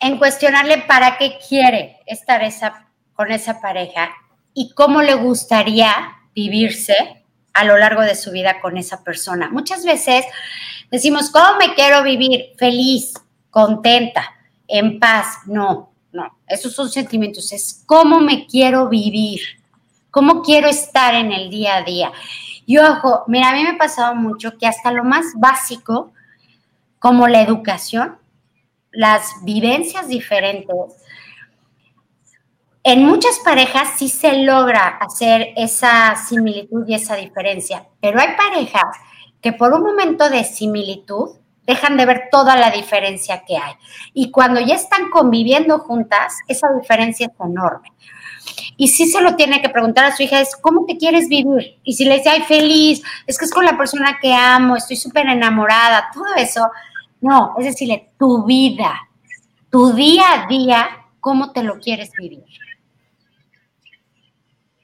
En 0.00 0.18
cuestionarle 0.18 0.78
para 0.78 1.18
qué 1.18 1.38
quiere 1.46 1.98
estar 2.06 2.42
esa 2.42 2.90
con 3.20 3.30
esa 3.32 3.60
pareja 3.60 4.10
y 4.54 4.72
cómo 4.72 5.02
le 5.02 5.12
gustaría 5.12 5.92
vivirse 6.34 7.22
a 7.52 7.64
lo 7.64 7.76
largo 7.76 8.00
de 8.00 8.14
su 8.14 8.30
vida 8.30 8.62
con 8.62 8.78
esa 8.78 9.04
persona. 9.04 9.50
Muchas 9.50 9.84
veces 9.84 10.24
decimos, 10.90 11.28
¿cómo 11.28 11.58
me 11.58 11.74
quiero 11.74 12.02
vivir? 12.02 12.52
Feliz, 12.56 13.12
contenta, 13.50 14.24
en 14.66 14.98
paz. 14.98 15.40
No, 15.44 15.92
no, 16.12 16.38
esos 16.46 16.72
son 16.72 16.88
sentimientos. 16.88 17.52
Es 17.52 17.82
cómo 17.84 18.20
me 18.20 18.46
quiero 18.46 18.88
vivir, 18.88 19.42
cómo 20.10 20.40
quiero 20.42 20.68
estar 20.68 21.14
en 21.14 21.30
el 21.30 21.50
día 21.50 21.76
a 21.76 21.82
día. 21.82 22.12
Y 22.64 22.78
ojo, 22.78 23.24
mira, 23.26 23.50
a 23.50 23.52
mí 23.52 23.64
me 23.64 23.72
ha 23.72 23.76
pasado 23.76 24.14
mucho 24.14 24.56
que 24.56 24.66
hasta 24.66 24.92
lo 24.92 25.04
más 25.04 25.26
básico, 25.36 26.10
como 26.98 27.28
la 27.28 27.42
educación, 27.42 28.16
las 28.92 29.32
vivencias 29.42 30.08
diferentes, 30.08 30.74
en 32.82 33.04
muchas 33.04 33.38
parejas 33.44 33.90
sí 33.98 34.08
se 34.08 34.38
logra 34.38 34.98
hacer 35.00 35.48
esa 35.56 36.16
similitud 36.16 36.84
y 36.88 36.94
esa 36.94 37.14
diferencia, 37.16 37.86
pero 38.00 38.20
hay 38.20 38.28
parejas 38.36 38.96
que 39.42 39.52
por 39.52 39.72
un 39.72 39.82
momento 39.82 40.30
de 40.30 40.44
similitud 40.44 41.36
dejan 41.66 41.96
de 41.96 42.06
ver 42.06 42.28
toda 42.30 42.56
la 42.56 42.70
diferencia 42.70 43.44
que 43.46 43.56
hay. 43.56 43.74
Y 44.12 44.30
cuando 44.30 44.60
ya 44.60 44.74
están 44.74 45.10
conviviendo 45.10 45.78
juntas, 45.78 46.38
esa 46.48 46.68
diferencia 46.72 47.26
es 47.26 47.32
enorme. 47.46 47.92
Y 48.76 48.88
sí 48.88 49.06
se 49.06 49.20
lo 49.20 49.36
tiene 49.36 49.60
que 49.60 49.68
preguntar 49.68 50.06
a 50.06 50.16
su 50.16 50.22
hija, 50.22 50.40
es 50.40 50.56
¿cómo 50.56 50.86
te 50.86 50.96
quieres 50.96 51.28
vivir? 51.28 51.78
Y 51.84 51.92
si 51.92 52.04
le 52.04 52.16
dice, 52.16 52.30
ay, 52.30 52.42
feliz, 52.42 53.02
es 53.26 53.38
que 53.38 53.44
es 53.44 53.52
con 53.52 53.64
la 53.64 53.76
persona 53.76 54.18
que 54.20 54.32
amo, 54.32 54.76
estoy 54.76 54.96
súper 54.96 55.26
enamorada, 55.26 56.10
todo 56.12 56.34
eso. 56.36 56.66
No, 57.20 57.54
es 57.58 57.66
decirle, 57.66 58.12
tu 58.18 58.44
vida, 58.44 59.08
tu 59.70 59.92
día 59.92 60.24
a 60.32 60.46
día, 60.46 60.88
¿cómo 61.20 61.52
te 61.52 61.62
lo 61.62 61.78
quieres 61.78 62.10
vivir? 62.18 62.44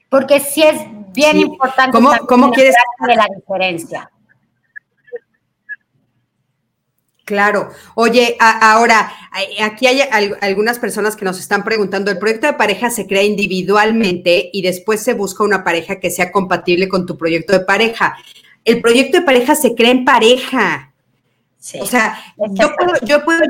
Porque 0.09 0.39
sí 0.39 0.63
es 0.63 0.79
bien 1.13 1.37
importante 1.37 1.91
¿Cómo, 1.91 2.11
cómo 2.27 2.51
quieres 2.51 2.75
de 3.05 3.15
la 3.15 3.27
diferencia. 3.35 4.09
Claro. 7.25 7.71
Oye, 7.95 8.37
ahora, 8.39 9.11
aquí 9.61 9.85
hay 9.85 9.99
algunas 10.39 10.79
personas 10.79 11.17
que 11.17 11.25
nos 11.25 11.37
están 11.39 11.65
preguntando, 11.65 12.09
el 12.09 12.19
proyecto 12.19 12.47
de 12.47 12.53
pareja 12.53 12.89
se 12.89 13.05
crea 13.05 13.23
individualmente 13.23 14.49
y 14.53 14.61
después 14.61 15.03
se 15.03 15.13
busca 15.13 15.43
una 15.43 15.61
pareja 15.65 15.99
que 15.99 16.09
sea 16.09 16.31
compatible 16.31 16.87
con 16.87 17.05
tu 17.05 17.17
proyecto 17.17 17.51
de 17.51 17.65
pareja. 17.65 18.15
El 18.63 18.81
proyecto 18.81 19.19
de 19.19 19.25
pareja 19.25 19.55
se 19.55 19.75
crea 19.75 19.91
en 19.91 20.05
pareja. 20.05 20.86
O 21.79 21.85
sea, 21.85 22.17
yo 22.37 22.75
puedo, 22.75 22.93
yo, 23.03 23.25
puedo, 23.25 23.41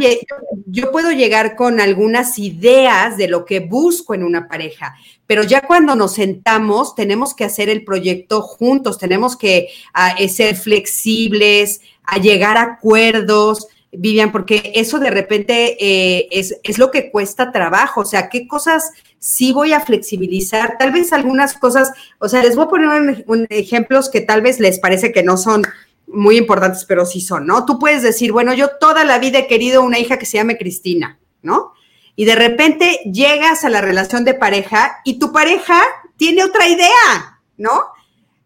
yo 0.66 0.92
puedo 0.92 1.12
llegar 1.12 1.56
con 1.56 1.80
algunas 1.80 2.40
ideas 2.40 3.18
de 3.18 3.28
lo 3.28 3.46
que 3.46 3.60
busco 3.60 4.14
en 4.14 4.24
una 4.24 4.48
pareja, 4.48 4.96
pero 5.26 5.44
ya 5.44 5.62
cuando 5.62 5.96
nos 5.96 6.14
sentamos 6.16 6.96
tenemos 6.96 7.34
que 7.34 7.46
hacer 7.46 7.70
el 7.70 7.84
proyecto 7.84 8.42
juntos, 8.42 8.98
tenemos 8.98 9.36
que 9.36 9.70
ah, 9.94 10.16
eh, 10.18 10.30
ser 10.30 10.56
flexibles, 10.56 11.82
a 12.04 12.18
llegar 12.18 12.58
a 12.58 12.64
acuerdos, 12.64 13.68
Vivian, 13.92 14.32
porque 14.32 14.72
eso 14.76 15.00
de 15.00 15.10
repente 15.10 15.78
eh, 15.80 16.28
es, 16.32 16.58
es, 16.64 16.78
lo 16.78 16.92
que 16.92 17.10
cuesta 17.10 17.52
trabajo, 17.52 18.02
o 18.02 18.06
sea, 18.06 18.30
qué 18.30 18.48
cosas 18.48 18.92
sí 19.20 19.52
voy 19.52 19.74
a 19.74 19.80
flexibilizar, 19.80 20.78
tal 20.78 20.92
vez 20.92 21.14
algunas 21.14 21.54
cosas, 21.54 21.92
o 22.20 22.30
sea, 22.30 22.44
les 22.44 22.56
voy 22.56 22.66
a 22.66 22.70
poner 22.70 23.24
un, 23.28 23.48
ejemplos 23.50 24.10
que 24.10 24.22
tal 24.22 24.42
vez 24.42 24.60
les 24.60 24.80
parece 24.80 25.12
que 25.12 25.24
no 25.24 25.38
son 25.38 25.64
muy 26.08 26.38
importantes, 26.38 26.86
pero 26.86 27.06
sí 27.06 27.22
son, 27.22 27.46
¿no? 27.46 27.66
Tú 27.66 27.80
puedes 27.80 28.02
decir, 28.02 28.32
bueno, 28.32 28.54
yo 28.54 28.70
toda 28.80 29.04
la 29.04 29.20
vida 29.20 29.40
he 29.40 29.48
querido 29.48 29.84
una 29.84 30.00
hija 30.00 30.18
que 30.18 30.26
se 30.26 30.38
llame 30.38 30.58
Cristina, 30.58 31.20
¿no? 31.42 31.74
Y 32.16 32.26
de 32.26 32.36
repente 32.36 33.00
llegas 33.12 33.64
a 33.64 33.70
la 33.70 33.82
relación 33.82 34.26
de 34.26 34.34
pareja 34.34 34.98
y 35.04 35.20
tu 35.20 35.32
pareja 35.32 35.82
tiene 36.16 36.44
otra 36.44 36.68
idea, 36.68 37.42
¿no? 37.58 37.84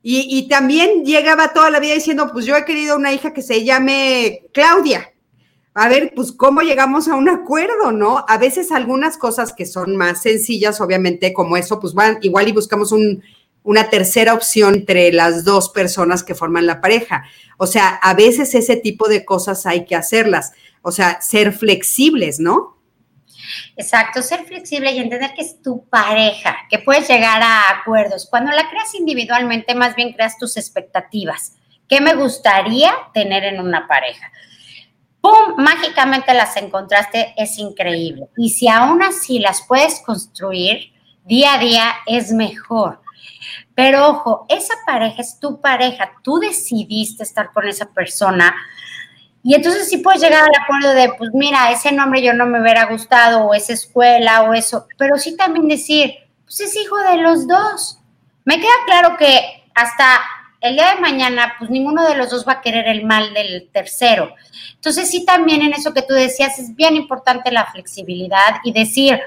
Y, 0.04 0.48
también 0.50 1.06
llegaba 1.06 1.54
toda 1.54 1.70
la 1.70 1.80
vida 1.80 1.94
diciendo, 1.94 2.32
pues 2.34 2.48
yo 2.48 2.56
he 2.56 2.66
querido 2.66 2.98
una 2.98 3.14
hija 3.14 3.34
que 3.34 3.44
se 3.44 3.64
llame 3.64 4.48
Claudia. 4.52 5.14
A 5.76 5.88
ver, 5.88 6.14
pues 6.16 6.32
cómo 6.32 6.62
llegamos 6.62 7.08
a 7.08 7.16
un 7.16 7.30
acuerdo, 7.30 7.92
¿no? 7.92 8.26
A 8.28 8.40
veces 8.40 8.72
algunas 8.72 9.16
cosas 9.18 9.54
que 9.54 9.68
son 9.68 9.96
más 9.96 10.24
sencillas, 10.24 10.82
obviamente, 10.82 11.34
como 11.34 11.56
eso, 11.56 11.80
pues 11.80 11.94
van 11.94 12.18
igual 12.24 12.48
y 12.48 12.52
buscamos 12.52 12.92
una 13.64 13.90
tercera 13.90 14.34
opción 14.34 14.76
entre 14.76 15.12
las 15.12 15.44
dos 15.44 15.70
personas 15.70 16.24
que 16.24 16.36
forman 16.36 16.66
la 16.66 16.82
pareja. 16.82 17.24
O 17.58 17.68
sea, 17.68 17.90
a 17.90 18.14
veces 18.14 18.56
ese 18.56 18.76
tipo 18.76 19.08
de 19.08 19.24
cosas 19.24 19.66
hay 19.66 19.86
que 19.86 19.96
hacerlas. 19.96 20.52
O 20.82 20.92
sea, 20.92 21.22
ser 21.22 21.54
flexibles, 21.54 22.40
¿no? 22.40 22.78
Exacto, 23.76 24.22
ser 24.22 24.46
flexible 24.46 24.92
y 24.92 25.00
entender 25.00 25.34
que 25.34 25.42
es 25.42 25.62
tu 25.62 25.86
pareja, 25.86 26.56
que 26.70 26.80
puedes 26.80 27.08
llegar 27.08 27.42
a 27.42 27.70
acuerdos. 27.70 28.28
Cuando 28.30 28.52
la 28.52 28.70
creas 28.70 28.94
individualmente, 28.96 29.76
más 29.76 29.96
bien 29.96 30.14
creas 30.14 30.38
tus 30.38 30.58
expectativas. 30.58 31.54
¿Qué 31.88 32.02
me 32.02 32.16
gustaría 32.16 32.94
tener 33.14 33.44
en 33.44 33.60
una 33.60 33.88
pareja? 33.88 34.32
¡Pum! 35.20 35.56
Mágicamente 35.58 36.34
las 36.34 36.56
encontraste, 36.58 37.34
es 37.38 37.58
increíble. 37.60 38.28
Y 38.38 38.50
si 38.50 38.68
aún 38.68 39.04
así 39.04 39.40
las 39.40 39.62
puedes 39.68 40.00
construir 40.00 40.94
día 41.26 41.56
a 41.56 41.58
día, 41.60 41.94
es 42.08 42.32
mejor. 42.32 43.01
Pero 43.76 44.08
ojo, 44.08 44.46
esa 44.50 44.74
pareja 44.86 45.22
es 45.22 45.40
tu 45.40 45.62
pareja, 45.62 46.12
tú 46.24 46.40
decidiste 46.40 47.24
estar 47.24 47.52
con 47.52 47.68
esa 47.68 47.86
persona 47.86 48.54
y 49.44 49.56
entonces 49.56 49.90
sí 49.90 49.98
puedes 49.98 50.22
llegar 50.22 50.44
al 50.44 50.62
acuerdo 50.62 50.94
de, 50.94 51.14
pues 51.18 51.32
mira, 51.34 51.72
ese 51.72 51.92
nombre 51.92 52.22
yo 52.22 52.34
no 52.34 52.46
me 52.46 52.62
hubiera 52.62 52.86
gustado, 52.86 53.46
o 53.46 53.54
esa 53.54 53.74
escuela, 53.74 54.44
o 54.44 54.54
eso, 54.54 54.88
pero 54.98 55.18
sí 55.18 55.36
también 55.36 55.68
decir, 55.68 56.14
pues 56.46 56.60
es 56.60 56.76
hijo 56.76 56.98
de 56.98 57.18
los 57.18 57.48
dos. 57.48 57.98
Me 58.46 58.60
queda 58.60 58.70
claro 58.86 59.18
que 59.18 59.64
hasta 59.74 60.20
el 60.62 60.76
día 60.76 60.94
de 60.94 61.02
mañana, 61.02 61.56
pues 61.58 61.72
ninguno 61.72 62.08
de 62.08 62.16
los 62.16 62.30
dos 62.30 62.48
va 62.48 62.54
a 62.54 62.62
querer 62.62 62.88
el 62.88 63.04
mal 63.04 63.34
del 63.34 63.68
tercero. 63.74 64.36
Entonces 64.76 65.10
sí 65.10 65.26
también 65.26 65.64
en 65.64 65.74
eso 65.74 65.94
que 65.94 66.04
tú 66.04 66.14
decías 66.14 66.60
es 66.60 66.76
bien 66.76 66.96
importante 66.96 67.52
la 67.52 67.66
flexibilidad 67.66 68.58
y 68.64 68.72
decir, 68.72 69.20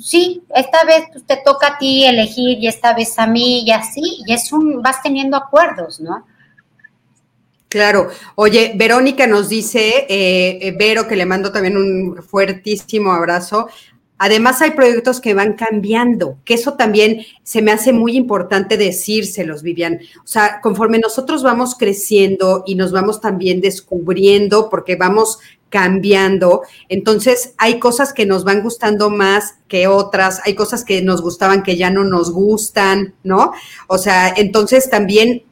sí, 0.00 0.42
esta 0.54 0.84
vez 0.84 1.04
pues, 1.12 1.26
te 1.26 1.38
toca 1.44 1.68
a 1.68 1.78
ti 1.78 2.04
elegir 2.04 2.58
y 2.58 2.66
esta 2.66 2.94
vez 2.94 3.18
a 3.18 3.26
mí 3.26 3.64
y 3.64 3.70
así, 3.70 4.22
y 4.26 4.32
es 4.32 4.52
un, 4.52 4.82
vas 4.82 5.02
teniendo 5.02 5.36
acuerdos, 5.36 6.00
¿no? 6.00 6.26
Claro. 7.68 8.10
Oye, 8.34 8.72
Verónica 8.74 9.26
nos 9.26 9.48
dice, 9.48 10.06
eh, 10.06 10.58
eh, 10.60 10.74
Vero, 10.78 11.08
que 11.08 11.16
le 11.16 11.24
mando 11.24 11.50
también 11.50 11.78
un 11.78 12.22
fuertísimo 12.22 13.12
abrazo. 13.12 13.68
Además, 14.24 14.62
hay 14.62 14.70
proyectos 14.70 15.20
que 15.20 15.34
van 15.34 15.54
cambiando, 15.54 16.38
que 16.44 16.54
eso 16.54 16.74
también 16.74 17.26
se 17.42 17.60
me 17.60 17.72
hace 17.72 17.92
muy 17.92 18.14
importante 18.16 18.76
decírselos, 18.76 19.64
Vivian. 19.64 19.98
O 20.18 20.28
sea, 20.28 20.60
conforme 20.60 21.00
nosotros 21.00 21.42
vamos 21.42 21.74
creciendo 21.74 22.62
y 22.64 22.76
nos 22.76 22.92
vamos 22.92 23.20
también 23.20 23.60
descubriendo, 23.60 24.70
porque 24.70 24.94
vamos 24.94 25.40
cambiando, 25.70 26.62
entonces 26.88 27.54
hay 27.58 27.80
cosas 27.80 28.12
que 28.12 28.24
nos 28.24 28.44
van 28.44 28.62
gustando 28.62 29.10
más 29.10 29.56
que 29.66 29.88
otras, 29.88 30.40
hay 30.44 30.54
cosas 30.54 30.84
que 30.84 31.02
nos 31.02 31.20
gustaban 31.20 31.64
que 31.64 31.76
ya 31.76 31.90
no 31.90 32.04
nos 32.04 32.30
gustan, 32.30 33.14
¿no? 33.24 33.50
O 33.88 33.98
sea, 33.98 34.32
entonces 34.36 34.88
también 34.88 35.42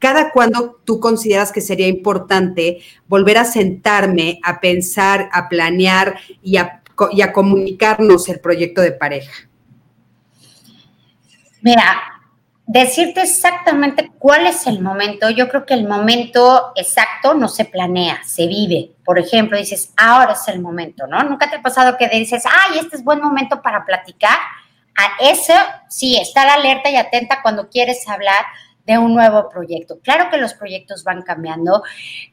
cada 0.00 0.32
cuando 0.32 0.80
tú 0.84 0.98
consideras 0.98 1.52
que 1.52 1.60
sería 1.60 1.86
importante 1.86 2.78
volver 3.06 3.38
a 3.38 3.44
sentarme, 3.44 4.40
a 4.42 4.60
pensar, 4.60 5.28
a 5.32 5.48
planear 5.48 6.16
y 6.42 6.56
a, 6.56 6.82
comunicarnos 7.32 8.28
el 8.28 8.40
proyecto 8.40 8.80
de 8.80 8.92
pareja? 8.92 9.32
Mira, 11.60 12.20
decirte 12.66 13.22
exactamente 13.22 14.10
cuál 14.18 14.46
es 14.46 14.66
el 14.66 14.80
momento, 14.80 15.30
yo 15.30 15.48
creo 15.48 15.66
que 15.66 15.74
el 15.74 15.86
momento 15.86 16.72
exacto 16.74 17.34
no 17.34 17.48
se 17.48 17.64
planea, 17.64 18.20
se 18.24 18.46
vive. 18.46 18.92
Por 19.04 19.18
ejemplo, 19.18 19.58
dices, 19.58 19.92
ahora 19.96 20.32
es 20.32 20.48
el 20.48 20.60
momento, 20.60 21.06
¿no? 21.06 21.22
Nunca 21.22 21.48
te 21.50 21.56
ha 21.56 21.62
pasado 21.62 21.96
que 21.96 22.08
dices, 22.08 22.44
ay, 22.46 22.78
este 22.78 22.96
es 22.96 23.04
buen 23.04 23.20
momento 23.20 23.62
para 23.62 23.84
platicar. 23.84 24.38
A 24.98 25.30
eso, 25.30 25.52
sí, 25.88 26.16
estar 26.16 26.48
alerta 26.48 26.90
y 26.90 26.96
atenta 26.96 27.42
cuando 27.42 27.68
quieres 27.68 28.08
hablar, 28.08 28.44
de 28.86 28.98
un 28.98 29.14
nuevo 29.14 29.48
proyecto. 29.48 29.98
Claro 30.00 30.30
que 30.30 30.38
los 30.38 30.54
proyectos 30.54 31.04
van 31.04 31.22
cambiando, 31.22 31.82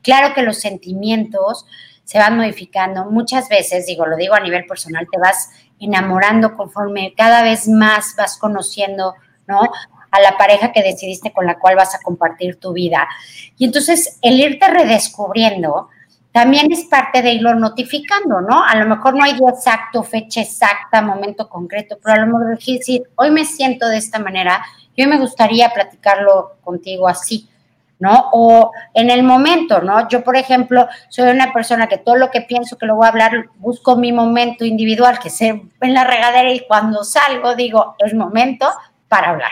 claro 0.02 0.34
que 0.34 0.44
los 0.44 0.60
sentimientos 0.60 1.66
se 2.04 2.20
van 2.20 2.38
modificando. 2.38 3.06
Muchas 3.06 3.50
veces, 3.50 3.86
digo, 3.86 4.06
lo 4.06 4.16
digo 4.16 4.36
a 4.36 4.40
nivel 4.40 4.66
personal, 4.66 5.08
te 5.12 5.18
vas 5.18 5.50
enamorando 5.80 6.56
conforme 6.56 7.14
cada 7.16 7.44
vez 7.44 7.68
más 7.68 8.16
vas 8.18 8.38
conociendo, 8.38 9.16
¿no? 9.48 9.62
A 10.12 10.22
la 10.22 10.38
pareja 10.38 10.72
que 10.72 10.84
decidiste 10.84 11.32
con 11.34 11.46
la 11.46 11.58
cual 11.60 11.76
vas 11.76 11.96
a 11.96 12.00
compartir 12.00 12.60
tu 12.60 12.74
vida. 12.74 13.08
Y 13.58 13.66
entonces 13.66 14.20
el 14.22 14.40
irte 14.40 14.68
redescubriendo 14.68 15.90
también 16.32 16.72
es 16.72 16.86
parte 16.86 17.22
de 17.22 17.34
irlo 17.34 17.54
notificando, 17.56 18.42
¿no? 18.42 18.64
A 18.64 18.76
lo 18.76 18.88
mejor 18.88 19.16
no 19.16 19.24
hay 19.24 19.34
día 19.34 19.50
exacto, 19.50 20.04
fecha 20.04 20.42
exacta, 20.42 21.02
momento 21.02 21.48
concreto, 21.48 21.98
pero 22.02 22.16
a 22.16 22.26
lo 22.26 22.28
mejor 22.28 22.58
decir, 22.58 23.04
hoy 23.16 23.32
me 23.32 23.46
siento 23.46 23.88
de 23.88 23.98
esta 23.98 24.20
manera 24.20 24.64
yo 24.96 25.08
me 25.08 25.18
gustaría 25.18 25.70
platicarlo 25.70 26.58
contigo 26.64 27.08
así, 27.08 27.50
¿no? 28.04 28.32
O 28.34 28.74
en 28.94 29.10
el 29.10 29.24
momento, 29.24 29.82
¿no? 29.82 30.10
Yo, 30.10 30.26
por 30.26 30.36
ejemplo, 30.36 30.90
soy 31.08 31.30
una 31.30 31.54
persona 31.54 31.88
que 31.88 32.00
todo 32.00 32.18
lo 32.18 32.30
que 32.32 32.42
pienso 32.42 32.78
que 32.78 32.86
lo 32.86 32.98
voy 32.98 33.06
a 33.06 33.12
hablar, 33.12 33.46
busco 33.56 33.96
mi 33.96 34.12
momento 34.12 34.66
individual, 34.66 35.20
que 35.20 35.30
sé 35.30 35.64
en 35.80 35.94
la 35.94 36.04
regadera 36.04 36.52
y 36.52 36.68
cuando 36.68 37.06
salgo 37.06 37.56
digo, 37.56 37.96
es 38.00 38.14
momento 38.14 38.68
para 39.08 39.30
hablar, 39.30 39.52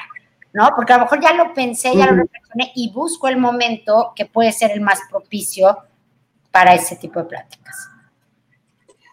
¿no? 0.52 0.74
Porque 0.76 0.92
a 0.92 0.98
lo 0.98 1.04
mejor 1.04 1.22
ya 1.22 1.32
lo 1.32 1.54
pensé, 1.54 1.96
ya 1.96 2.08
lo 2.08 2.18
reflexioné 2.18 2.74
y 2.76 2.92
busco 2.92 3.30
el 3.30 3.38
momento 3.38 4.12
que 4.18 4.26
puede 4.26 4.52
ser 4.52 4.72
el 4.72 4.82
más 4.82 5.00
propicio 5.10 5.78
para 6.52 6.74
ese 6.74 6.98
tipo 6.98 7.22
de 7.22 7.30
pláticas. 7.30 7.88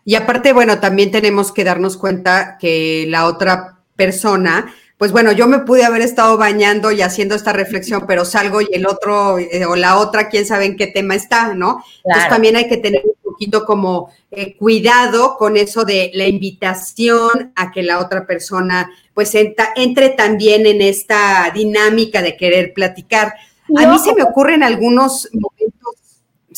Y 0.04 0.16
aparte, 0.16 0.52
bueno, 0.52 0.80
también 0.80 1.12
tenemos 1.12 1.52
que 1.52 1.62
darnos 1.62 1.96
cuenta 1.96 2.58
que 2.58 3.06
la 3.08 3.26
otra 3.26 3.82
persona 3.94 4.74
pues 4.98 5.12
bueno, 5.12 5.30
yo 5.30 5.46
me 5.46 5.60
pude 5.60 5.84
haber 5.84 6.02
estado 6.02 6.36
bañando 6.36 6.90
y 6.90 7.02
haciendo 7.02 7.36
esta 7.36 7.52
reflexión, 7.52 8.04
pero 8.06 8.24
salgo 8.24 8.60
y 8.60 8.68
el 8.72 8.84
otro 8.84 9.38
eh, 9.38 9.64
o 9.64 9.76
la 9.76 9.96
otra, 9.96 10.28
quién 10.28 10.44
sabe 10.44 10.66
en 10.66 10.76
qué 10.76 10.88
tema 10.88 11.14
está, 11.14 11.54
¿no? 11.54 11.84
Entonces 12.04 12.28
también 12.28 12.56
hay 12.56 12.68
que 12.68 12.78
tener 12.78 13.02
un 13.04 13.14
poquito 13.22 13.64
como 13.64 14.10
eh, 14.32 14.56
cuidado 14.56 15.36
con 15.38 15.56
eso 15.56 15.84
de 15.84 16.10
la 16.14 16.26
invitación 16.26 17.52
a 17.54 17.70
que 17.70 17.84
la 17.84 18.00
otra 18.00 18.26
persona 18.26 18.90
pues 19.14 19.34
entre 19.34 20.10
también 20.10 20.66
en 20.66 20.82
esta 20.82 21.50
dinámica 21.54 22.20
de 22.20 22.36
querer 22.36 22.72
platicar. 22.72 23.34
A 23.76 23.86
mí 23.86 23.98
se 23.98 24.14
me 24.14 24.22
ocurren 24.22 24.62
algunos 24.62 25.28
momentos, 25.32 25.77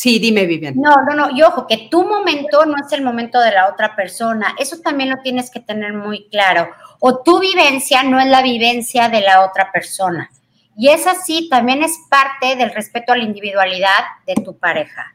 Sí, 0.00 0.18
dime, 0.18 0.46
Vivian. 0.46 0.76
No, 0.76 0.94
no, 1.06 1.14
no, 1.14 1.36
y 1.36 1.42
ojo, 1.42 1.66
que 1.66 1.88
tu 1.90 2.08
momento 2.08 2.64
no 2.64 2.74
es 2.82 2.90
el 2.92 3.02
momento 3.02 3.38
de 3.38 3.52
la 3.52 3.68
otra 3.68 3.94
persona. 3.94 4.54
Eso 4.58 4.78
también 4.82 5.10
lo 5.10 5.18
tienes 5.18 5.50
que 5.50 5.60
tener 5.60 5.92
muy 5.92 6.26
claro. 6.30 6.70
O 7.00 7.22
tu 7.22 7.38
vivencia 7.38 8.02
no 8.02 8.18
es 8.18 8.24
la 8.24 8.40
vivencia 8.40 9.10
de 9.10 9.20
la 9.20 9.44
otra 9.44 9.70
persona. 9.70 10.30
Y 10.74 10.88
es 10.88 11.06
así, 11.06 11.50
también 11.50 11.82
es 11.82 11.98
parte 12.08 12.56
del 12.56 12.70
respeto 12.70 13.12
a 13.12 13.16
la 13.18 13.24
individualidad 13.24 14.02
de 14.26 14.42
tu 14.42 14.56
pareja. 14.56 15.14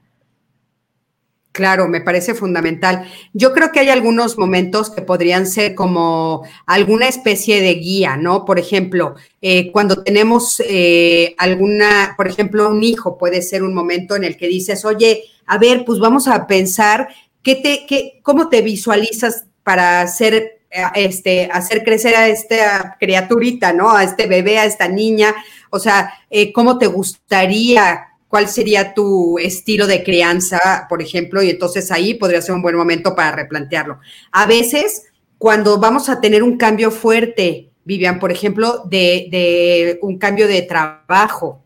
Claro, 1.56 1.88
me 1.88 2.02
parece 2.02 2.36
fundamental. 2.36 3.10
Yo 3.32 3.54
creo 3.54 3.72
que 3.72 3.80
hay 3.80 3.88
algunos 3.88 4.38
momentos 4.38 4.90
que 4.90 5.02
podrían 5.02 5.48
ser 5.48 5.74
como 5.74 6.46
alguna 6.66 7.08
especie 7.08 7.62
de 7.62 7.76
guía, 7.76 8.18
¿no? 8.18 8.44
Por 8.44 8.60
ejemplo, 8.60 9.16
eh, 9.42 9.72
cuando 9.72 10.04
tenemos 10.04 10.62
eh, 10.68 11.34
alguna, 11.38 12.14
por 12.18 12.28
ejemplo, 12.28 12.70
un 12.70 12.84
hijo, 12.84 13.18
puede 13.18 13.42
ser 13.42 13.64
un 13.64 13.74
momento 13.74 14.18
en 14.18 14.26
el 14.26 14.36
que 14.36 14.50
dices, 14.50 14.84
oye, 14.84 15.24
a 15.46 15.58
ver, 15.58 15.86
pues 15.86 16.00
vamos 16.00 16.28
a 16.28 16.46
pensar 16.46 17.08
qué 17.42 17.56
te, 17.56 17.86
qué, 17.88 18.20
cómo 18.22 18.50
te 18.50 18.62
visualizas 18.62 19.46
para 19.64 20.02
hacer, 20.02 20.60
eh, 20.70 20.84
este, 20.96 21.50
hacer 21.54 21.86
crecer 21.86 22.18
a 22.18 22.28
esta 22.28 22.98
criaturita, 23.00 23.72
¿no? 23.72 23.96
A 23.96 24.04
este 24.04 24.28
bebé, 24.28 24.60
a 24.60 24.66
esta 24.66 24.90
niña. 24.90 25.34
O 25.70 25.80
sea, 25.80 26.16
cómo 26.54 26.78
te 26.78 26.88
gustaría 26.88 28.08
cuál 28.28 28.48
sería 28.48 28.94
tu 28.94 29.38
estilo 29.40 29.88
de 29.88 30.04
crianza, 30.04 30.88
por 30.90 31.02
ejemplo, 31.02 31.42
y 31.44 31.50
entonces 31.50 31.92
ahí 31.92 32.16
podría 32.16 32.42
ser 32.42 32.56
un 32.56 32.62
buen 32.62 32.76
momento 32.76 33.16
para 33.16 33.32
replantearlo. 33.36 34.00
A 34.32 34.46
veces, 34.46 35.04
cuando 35.38 35.80
vamos 35.80 36.10
a 36.10 36.22
tener 36.22 36.44
un 36.44 36.58
cambio 36.58 36.92
fuerte, 36.92 37.72
Vivian, 37.86 38.20
por 38.20 38.32
ejemplo, 38.32 38.84
de, 38.86 40.00
un 40.02 40.18
cambio 40.18 40.48
de 40.48 40.64
trabajo, 40.64 41.64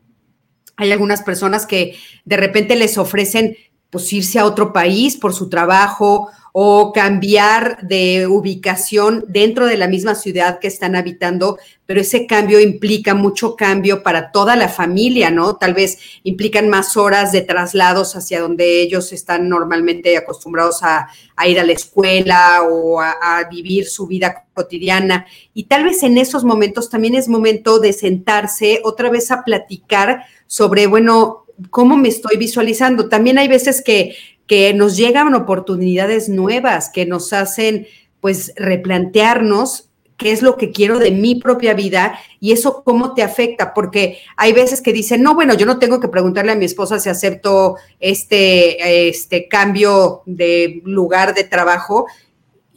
hay 0.76 0.91
algunas 0.91 1.24
personas 1.24 1.66
que 1.66 1.95
de 2.26 2.38
repente 2.38 2.76
les 2.76 2.97
ofrecen 2.97 3.57
pues 3.90 4.12
irse 4.14 4.40
a 4.40 4.46
otro 4.46 4.72
país 4.72 5.18
por 5.18 5.34
su 5.34 5.50
trabajo 5.50 6.30
o 6.52 6.92
cambiar 6.94 7.80
de 7.88 8.28
ubicación 8.28 9.24
dentro 9.28 9.68
de 9.68 9.78
la 9.78 9.88
misma 9.88 10.16
ciudad 10.16 10.60
que 10.60 10.68
están 10.68 10.96
habitando, 10.96 11.60
pero 11.86 12.02
ese 12.02 12.26
cambio 12.26 12.60
implica 12.60 13.14
mucho 13.14 13.56
cambio 13.56 14.04
para 14.04 14.32
toda 14.32 14.56
la 14.56 14.68
familia, 14.68 15.32
¿no? 15.32 15.58
Tal 15.58 15.74
vez 15.74 16.00
implican 16.24 16.68
más 16.68 16.98
horas 16.98 17.32
de 17.32 17.42
traslados 17.42 18.16
hacia 18.16 18.42
donde 18.42 18.82
ellos 18.82 19.14
están 19.14 19.48
normalmente 19.48 20.18
acostumbrados 20.18 20.82
a, 20.82 21.08
ir 21.48 21.60
a 21.60 21.64
la 21.64 21.72
escuela 21.72 22.64
o 22.64 23.00
a, 23.00 23.12
a 23.22 23.48
vivir 23.48 23.88
su 23.88 24.08
vida 24.08 24.46
cotidiana. 24.54 25.28
Y 25.54 25.66
tal 25.66 25.84
vez 25.84 26.04
en 26.04 26.18
esos 26.18 26.44
momentos 26.44 26.90
también 26.90 27.16
es 27.16 27.28
momento 27.28 27.80
de 27.80 27.94
sentarse 27.94 28.82
otra 28.84 29.10
vez 29.10 29.32
a 29.32 29.44
platicar 29.44 30.26
sobre, 30.48 30.88
bueno, 30.88 31.46
cómo 31.70 31.97
me 31.97 32.10
estoy 32.10 32.38
visualizando. 32.38 33.10
También 33.10 33.38
hay 33.38 33.47
veces 33.47 33.82
que 33.84 34.16
que 34.49 34.74
nos 34.74 34.97
llegan 34.97 35.36
oportunidades 35.36 36.28
nuevas, 36.28 36.89
que 36.89 37.05
nos 37.05 37.34
hacen 37.34 37.88
pues 38.20 38.51
replantearnos 38.57 39.89
qué 40.18 40.32
es 40.32 40.41
lo 40.41 40.57
que 40.57 40.72
quiero 40.72 40.97
de 40.97 41.12
mi 41.12 41.36
propia 41.36 41.76
vida 41.76 42.20
y 42.39 42.51
eso 42.51 42.82
cómo 42.84 43.14
te 43.14 43.22
afecta, 43.22 43.76
porque 43.76 44.18
hay 44.36 44.51
veces 44.51 44.82
que 44.82 44.91
dicen, 44.91 45.22
no, 45.22 45.36
bueno, 45.36 45.53
yo 45.53 45.68
no 45.68 45.78
tengo 45.78 45.99
que 45.99 46.07
preguntarle 46.07 46.51
a 46.51 46.55
mi 46.55 46.66
esposa 46.66 46.99
si 46.99 47.10
acepto 47.10 47.76
este, 47.99 49.07
este 49.07 49.47
cambio 49.47 50.24
de 50.26 50.82
lugar 50.84 51.36
de 51.36 51.43
trabajo, 51.43 52.07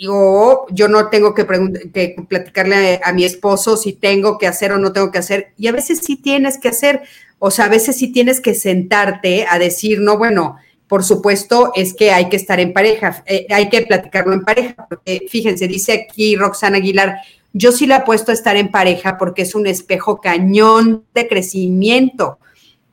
o 0.08 0.66
yo 0.70 0.88
no 0.88 1.08
tengo 1.08 1.34
que, 1.34 1.46
que 1.92 2.16
platicarle 2.28 3.00
a, 3.02 3.12
mi 3.12 3.24
esposo 3.24 3.76
si 3.76 3.92
tengo 3.92 4.38
que 4.38 4.46
hacer 4.46 4.72
o 4.72 4.78
no 4.78 4.92
tengo 4.92 5.10
que 5.10 5.18
hacer, 5.18 5.52
y 5.56 5.68
a 5.68 5.72
veces 5.72 6.00
sí 6.02 6.16
tienes 6.16 6.58
que 6.58 6.68
hacer, 6.68 7.02
o 7.38 7.50
sea, 7.50 7.66
a 7.66 7.68
veces 7.68 7.96
sí 7.96 8.12
tienes 8.12 8.40
que 8.40 8.54
sentarte 8.54 9.46
a 9.48 9.58
decir, 9.58 10.00
no, 10.00 10.18
bueno, 10.18 10.56
por 10.88 11.04
supuesto, 11.04 11.72
es 11.74 11.94
que 11.94 12.12
hay 12.12 12.28
que 12.28 12.36
estar 12.36 12.60
en 12.60 12.72
pareja, 12.72 13.22
eh, 13.26 13.46
hay 13.50 13.68
que 13.68 13.82
platicarlo 13.82 14.34
en 14.34 14.44
pareja, 14.44 14.86
porque 14.88 15.26
fíjense, 15.28 15.66
dice 15.66 15.92
aquí 15.92 16.36
Roxana 16.36 16.76
Aguilar, 16.76 17.16
yo 17.52 17.72
sí 17.72 17.86
le 17.86 17.94
apuesto 17.94 18.30
a 18.30 18.34
estar 18.34 18.56
en 18.56 18.70
pareja 18.70 19.18
porque 19.18 19.42
es 19.42 19.54
un 19.54 19.66
espejo 19.66 20.20
cañón 20.20 21.04
de 21.14 21.28
crecimiento. 21.28 22.38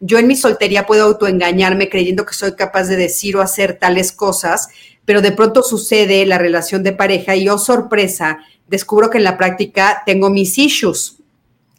Yo 0.02 0.18
en 0.18 0.28
mi 0.28 0.36
soltería 0.36 0.86
puedo 0.86 1.06
autoengañarme 1.06 1.90
creyendo 1.90 2.26
que 2.26 2.34
soy 2.34 2.56
capaz 2.56 2.86
de 2.86 2.96
decir 2.96 3.36
o 3.36 3.42
hacer 3.42 3.78
tales 3.80 4.12
cosas, 4.12 4.70
pero 5.10 5.24
de 5.24 5.32
pronto 5.32 5.64
sucede 5.64 6.24
la 6.28 6.38
relación 6.38 6.84
de 6.84 6.92
pareja 6.92 7.36
y, 7.36 7.50
oh 7.50 7.58
sorpresa, 7.58 8.42
descubro 8.68 9.10
que 9.10 9.18
en 9.18 9.24
la 9.24 9.40
práctica 9.40 10.04
tengo 10.06 10.30
mis 10.30 10.56
issues. 10.60 11.18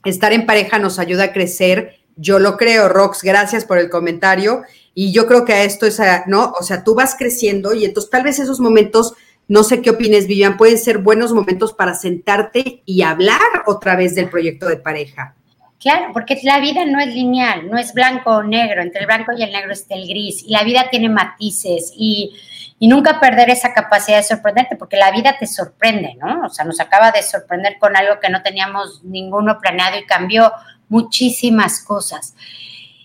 Estar 0.04 0.32
en 0.32 0.46
pareja 0.46 0.80
nos 0.80 0.98
ayuda 0.98 1.22
a 1.26 1.32
crecer, 1.32 2.00
yo 2.16 2.40
lo 2.40 2.56
creo, 2.56 2.88
Rox, 2.88 3.22
gracias 3.22 3.64
por 3.64 3.78
el 3.78 3.88
comentario. 3.88 4.62
Y 4.96 5.12
yo 5.12 5.28
creo 5.28 5.44
que 5.44 5.52
a 5.52 5.62
esto 5.62 5.86
es, 5.86 6.00
¿no? 6.26 6.54
O 6.58 6.64
sea, 6.64 6.82
tú 6.82 6.96
vas 6.96 7.14
creciendo 7.16 7.72
y 7.72 7.84
entonces 7.84 8.10
tal 8.10 8.24
vez 8.24 8.40
esos 8.40 8.58
momentos, 8.58 9.14
no 9.46 9.62
sé 9.62 9.80
qué 9.80 9.90
opines, 9.90 10.26
Vivian, 10.26 10.56
pueden 10.56 10.76
ser 10.76 10.98
buenos 10.98 11.32
momentos 11.32 11.72
para 11.72 11.94
sentarte 11.94 12.82
y 12.84 13.02
hablar 13.02 13.38
otra 13.64 13.94
vez 13.94 14.16
del 14.16 14.28
proyecto 14.28 14.66
de 14.66 14.78
pareja. 14.78 15.36
Claro, 15.78 16.12
porque 16.12 16.36
la 16.42 16.58
vida 16.58 16.84
no 16.84 16.98
es 16.98 17.14
lineal, 17.14 17.70
no 17.70 17.78
es 17.78 17.94
blanco 17.94 18.30
o 18.32 18.42
negro, 18.42 18.82
entre 18.82 19.02
el 19.02 19.06
blanco 19.06 19.30
y 19.38 19.44
el 19.44 19.52
negro 19.52 19.72
está 19.72 19.94
el 19.94 20.08
gris, 20.08 20.42
y 20.42 20.50
la 20.50 20.64
vida 20.64 20.88
tiene 20.90 21.08
matices, 21.08 21.94
y, 21.96 22.34
y 22.82 22.88
nunca 22.88 23.20
perder 23.20 23.50
esa 23.50 23.74
capacidad 23.74 24.16
de 24.16 24.22
sorprenderte, 24.22 24.74
porque 24.74 24.96
la 24.96 25.10
vida 25.10 25.36
te 25.38 25.46
sorprende, 25.46 26.14
¿no? 26.14 26.46
O 26.46 26.48
sea, 26.48 26.64
nos 26.64 26.80
acaba 26.80 27.12
de 27.12 27.22
sorprender 27.22 27.76
con 27.78 27.94
algo 27.94 28.18
que 28.20 28.30
no 28.30 28.42
teníamos 28.42 29.04
ninguno 29.04 29.58
planeado 29.60 29.98
y 29.98 30.06
cambió 30.06 30.50
muchísimas 30.88 31.84
cosas. 31.84 32.34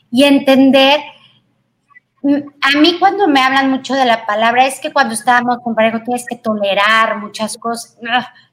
Y 0.10 0.24
entender 0.24 1.02
a 2.62 2.80
mí 2.80 2.98
cuando 3.00 3.28
me 3.28 3.42
hablan 3.42 3.70
mucho 3.70 3.94
de 3.96 4.06
la 4.06 4.26
palabra 4.26 4.66
es 4.66 4.80
que 4.80 4.94
cuando 4.94 5.14
estábamos 5.14 5.60
con 5.62 5.76
pareja 5.76 6.02
tienes 6.06 6.26
que 6.26 6.38
tolerar 6.38 7.18
muchas 7.18 7.58
cosas. 7.58 7.98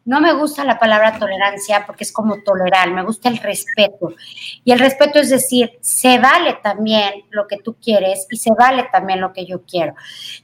No, 0.05 0.21
me 0.21 0.33
gusta 0.33 0.65
la 0.65 0.81
palabra 0.81 1.17
tolerancia 1.17 1.85
porque 1.87 2.03
es 2.03 2.13
como 2.13 2.43
tolerar, 2.43 2.91
me 2.91 3.05
gusta 3.05 3.29
el 3.29 3.39
respeto. 3.39 4.15
Y 4.65 4.73
el 4.73 4.81
respeto 4.81 5.21
es 5.21 5.31
decir, 5.31 5.79
se 5.81 6.19
vale 6.19 6.59
también 6.61 7.25
lo 7.31 7.47
que 7.47 7.59
tú 7.59 7.77
quieres 7.81 8.27
y 8.29 8.37
se 8.37 8.51
vale 8.53 8.89
también 8.91 9.21
lo 9.21 9.33
que 9.33 9.47
yo 9.47 9.63
quiero. 9.63 9.95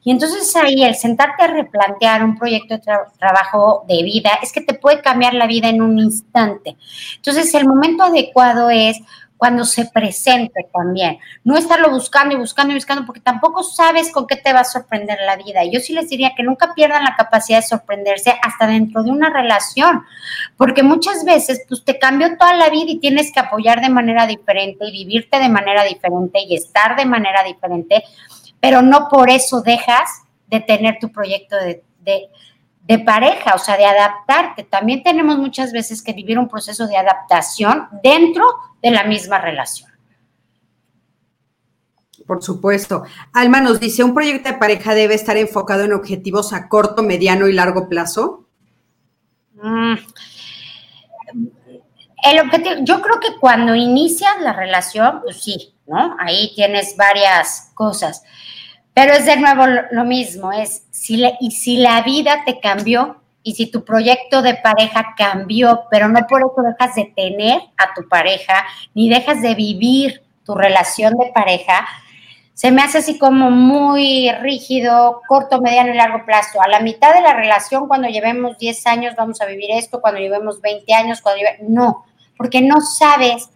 Y 0.05 0.13
entonces 0.13 0.55
ahí 0.55 0.85
el 0.85 0.95
sentarte 0.95 1.43
a 1.43 1.49
replantear 1.49 2.23
un 2.23 2.39
proyecto 2.39 2.75
de 2.75 2.83
trabajo 3.19 3.85
de 3.89 4.03
vida 4.05 4.31
es 4.43 4.53
que 4.53 4.61
te 4.61 4.75
puede 4.75 5.03
cambiar 5.03 5.35
la 5.35 5.49
vida 5.49 5.69
en 5.69 5.83
un 5.83 5.99
instante. 5.99 6.77
Entonces 7.17 7.53
el 7.55 7.67
momento 7.67 8.05
adecuado 8.05 8.71
es 8.71 8.99
cuando 9.39 9.65
se 9.65 9.87
presente 9.87 10.67
también. 10.75 11.19
No 11.45 11.57
estarlo 11.57 11.91
buscando 11.91 12.35
y 12.35 12.39
buscando 12.39 12.73
y 12.73 12.77
buscando, 12.77 13.07
porque 13.07 13.21
tampoco 13.21 13.63
sabes 13.63 14.13
con 14.13 14.27
qué 14.27 14.37
te 14.37 14.53
va 14.53 14.61
a 14.61 14.65
sorprender 14.65 15.19
la 15.25 15.37
vida. 15.37 15.65
Yo 15.65 15.81
sí 15.81 15.95
les 15.95 16.11
diría 16.11 16.35
que 16.37 16.43
nunca 16.43 16.75
pierdan 16.75 17.05
la 17.05 17.15
capacidad 17.17 17.59
de 17.59 17.67
sorprenderse 17.67 18.35
hasta 18.43 18.67
dentro 18.67 19.03
de 19.03 19.11
una 19.11 19.31
relación, 19.31 20.05
porque 20.57 20.83
muchas 20.83 21.25
veces 21.25 21.63
pues 21.69 21.85
te 21.85 21.99
cambió 21.99 22.37
toda 22.37 22.55
la 22.55 22.69
vida 22.69 22.91
y 22.91 22.99
tienes 22.99 23.33
que 23.33 23.41
apoyar 23.41 23.81
de 23.81 23.89
manera 23.89 24.27
diferente 24.27 24.85
y 24.87 24.93
vivirte 24.93 25.39
de 25.39 25.49
manera 25.49 25.85
diferente 25.85 26.41
y 26.47 26.57
estar 26.57 26.97
de 26.97 27.07
manera 27.07 27.45
diferente, 27.45 28.03
pero 28.61 28.83
no 28.83 29.09
por 29.09 29.31
eso 29.31 29.63
dejas 29.63 30.11
de 30.49 30.61
tener 30.61 30.99
tu 31.01 31.13
proyecto 31.13 31.57
de 31.57 31.83
de 32.89 32.99
pareja, 32.99 33.55
o 33.55 33.59
sea, 33.59 33.77
de 33.77 33.85
adaptarte. 33.85 34.65
También 34.65 35.03
tenemos 35.03 35.37
muchas 35.37 35.73
veces 35.73 36.03
que 36.03 36.15
vivir 36.15 36.39
un 36.39 36.49
proceso 36.49 36.87
de 36.87 36.97
adaptación 36.97 37.87
dentro 38.03 38.45
de 38.83 38.91
la 38.91 39.05
misma 39.05 39.39
relación. 39.39 39.91
Por 42.27 42.43
supuesto. 42.43 43.05
Alma 43.35 43.61
nos 43.61 43.79
dice, 43.79 44.03
¿un 44.03 44.15
proyecto 44.15 44.51
de 44.51 44.57
pareja 44.57 44.95
debe 44.95 45.15
estar 45.15 45.37
enfocado 45.37 45.85
en 45.85 45.93
objetivos 45.93 46.55
a 46.55 46.69
corto, 46.69 47.03
mediano 47.03 47.47
y 47.47 47.53
largo 47.53 47.91
plazo? 47.91 48.49
Mm. 49.55 49.95
El 52.25 52.41
objetivo, 52.41 52.75
yo 52.83 53.03
creo 53.03 53.21
que 53.21 53.37
cuando 53.39 53.75
inicias 53.75 54.33
la 54.41 54.55
relación, 54.55 55.21
pues 55.23 55.43
sí, 55.43 55.75
¿no? 55.87 56.17
Ahí 56.19 56.53
tienes 56.55 56.97
varias 56.97 57.71
cosas. 57.75 58.25
Pero 58.95 59.13
es 59.13 59.27
de 59.27 59.37
nuevo 59.37 59.65
lo, 59.93 60.05
mismo, 60.05 60.53
es 60.53 60.85
si 60.91 61.23
y 61.41 61.51
si 61.53 61.77
la 61.77 62.03
vida 62.03 62.43
te 62.45 62.59
cambió 62.59 63.17
y 63.43 63.55
si 63.55 63.71
tu 63.71 63.85
proyecto 63.85 64.43
de 64.43 64.55
pareja 64.55 65.15
cambió, 65.17 65.85
pero 65.91 66.09
no 66.09 66.27
por 66.27 66.41
eso 66.41 66.63
dejas 66.63 66.95
de 66.97 67.13
tener 67.15 67.61
a 67.77 67.95
tu 67.95 68.09
pareja, 68.09 68.67
ni 68.95 69.09
dejas 69.09 69.41
de 69.41 69.55
vivir 69.55 70.23
tu 70.45 70.55
relación 70.55 71.17
de 71.17 71.31
pareja, 71.33 71.87
se 72.59 72.73
me 72.73 72.83
hace 72.83 72.99
así 72.99 73.19
como 73.19 73.53
muy 73.53 74.33
rígido, 74.41 75.23
corto, 75.29 75.61
mediano 75.61 75.95
y 75.95 75.97
largo 75.97 76.27
plazo. 76.27 76.61
A 76.61 76.67
la 76.67 76.81
mitad 76.81 77.15
de 77.15 77.21
la 77.21 77.33
relación, 77.33 77.87
cuando 77.87 78.09
llevemos 78.09 78.59
10 78.59 78.85
años, 78.89 79.15
vamos 79.17 79.41
a 79.41 79.47
vivir 79.47 79.71
esto, 79.71 80.01
cuando 80.01 80.19
llevemos 80.19 80.61
20 80.61 80.93
años, 80.93 81.21
cuando 81.21 81.39
llevemos... 81.39 81.71
No, 81.71 82.05
porque 82.37 82.61
no 82.61 82.81
sabes 82.81 83.49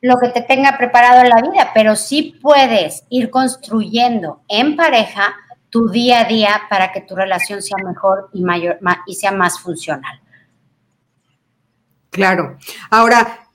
lo 0.00 0.18
que 0.18 0.28
te 0.28 0.42
tenga 0.42 0.76
preparado 0.78 1.22
en 1.22 1.28
la 1.28 1.42
vida, 1.42 1.70
pero 1.74 1.96
sí 1.96 2.38
puedes 2.40 3.04
ir 3.08 3.30
construyendo 3.30 4.42
en 4.48 4.76
pareja 4.76 5.34
tu 5.70 5.88
día 5.88 6.20
a 6.20 6.24
día 6.24 6.62
para 6.70 6.92
que 6.92 7.00
tu 7.00 7.14
relación 7.14 7.62
sea 7.62 7.76
mejor 7.84 8.30
y 8.32 8.42
mayor 8.42 8.78
y 9.06 9.14
sea 9.14 9.32
más 9.32 9.60
funcional. 9.60 10.20
Claro. 12.10 12.56
Ahora, 12.90 13.48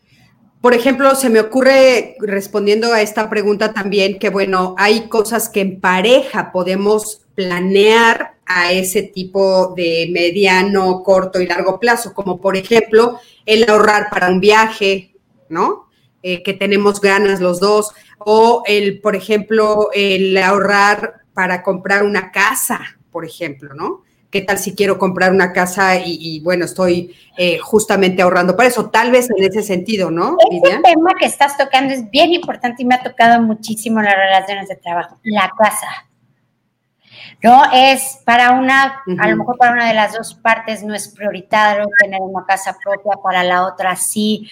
por 0.61 0.73
ejemplo, 0.73 1.15
se 1.15 1.29
me 1.29 1.39
ocurre 1.39 2.15
respondiendo 2.19 2.93
a 2.93 3.01
esta 3.01 3.29
pregunta 3.29 3.73
también 3.73 4.19
que, 4.19 4.29
bueno, 4.29 4.75
hay 4.77 5.09
cosas 5.09 5.49
que 5.49 5.61
en 5.61 5.81
pareja 5.81 6.51
podemos 6.51 7.21
planear 7.35 8.35
a 8.45 8.71
ese 8.71 9.03
tipo 9.03 9.73
de 9.75 10.09
mediano, 10.11 11.01
corto 11.03 11.41
y 11.41 11.47
largo 11.47 11.79
plazo, 11.79 12.13
como 12.13 12.39
por 12.39 12.55
ejemplo 12.55 13.19
el 13.45 13.69
ahorrar 13.69 14.09
para 14.09 14.29
un 14.29 14.39
viaje, 14.39 15.15
¿no? 15.49 15.89
Eh, 16.25 16.41
que 16.41 16.53
tenemos 16.53 17.01
ganas 17.01 17.41
los 17.41 17.59
dos, 17.59 17.91
o 18.17 18.63
el, 18.65 19.01
por 19.01 19.13
ejemplo, 19.13 19.89
el 19.93 20.37
ahorrar 20.37 21.15
para 21.33 21.61
comprar 21.63 22.03
una 22.03 22.31
casa, 22.31 22.79
por 23.11 23.25
ejemplo, 23.25 23.73
¿no? 23.73 24.03
¿Qué 24.31 24.39
tal 24.41 24.57
si 24.57 24.73
quiero 24.73 24.97
comprar 24.97 25.33
una 25.33 25.51
casa 25.51 25.97
y, 25.97 26.39
bueno, 26.39 26.63
estoy 26.63 27.13
eh, 27.37 27.57
justamente 27.59 28.21
ahorrando 28.21 28.55
para 28.55 28.69
eso? 28.69 28.89
Tal 28.89 29.11
vez 29.11 29.29
en 29.29 29.43
ese 29.43 29.61
sentido, 29.61 30.09
¿no? 30.11 30.37
Ese 30.49 30.79
tema 30.79 31.11
que 31.19 31.25
estás 31.25 31.57
tocando 31.57 31.93
es 31.93 32.09
bien 32.09 32.33
importante 32.33 32.81
y 32.81 32.85
me 32.85 32.95
ha 32.95 33.03
tocado 33.03 33.41
muchísimo 33.41 33.99
en 33.99 34.05
las 34.05 34.15
relaciones 34.15 34.69
de 34.69 34.77
trabajo, 34.77 35.19
la 35.23 35.51
casa. 35.59 36.07
¿No? 37.43 37.61
Es 37.73 38.21
para 38.23 38.51
una, 38.51 39.03
a 39.19 39.27
lo 39.27 39.35
mejor 39.35 39.57
para 39.57 39.73
una 39.73 39.89
de 39.89 39.93
las 39.93 40.13
dos 40.13 40.33
partes 40.33 40.81
no 40.81 40.95
es 40.95 41.09
prioritario 41.09 41.85
tener 41.99 42.21
una 42.21 42.45
casa 42.45 42.77
propia, 42.81 43.21
para 43.21 43.43
la 43.43 43.65
otra 43.65 43.97
sí, 43.97 44.49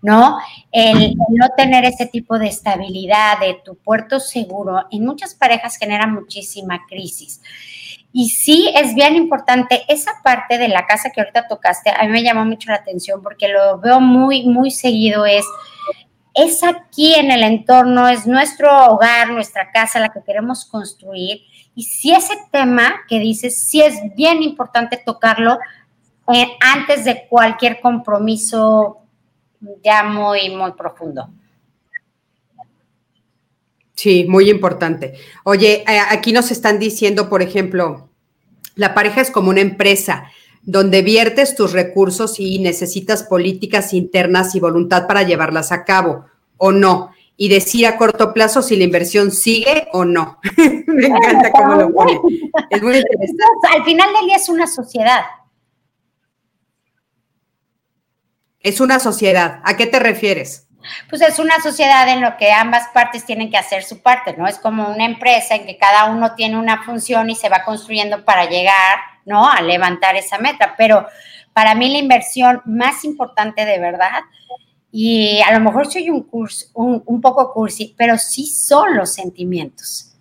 ¿no? 0.00 0.38
el, 0.70 1.16
no 1.30 1.48
tener 1.56 1.84
ese 1.84 2.06
tipo 2.06 2.38
de 2.38 2.46
estabilidad, 2.46 3.40
de 3.40 3.60
tu 3.64 3.74
puerto 3.74 4.20
seguro, 4.20 4.86
en 4.92 5.04
muchas 5.04 5.34
parejas 5.34 5.76
genera 5.76 6.06
muchísima 6.06 6.86
crisis. 6.88 7.42
Y 8.12 8.30
sí 8.30 8.72
es 8.72 8.94
bien 8.94 9.16
importante 9.16 9.82
esa 9.88 10.12
parte 10.22 10.58
de 10.58 10.68
la 10.68 10.86
casa 10.86 11.10
que 11.10 11.20
ahorita 11.20 11.48
tocaste, 11.48 11.90
a 11.90 12.04
mí 12.04 12.08
me 12.08 12.22
llamó 12.22 12.44
mucho 12.44 12.70
la 12.70 12.76
atención 12.76 13.20
porque 13.20 13.48
lo 13.48 13.80
veo 13.80 14.00
muy, 14.00 14.44
muy 14.44 14.70
seguido, 14.70 15.26
es, 15.26 15.44
es 16.34 16.62
aquí 16.62 17.16
en 17.16 17.32
el 17.32 17.42
entorno, 17.42 18.08
es 18.08 18.28
nuestro 18.28 18.70
hogar, 18.92 19.30
nuestra 19.30 19.72
casa, 19.72 19.98
la 19.98 20.10
que 20.10 20.22
queremos 20.22 20.64
construir. 20.64 21.40
Y 21.78 21.84
si 21.84 22.10
ese 22.10 22.34
tema 22.50 23.02
que 23.08 23.20
dices, 23.20 23.62
sí 23.62 23.80
es 23.80 23.94
bien 24.16 24.42
importante 24.42 25.00
tocarlo 25.06 25.60
eh, 26.34 26.48
antes 26.58 27.04
de 27.04 27.28
cualquier 27.30 27.80
compromiso 27.80 28.98
ya 29.84 30.02
muy, 30.02 30.50
muy 30.56 30.72
profundo. 30.72 31.28
Sí, 33.94 34.26
muy 34.28 34.50
importante. 34.50 35.14
Oye, 35.44 35.84
eh, 35.86 36.00
aquí 36.10 36.32
nos 36.32 36.50
están 36.50 36.80
diciendo, 36.80 37.28
por 37.28 37.42
ejemplo, 37.42 38.08
la 38.74 38.92
pareja 38.92 39.20
es 39.20 39.30
como 39.30 39.50
una 39.50 39.60
empresa 39.60 40.24
donde 40.62 41.02
viertes 41.02 41.54
tus 41.54 41.74
recursos 41.74 42.40
y 42.40 42.58
necesitas 42.58 43.22
políticas 43.22 43.94
internas 43.94 44.56
y 44.56 44.58
voluntad 44.58 45.06
para 45.06 45.22
llevarlas 45.22 45.70
a 45.70 45.84
cabo, 45.84 46.26
o 46.56 46.72
no. 46.72 47.12
Y 47.40 47.48
decir 47.48 47.86
a 47.86 47.96
corto 47.96 48.34
plazo 48.34 48.60
si 48.60 48.76
la 48.76 48.84
inversión 48.84 49.30
sigue 49.30 49.88
o 49.92 50.04
no. 50.04 50.38
Me 50.86 51.06
encanta 51.06 51.50
cómo 51.52 51.76
lo 51.76 51.92
pone. 51.94 52.20
Es 52.68 52.82
muy 52.82 52.96
interesante. 52.96 53.68
Al 53.74 53.84
final 53.84 54.12
del 54.12 54.26
día 54.26 54.36
es 54.36 54.48
una 54.48 54.66
sociedad. 54.66 55.22
Es 58.60 58.80
una 58.80 58.98
sociedad. 58.98 59.62
¿A 59.64 59.76
qué 59.76 59.86
te 59.86 60.00
refieres? 60.00 60.68
pues 61.08 61.22
es 61.22 61.38
una 61.38 61.60
sociedad 61.60 62.08
en 62.08 62.20
lo 62.20 62.36
que 62.36 62.52
ambas 62.52 62.88
partes 62.88 63.24
tienen 63.24 63.50
que 63.50 63.56
hacer 63.56 63.82
su 63.82 64.00
parte, 64.00 64.34
¿no? 64.36 64.46
Es 64.46 64.58
como 64.58 64.88
una 64.88 65.04
empresa 65.04 65.54
en 65.54 65.66
que 65.66 65.76
cada 65.76 66.06
uno 66.06 66.34
tiene 66.34 66.58
una 66.58 66.82
función 66.82 67.30
y 67.30 67.36
se 67.36 67.48
va 67.48 67.64
construyendo 67.64 68.24
para 68.24 68.48
llegar, 68.48 68.98
¿no? 69.24 69.48
A 69.50 69.60
levantar 69.60 70.16
esa 70.16 70.38
meta. 70.38 70.74
Pero 70.76 71.06
para 71.52 71.74
mí 71.74 71.90
la 71.90 71.98
inversión 71.98 72.62
más 72.64 73.04
importante 73.04 73.64
de 73.64 73.78
verdad, 73.78 74.20
y 75.00 75.40
a 75.42 75.56
lo 75.56 75.60
mejor 75.60 75.88
soy 75.88 76.10
un, 76.10 76.26
un 76.74 77.20
poco 77.20 77.52
cursi, 77.52 77.94
pero 77.96 78.18
sí 78.18 78.46
son 78.46 78.96
los 78.96 79.12
sentimientos. 79.12 80.16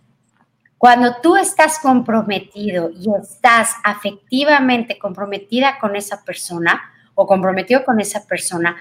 Cuando 0.78 1.16
tú 1.20 1.36
estás 1.36 1.80
comprometido 1.80 2.92
y 2.92 3.08
estás 3.20 3.72
afectivamente 3.84 5.00
comprometida 5.00 5.80
con 5.80 5.96
esa 5.96 6.24
persona 6.24 6.80
o 7.16 7.26
comprometido 7.26 7.84
con 7.84 8.00
esa 8.00 8.28
persona, 8.28 8.76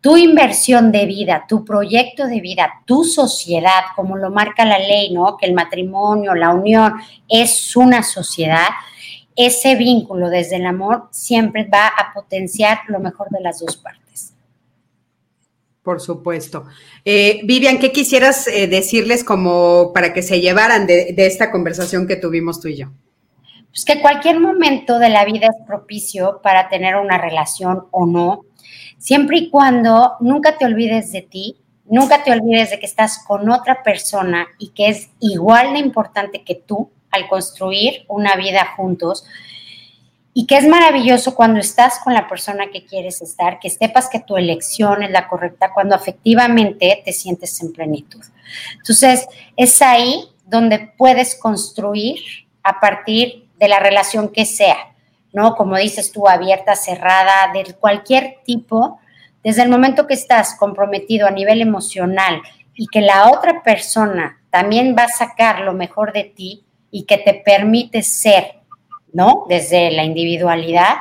tu 0.00 0.16
inversión 0.16 0.90
de 0.90 1.06
vida, 1.06 1.44
tu 1.48 1.64
proyecto 1.64 2.26
de 2.26 2.40
vida, 2.40 2.82
tu 2.84 3.04
sociedad, 3.04 3.84
como 3.94 4.16
lo 4.16 4.30
marca 4.30 4.64
la 4.64 4.80
ley, 4.80 5.12
¿no? 5.12 5.36
Que 5.36 5.46
el 5.46 5.54
matrimonio, 5.54 6.34
la 6.34 6.50
unión 6.50 6.94
es 7.28 7.76
una 7.76 8.02
sociedad, 8.02 8.70
ese 9.36 9.76
vínculo 9.76 10.28
desde 10.28 10.56
el 10.56 10.66
amor 10.66 11.06
siempre 11.12 11.68
va 11.72 11.86
a 11.86 12.12
potenciar 12.12 12.80
lo 12.88 12.98
mejor 12.98 13.28
de 13.30 13.42
las 13.42 13.60
dos 13.60 13.76
partes. 13.76 14.05
Por 15.86 16.00
supuesto. 16.00 16.64
Eh, 17.04 17.42
Vivian, 17.44 17.78
¿qué 17.78 17.92
quisieras 17.92 18.48
eh, 18.48 18.66
decirles 18.66 19.22
como 19.22 19.92
para 19.92 20.12
que 20.12 20.20
se 20.20 20.40
llevaran 20.40 20.84
de, 20.84 21.12
de 21.12 21.26
esta 21.26 21.52
conversación 21.52 22.08
que 22.08 22.16
tuvimos 22.16 22.60
tú 22.60 22.66
y 22.66 22.78
yo? 22.78 22.88
Pues 23.68 23.84
que 23.84 24.00
cualquier 24.00 24.40
momento 24.40 24.98
de 24.98 25.10
la 25.10 25.24
vida 25.24 25.46
es 25.46 25.64
propicio 25.64 26.40
para 26.42 26.68
tener 26.68 26.96
una 26.96 27.18
relación 27.18 27.84
o 27.92 28.04
no 28.04 28.40
siempre 28.98 29.38
y 29.38 29.50
cuando 29.50 30.14
nunca 30.18 30.58
te 30.58 30.64
olvides 30.64 31.12
de 31.12 31.22
ti, 31.22 31.56
nunca 31.84 32.24
te 32.24 32.32
olvides 32.32 32.70
de 32.70 32.80
que 32.80 32.86
estás 32.86 33.22
con 33.24 33.48
otra 33.48 33.84
persona 33.84 34.48
y 34.58 34.70
que 34.70 34.88
es 34.88 35.10
igual 35.20 35.74
de 35.74 35.78
importante 35.78 36.42
que 36.42 36.56
tú 36.56 36.90
al 37.12 37.28
construir 37.28 38.04
una 38.08 38.34
vida 38.34 38.72
juntos. 38.76 39.24
Y 40.38 40.46
que 40.46 40.58
es 40.58 40.66
maravilloso 40.66 41.34
cuando 41.34 41.60
estás 41.60 41.98
con 41.98 42.12
la 42.12 42.28
persona 42.28 42.66
que 42.70 42.84
quieres 42.84 43.22
estar, 43.22 43.58
que 43.58 43.70
sepas 43.70 44.08
que 44.10 44.20
tu 44.20 44.36
elección 44.36 45.02
es 45.02 45.10
la 45.10 45.28
correcta, 45.28 45.72
cuando 45.72 45.94
afectivamente 45.94 47.02
te 47.04 47.12
sientes 47.12 47.60
en 47.62 47.72
plenitud. 47.72 48.20
Entonces, 48.76 49.26
es 49.56 49.80
ahí 49.80 50.28
donde 50.44 50.92
puedes 50.98 51.34
construir 51.36 52.18
a 52.62 52.80
partir 52.80 53.48
de 53.58 53.68
la 53.68 53.78
relación 53.78 54.28
que 54.28 54.44
sea 54.44 54.76
¿no? 55.36 55.54
Como 55.54 55.76
dices 55.76 56.12
tú, 56.12 56.26
abierta, 56.26 56.74
cerrada, 56.74 57.52
de 57.52 57.74
cualquier 57.74 58.38
tipo, 58.46 58.98
desde 59.44 59.62
el 59.62 59.68
momento 59.68 60.06
que 60.06 60.14
estás 60.14 60.54
comprometido 60.54 61.26
a 61.26 61.30
nivel 61.30 61.60
emocional 61.60 62.40
y 62.74 62.86
que 62.86 63.02
la 63.02 63.30
otra 63.30 63.62
persona 63.62 64.40
también 64.48 64.96
va 64.98 65.02
a 65.02 65.08
sacar 65.08 65.60
lo 65.60 65.74
mejor 65.74 66.14
de 66.14 66.24
ti 66.24 66.64
y 66.90 67.04
que 67.04 67.18
te 67.18 67.34
permite 67.34 68.02
ser, 68.02 68.60
¿no? 69.16 69.46
Desde 69.48 69.90
la 69.92 70.04
individualidad, 70.04 70.96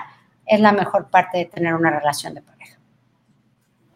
es 0.48 0.62
la 0.62 0.72
mejor 0.72 1.10
parte 1.10 1.38
de 1.38 1.46
tener 1.46 1.74
una 1.74 2.00
relación 2.00 2.34
de 2.34 2.42
pareja. 2.42 2.80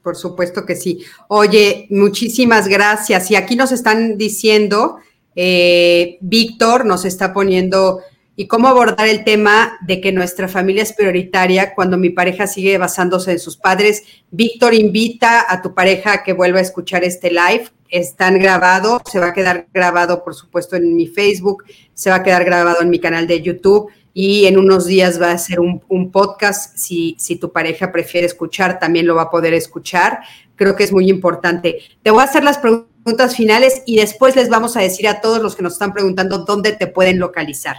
Por 0.03 0.17
supuesto 0.17 0.65
que 0.65 0.75
sí. 0.75 1.05
Oye, 1.29 1.87
muchísimas 1.89 2.67
gracias. 2.67 3.31
Y 3.31 3.37
aquí 3.37 3.55
nos 3.55 3.71
están 3.71 4.17
diciendo, 4.17 4.97
eh, 5.35 6.17
Víctor 6.19 6.85
nos 6.85 7.05
está 7.05 7.31
poniendo 7.31 8.01
y 8.35 8.47
cómo 8.47 8.67
abordar 8.67 9.07
el 9.07 9.23
tema 9.23 9.77
de 9.85 10.01
que 10.01 10.11
nuestra 10.11 10.49
familia 10.49 10.83
es 10.83 10.91
prioritaria 10.91 11.73
cuando 11.73 11.97
mi 11.97 12.09
pareja 12.09 12.45
sigue 12.45 12.77
basándose 12.77 13.31
en 13.31 13.39
sus 13.39 13.55
padres. 13.55 14.03
Víctor 14.31 14.73
invita 14.73 15.45
a 15.47 15.61
tu 15.61 15.73
pareja 15.73 16.13
a 16.13 16.23
que 16.23 16.33
vuelva 16.33 16.59
a 16.59 16.63
escuchar 16.63 17.05
este 17.05 17.29
live. 17.29 17.69
Están 17.89 18.37
grabados, 18.37 19.01
se 19.09 19.19
va 19.19 19.27
a 19.27 19.33
quedar 19.33 19.67
grabado, 19.73 20.23
por 20.25 20.35
supuesto, 20.35 20.75
en 20.75 20.95
mi 20.95 21.07
Facebook, 21.07 21.63
se 21.93 22.09
va 22.09 22.17
a 22.17 22.23
quedar 22.23 22.43
grabado 22.43 22.81
en 22.81 22.89
mi 22.89 22.99
canal 22.99 23.25
de 23.25 23.41
YouTube 23.41 23.91
y 24.21 24.47
en 24.47 24.57
unos 24.57 24.85
días 24.85 25.21
va 25.21 25.31
a 25.31 25.37
ser 25.37 25.61
un, 25.61 26.11
podcast. 26.11 26.75
Si, 26.75 27.15
si 27.17 27.37
tu 27.37 27.53
pareja 27.53 27.89
prefiere 27.89 28.27
escuchar, 28.27 28.77
también 28.77 29.07
lo 29.07 29.15
va 29.15 29.21
a 29.21 29.29
poder 29.29 29.53
escuchar. 29.53 30.19
Creo 30.57 30.75
que 30.75 30.83
es 30.83 30.91
muy 30.91 31.09
importante. 31.09 31.79
Te 32.03 32.11
voy 32.11 32.19
a 32.19 32.25
hacer 32.25 32.43
las 32.43 32.57
preguntas 32.57 33.33
finales 33.33 33.81
y 33.85 33.95
después 33.95 34.35
les 34.35 34.49
vamos 34.49 34.75
a 34.75 34.81
decir 34.81 35.07
a 35.07 35.21
todos 35.21 35.41
los 35.41 35.55
que 35.55 35.63
nos 35.63 35.71
están 35.71 35.93
preguntando 35.93 36.39
dónde 36.39 36.73
te 36.73 36.87
pueden 36.87 37.17
localizar. 37.17 37.77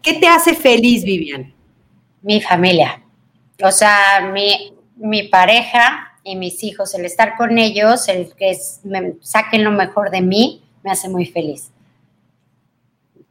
¿Qué 0.00 0.14
te 0.14 0.26
hace 0.26 0.54
feliz, 0.54 1.04
Vivian? 1.04 1.52
Mi 2.22 2.40
familia. 2.40 3.02
O 3.62 3.70
sea, 3.70 4.30
mi, 4.32 4.72
mi 4.96 5.24
pareja 5.24 6.18
y 6.24 6.36
mis 6.36 6.64
hijos, 6.64 6.94
el 6.94 7.04
estar 7.04 7.36
con 7.36 7.58
ellos, 7.58 8.08
el 8.08 8.34
que 8.34 8.56
me 8.84 9.16
saquen 9.20 9.62
lo 9.62 9.72
mejor 9.72 10.10
de 10.10 10.22
mí, 10.22 10.62
me 10.82 10.90
hace 10.90 11.10
muy 11.10 11.26
feliz. 11.26 11.70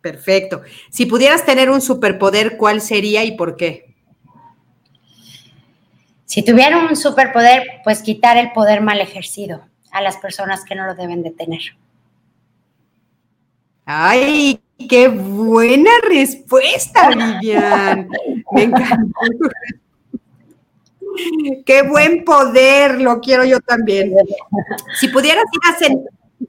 Perfecto. 0.05 0.61
Si 0.91 1.07
pudieras 1.07 1.47
tener 1.47 1.71
un 1.71 1.81
superpoder, 1.81 2.57
¿cuál 2.57 2.79
sería 2.79 3.23
y 3.23 3.31
por 3.31 3.57
qué? 3.57 3.95
Si 6.25 6.45
tuviera 6.45 6.77
un 6.77 6.95
superpoder, 6.95 7.81
pues 7.83 8.03
quitar 8.03 8.37
el 8.37 8.51
poder 8.51 8.81
mal 8.81 9.01
ejercido 9.01 9.65
a 9.89 10.03
las 10.03 10.17
personas 10.17 10.63
que 10.63 10.75
no 10.75 10.85
lo 10.85 10.93
deben 10.93 11.23
de 11.23 11.31
tener. 11.31 11.61
Ay, 13.83 14.61
qué 14.87 15.07
buena 15.07 15.89
respuesta, 16.07 17.09
Vivian. 17.09 18.07
Me 18.51 18.61
encantó. 18.61 19.19
Qué 21.65 21.81
buen 21.81 22.23
poder, 22.23 23.01
lo 23.01 23.19
quiero 23.21 23.43
yo 23.43 23.59
también. 23.59 24.13
Si 24.99 25.07
pudieras 25.07 25.45
ir 25.51 25.73
a 25.73 25.79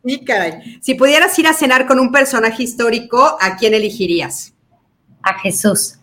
cenar, 0.02 0.62
si 0.80 0.94
pudieras 0.94 1.38
ir 1.38 1.46
a 1.46 1.52
cenar 1.52 1.86
con 1.86 1.98
un 1.98 2.10
personaje 2.10 2.62
histórico, 2.62 3.36
¿a 3.40 3.56
quién 3.56 3.74
elegirías? 3.74 4.54
A 5.22 5.38
Jesús. 5.38 5.98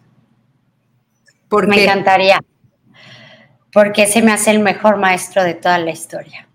me 1.67 1.83
encantaría. 1.83 2.39
Porque 3.71 4.05
se 4.05 4.21
me 4.21 4.31
hace 4.31 4.51
el 4.51 4.59
mejor 4.59 4.97
maestro 4.97 5.43
de 5.43 5.55
toda 5.55 5.79
la 5.79 5.91
historia. 5.91 6.47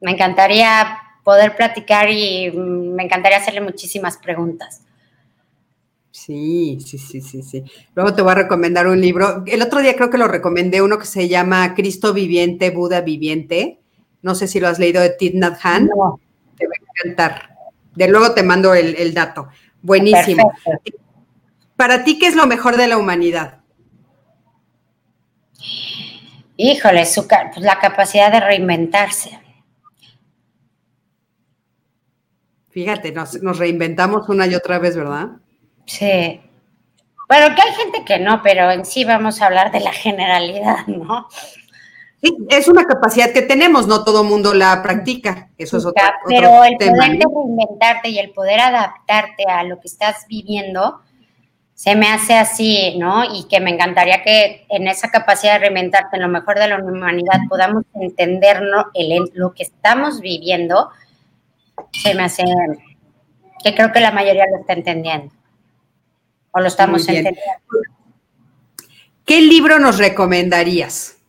Me 0.00 0.12
encantaría 0.12 0.98
poder 1.24 1.56
platicar 1.56 2.10
y 2.10 2.50
mm, 2.50 2.94
me 2.94 3.04
encantaría 3.04 3.38
hacerle 3.38 3.60
muchísimas 3.60 4.18
preguntas. 4.18 4.82
Sí, 6.10 6.78
sí, 6.84 6.98
sí, 6.98 7.20
sí, 7.20 7.42
sí. 7.42 7.64
Luego 7.94 8.14
te 8.14 8.22
voy 8.22 8.32
a 8.32 8.36
recomendar 8.36 8.86
un 8.88 9.00
libro. 9.00 9.44
El 9.46 9.62
otro 9.62 9.80
día 9.80 9.94
creo 9.96 10.10
que 10.10 10.18
lo 10.18 10.28
recomendé, 10.28 10.82
uno 10.82 10.98
que 10.98 11.06
se 11.06 11.28
llama 11.28 11.74
Cristo 11.74 12.12
Viviente, 12.12 12.70
Buda 12.70 13.00
Viviente. 13.00 13.80
No 14.22 14.34
sé 14.34 14.48
si 14.48 14.60
lo 14.60 14.68
has 14.68 14.78
leído 14.78 15.00
de 15.00 15.10
Thich 15.10 15.34
Nhat 15.34 15.58
Hanh. 15.62 15.86
No. 15.86 16.20
Te 16.60 16.66
va 16.66 16.72
a 16.74 17.02
encantar. 17.02 17.56
De 17.94 18.06
luego 18.06 18.34
te 18.34 18.42
mando 18.42 18.74
el, 18.74 19.14
dato. 19.14 19.48
Buenísimo. 19.82 20.52
Para 21.74 22.04
ti, 22.04 22.18
¿qué 22.18 22.26
es 22.26 22.36
lo 22.36 22.46
mejor 22.46 22.76
de 22.76 22.86
la 22.86 22.98
humanidad? 22.98 23.60
Híjole, 26.56 27.04
pues 27.04 27.56
la 27.56 27.78
capacidad 27.78 28.30
de 28.30 28.40
reinventarse. 28.40 29.40
Fíjate, 32.68 33.12
nos, 33.12 33.42
nos 33.42 33.58
reinventamos 33.58 34.28
una 34.28 34.46
y 34.46 34.54
otra 34.54 34.78
vez, 34.78 34.94
¿verdad? 34.94 35.28
Sí. 35.86 36.40
Bueno, 37.28 37.54
que 37.54 37.62
hay 37.62 37.72
gente 37.74 38.04
que 38.04 38.18
no, 38.18 38.42
pero 38.42 38.70
en 38.70 38.84
sí 38.84 39.04
vamos 39.04 39.40
a 39.40 39.46
hablar 39.46 39.72
de 39.72 39.80
la 39.80 39.92
generalidad, 39.92 40.86
¿no? 40.86 41.28
Sí, 42.22 42.36
es 42.50 42.68
una 42.68 42.84
capacidad 42.84 43.32
que 43.32 43.42
tenemos, 43.42 43.86
no 43.86 44.04
todo 44.04 44.24
mundo 44.24 44.52
la 44.52 44.82
practica. 44.82 45.48
Eso 45.56 45.78
es 45.78 45.86
otra 45.86 46.18
Pero 46.26 46.64
el 46.64 46.76
poder 46.76 47.18
reinventarte 47.34 48.10
y 48.10 48.18
el 48.18 48.30
poder 48.32 48.60
adaptarte 48.60 49.44
a 49.44 49.64
lo 49.64 49.80
que 49.80 49.88
estás 49.88 50.26
viviendo 50.28 51.00
se 51.74 51.96
me 51.96 52.08
hace 52.08 52.34
así, 52.34 52.98
¿no? 52.98 53.24
Y 53.24 53.48
que 53.48 53.58
me 53.58 53.70
encantaría 53.70 54.22
que 54.22 54.66
en 54.68 54.86
esa 54.86 55.10
capacidad 55.10 55.54
de 55.54 55.60
reinventarte, 55.60 56.16
en 56.16 56.22
lo 56.22 56.28
mejor 56.28 56.58
de 56.58 56.68
la 56.68 56.76
humanidad, 56.76 57.40
podamos 57.48 57.84
entender 57.94 58.60
lo 58.60 59.54
que 59.54 59.62
estamos 59.62 60.20
viviendo. 60.20 60.90
Se 61.92 62.14
me 62.14 62.24
hace 62.24 62.44
que 63.64 63.74
creo 63.74 63.92
que 63.92 64.00
la 64.00 64.10
mayoría 64.10 64.44
lo 64.50 64.58
está 64.58 64.74
entendiendo. 64.74 65.32
O 66.50 66.60
lo 66.60 66.66
estamos 66.66 67.08
entendiendo. 67.08 67.40
¿Qué 69.24 69.40
libro 69.40 69.78
nos 69.78 69.96
recomendarías? 69.96 71.19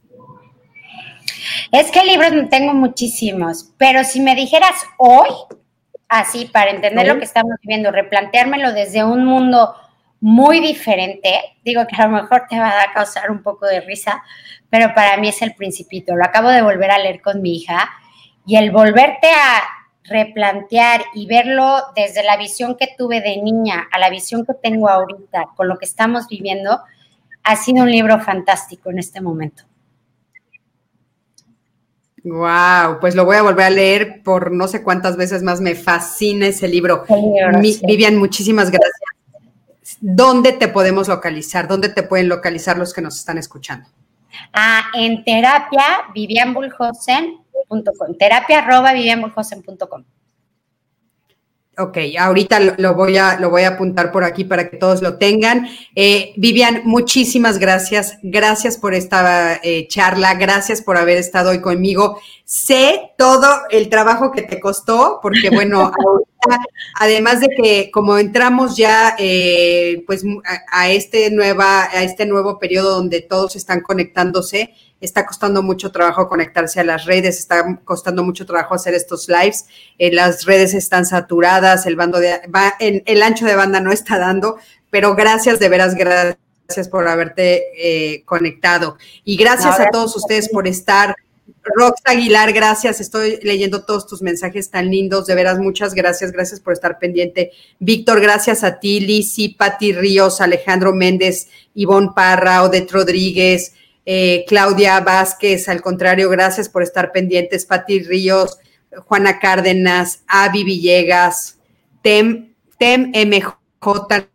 Es 1.71 1.91
que 1.91 2.03
libros 2.03 2.31
tengo 2.49 2.73
muchísimos, 2.73 3.73
pero 3.77 4.03
si 4.03 4.19
me 4.19 4.35
dijeras 4.35 4.75
hoy, 4.97 5.29
así, 6.07 6.45
para 6.45 6.71
entender 6.71 7.07
lo 7.07 7.17
que 7.17 7.25
estamos 7.25 7.53
viviendo, 7.61 7.91
replanteármelo 7.91 8.73
desde 8.73 9.03
un 9.03 9.25
mundo 9.25 9.73
muy 10.19 10.59
diferente, 10.59 11.57
digo 11.65 11.87
que 11.87 11.99
a 11.99 12.07
lo 12.07 12.21
mejor 12.21 12.43
te 12.47 12.59
va 12.59 12.69
a 12.81 12.93
causar 12.93 13.31
un 13.31 13.41
poco 13.41 13.65
de 13.65 13.81
risa, 13.81 14.21
pero 14.69 14.93
para 14.93 15.17
mí 15.17 15.29
es 15.29 15.41
el 15.41 15.55
principito. 15.55 16.15
Lo 16.15 16.23
acabo 16.23 16.49
de 16.49 16.61
volver 16.61 16.91
a 16.91 16.99
leer 16.99 17.21
con 17.21 17.41
mi 17.41 17.55
hija 17.55 17.89
y 18.45 18.55
el 18.55 18.71
volverte 18.71 19.27
a 19.27 19.63
replantear 20.03 21.01
y 21.13 21.25
verlo 21.25 21.77
desde 21.95 22.23
la 22.23 22.37
visión 22.37 22.75
que 22.75 22.89
tuve 22.97 23.21
de 23.21 23.37
niña 23.37 23.87
a 23.91 23.99
la 23.99 24.09
visión 24.09 24.45
que 24.45 24.53
tengo 24.53 24.89
ahorita 24.89 25.49
con 25.55 25.67
lo 25.67 25.77
que 25.77 25.85
estamos 25.85 26.27
viviendo, 26.27 26.81
ha 27.43 27.55
sido 27.55 27.83
un 27.83 27.91
libro 27.91 28.19
fantástico 28.19 28.91
en 28.91 28.99
este 28.99 29.21
momento. 29.21 29.63
Wow, 32.23 32.99
pues 32.99 33.15
lo 33.15 33.25
voy 33.25 33.37
a 33.37 33.41
volver 33.41 33.65
a 33.65 33.69
leer 33.69 34.21
por 34.23 34.51
no 34.51 34.67
sé 34.67 34.83
cuántas 34.83 35.17
veces 35.17 35.41
más. 35.41 35.59
Me 35.59 35.75
fascina 35.75 36.47
ese 36.47 36.67
libro. 36.67 37.03
Vivian, 37.83 38.17
muchísimas 38.17 38.69
gracias. 38.69 39.01
¿Dónde 39.99 40.53
te 40.53 40.67
podemos 40.67 41.07
localizar? 41.07 41.67
¿Dónde 41.67 41.89
te 41.89 42.03
pueden 42.03 42.29
localizar 42.29 42.77
los 42.77 42.93
que 42.93 43.01
nos 43.01 43.17
están 43.17 43.37
escuchando? 43.37 43.89
Ah, 44.53 44.83
en 44.93 45.23
terapia, 45.23 45.83
Vivian 46.13 46.53
terapia 48.17 48.59
arroba 48.59 48.93
Ok, 51.81 51.97
ahorita 52.19 52.59
lo, 52.77 52.93
voy 52.93 53.17
a, 53.17 53.39
lo 53.39 53.49
voy 53.49 53.63
a 53.63 53.69
apuntar 53.69 54.11
por 54.11 54.23
aquí 54.23 54.43
para 54.43 54.69
que 54.69 54.77
todos 54.77 55.01
lo 55.01 55.17
tengan. 55.17 55.67
Eh, 55.95 56.31
Vivian, 56.37 56.81
muchísimas 56.85 57.57
gracias. 57.57 58.19
Gracias 58.21 58.77
por 58.77 58.93
esta 58.93 59.59
eh, 59.63 59.87
charla. 59.87 60.35
Gracias 60.35 60.83
por 60.83 60.97
haber 60.97 61.17
estado 61.17 61.49
hoy 61.49 61.59
conmigo. 61.59 62.21
Sé 62.45 63.13
todo 63.17 63.47
el 63.71 63.89
trabajo 63.89 64.31
que 64.31 64.43
te 64.43 64.59
costó, 64.59 65.19
porque 65.23 65.49
bueno, 65.51 65.91
además 66.99 67.39
de 67.39 67.49
que 67.49 67.89
como 67.89 68.19
entramos 68.19 68.77
ya 68.77 69.15
eh, 69.17 70.03
pues 70.05 70.23
a, 70.71 70.89
este 70.91 71.31
nueva, 71.31 71.85
a 71.85 72.03
este 72.03 72.27
nuevo 72.27 72.59
periodo 72.59 72.91
donde 72.91 73.21
todos 73.21 73.55
están 73.55 73.81
conectándose, 73.81 74.71
está 75.01 75.25
costando 75.25 75.61
mucho 75.63 75.91
trabajo 75.91 76.29
conectarse 76.29 76.79
a 76.79 76.83
las 76.83 77.05
redes, 77.05 77.39
está 77.39 77.79
costando 77.83 78.23
mucho 78.23 78.45
trabajo 78.45 78.75
hacer 78.75 78.93
estos 78.93 79.27
lives, 79.27 79.65
eh, 79.97 80.13
las 80.13 80.45
redes 80.45 80.73
están 80.73 81.05
saturadas, 81.05 81.85
el 81.85 81.95
bando 81.95 82.19
de 82.19 82.39
va, 82.55 82.75
el 82.79 83.23
ancho 83.23 83.45
de 83.45 83.55
banda 83.55 83.81
no 83.81 83.91
está 83.91 84.17
dando, 84.19 84.57
pero 84.91 85.15
gracias 85.15 85.59
de 85.59 85.69
veras, 85.69 85.95
gracias 85.95 86.87
por 86.89 87.07
haberte 87.07 87.63
eh, 87.77 88.23
conectado 88.25 88.97
y 89.23 89.35
gracias 89.37 89.79
a 89.79 89.89
todos 89.89 90.15
ustedes 90.15 90.49
por 90.49 90.67
estar. 90.67 91.15
Rox 91.63 92.01
Aguilar, 92.05 92.53
gracias. 92.53 93.01
Estoy 93.01 93.39
leyendo 93.43 93.83
todos 93.83 94.07
tus 94.07 94.21
mensajes 94.21 94.69
tan 94.69 94.89
lindos. 94.89 95.27
De 95.27 95.35
veras, 95.35 95.59
muchas 95.59 95.93
gracias. 95.93 96.31
Gracias 96.31 96.59
por 96.59 96.73
estar 96.73 96.97
pendiente. 96.97 97.51
Víctor, 97.79 98.19
gracias 98.19 98.63
a 98.63 98.79
ti. 98.79 98.99
Lisi, 98.99 99.49
Pati 99.49 99.93
Ríos, 99.93 100.41
Alejandro 100.41 100.93
Méndez, 100.93 101.49
Ivonne 101.75 102.11
Parra, 102.15 102.63
Odette 102.63 102.91
Rodríguez, 102.91 103.73
eh, 104.05 104.45
Claudia 104.47 104.99
Vázquez, 104.99 105.69
al 105.69 105.81
contrario, 105.81 106.29
gracias 106.29 106.69
por 106.69 106.83
estar 106.83 107.11
pendientes, 107.11 107.65
Pati 107.65 107.99
Ríos, 107.99 108.57
Juana 109.05 109.39
Cárdenas, 109.39 110.23
Avi 110.27 110.63
Villegas, 110.63 111.57
Tem, 112.01 112.53
Tem 112.77 113.11
MJ, 113.13 113.57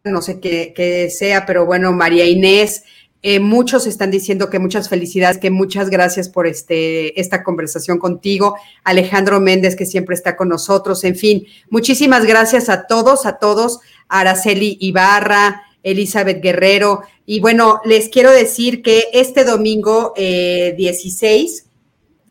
no 0.04 0.22
sé 0.22 0.40
qué, 0.40 1.08
sea, 1.10 1.46
pero 1.46 1.66
bueno, 1.66 1.92
María 1.92 2.24
Inés, 2.24 2.84
eh, 3.22 3.40
muchos 3.40 3.88
están 3.88 4.12
diciendo 4.12 4.50
que 4.50 4.60
muchas 4.60 4.88
felicidades, 4.88 5.38
que 5.38 5.50
muchas 5.50 5.90
gracias 5.90 6.28
por 6.28 6.46
este, 6.46 7.20
esta 7.20 7.42
conversación 7.42 7.98
contigo. 7.98 8.56
Alejandro 8.84 9.40
Méndez, 9.40 9.74
que 9.74 9.84
siempre 9.84 10.14
está 10.14 10.36
con 10.36 10.48
nosotros. 10.48 11.02
En 11.02 11.16
fin, 11.16 11.44
muchísimas 11.68 12.24
gracias 12.24 12.68
a 12.68 12.86
todos, 12.86 13.26
a 13.26 13.38
todos. 13.38 13.80
Araceli 14.08 14.78
Ibarra, 14.80 15.62
Elizabeth 15.87 16.43
Guerrero. 16.43 17.03
Y 17.24 17.39
bueno, 17.41 17.80
les 17.84 18.09
quiero 18.09 18.32
decir 18.32 18.82
que 18.82 19.05
este 19.12 19.45
domingo 19.45 20.12
16 20.16 21.61
eh, 21.61 21.70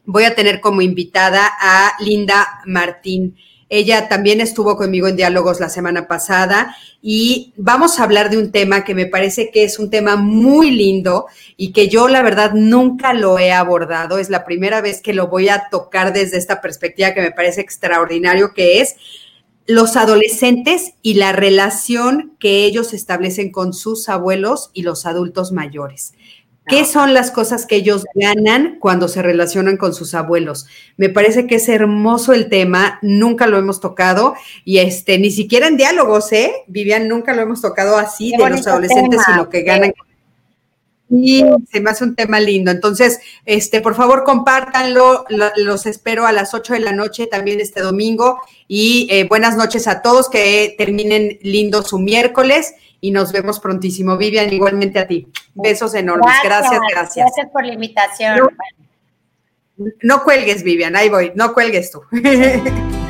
voy 0.05 0.25
a 0.25 0.35
tener 0.35 0.59
como 0.59 0.81
invitada 0.81 1.49
a 1.59 1.93
Linda 1.99 2.61
Martín. 2.65 3.37
Ella 3.69 4.07
también 4.09 4.41
estuvo 4.41 4.77
conmigo 4.77 5.07
en 5.07 5.15
diálogos 5.15 5.59
la 5.59 5.69
semana 5.69 6.07
pasada 6.07 6.75
y 7.01 7.53
vamos 7.55 7.97
a 7.97 8.03
hablar 8.03 8.29
de 8.29 8.37
un 8.37 8.51
tema 8.51 8.83
que 8.83 8.93
me 8.93 9.07
parece 9.07 9.49
que 9.51 9.63
es 9.63 9.79
un 9.79 9.89
tema 9.89 10.17
muy 10.17 10.69
lindo 10.69 11.25
y 11.57 11.71
que 11.71 11.87
yo 11.87 12.07
la 12.07 12.21
verdad 12.21 12.51
nunca 12.53 13.13
lo 13.13 13.39
he 13.39 13.53
abordado. 13.53 14.19
Es 14.19 14.29
la 14.29 14.45
primera 14.45 14.81
vez 14.81 15.01
que 15.01 15.13
lo 15.13 15.29
voy 15.29 15.49
a 15.49 15.69
tocar 15.71 16.13
desde 16.13 16.37
esta 16.37 16.61
perspectiva 16.61 17.13
que 17.13 17.21
me 17.21 17.31
parece 17.31 17.61
extraordinario, 17.61 18.53
que 18.53 18.81
es 18.81 18.97
los 19.67 19.95
adolescentes 19.95 20.93
y 21.01 21.15
la 21.15 21.31
relación 21.31 22.35
que 22.39 22.65
ellos 22.65 22.93
establecen 22.93 23.51
con 23.51 23.73
sus 23.73 24.09
abuelos 24.09 24.69
y 24.73 24.83
los 24.83 25.05
adultos 25.05 25.51
mayores. 25.51 26.13
¿Qué 26.67 26.79
ah. 26.79 26.85
son 26.85 27.13
las 27.13 27.29
cosas 27.29 27.65
que 27.65 27.75
ellos 27.75 28.05
ganan 28.15 28.77
cuando 28.79 29.07
se 29.07 29.21
relacionan 29.21 29.77
con 29.77 29.93
sus 29.93 30.15
abuelos? 30.15 30.65
Me 30.97 31.09
parece 31.09 31.45
que 31.45 31.55
es 31.55 31.69
hermoso 31.69 32.33
el 32.33 32.49
tema, 32.49 32.97
nunca 33.01 33.45
lo 33.47 33.57
hemos 33.57 33.79
tocado 33.79 34.35
y 34.63 34.79
este 34.79 35.19
ni 35.19 35.29
siquiera 35.29 35.67
en 35.67 35.77
diálogos, 35.77 36.31
¿eh? 36.31 36.51
Vivian, 36.67 37.07
nunca 37.07 37.33
lo 37.35 37.41
hemos 37.41 37.61
tocado 37.61 37.97
así 37.97 38.31
de 38.31 38.49
los 38.49 38.65
adolescentes 38.65 39.21
y 39.27 39.37
lo 39.37 39.49
que 39.49 39.61
ganan 39.61 39.93
y 41.09 41.43
se 41.71 41.81
me 41.81 41.91
hace 41.91 42.03
un 42.03 42.15
tema 42.15 42.39
lindo. 42.39 42.71
Entonces, 42.71 43.19
este, 43.45 43.81
por 43.81 43.95
favor, 43.95 44.23
compártanlo. 44.23 45.25
Los 45.57 45.85
espero 45.85 46.25
a 46.25 46.31
las 46.31 46.53
8 46.53 46.73
de 46.73 46.79
la 46.79 46.93
noche 46.93 47.27
también 47.27 47.59
este 47.59 47.81
domingo. 47.81 48.41
Y 48.67 49.07
eh, 49.11 49.25
buenas 49.27 49.55
noches 49.55 49.87
a 49.87 50.01
todos, 50.01 50.29
que 50.29 50.73
terminen 50.77 51.37
lindo 51.41 51.83
su 51.83 51.99
miércoles 51.99 52.73
y 53.01 53.11
nos 53.11 53.31
vemos 53.31 53.59
prontísimo. 53.59 54.17
Vivian, 54.17 54.51
igualmente 54.51 54.99
a 54.99 55.07
ti. 55.07 55.27
Besos 55.53 55.93
enormes. 55.93 56.33
Gracias, 56.43 56.81
gracias. 56.91 57.25
Gracias, 57.27 57.51
por 57.51 57.65
la 57.65 57.73
invitación. 57.73 58.49
no 60.01 60.23
cuelgues, 60.23 60.63
Vivian, 60.63 60.95
ahí 60.95 61.09
voy. 61.09 61.31
No 61.35 61.53
cuelgues 61.53 61.91
tú. 61.91 62.01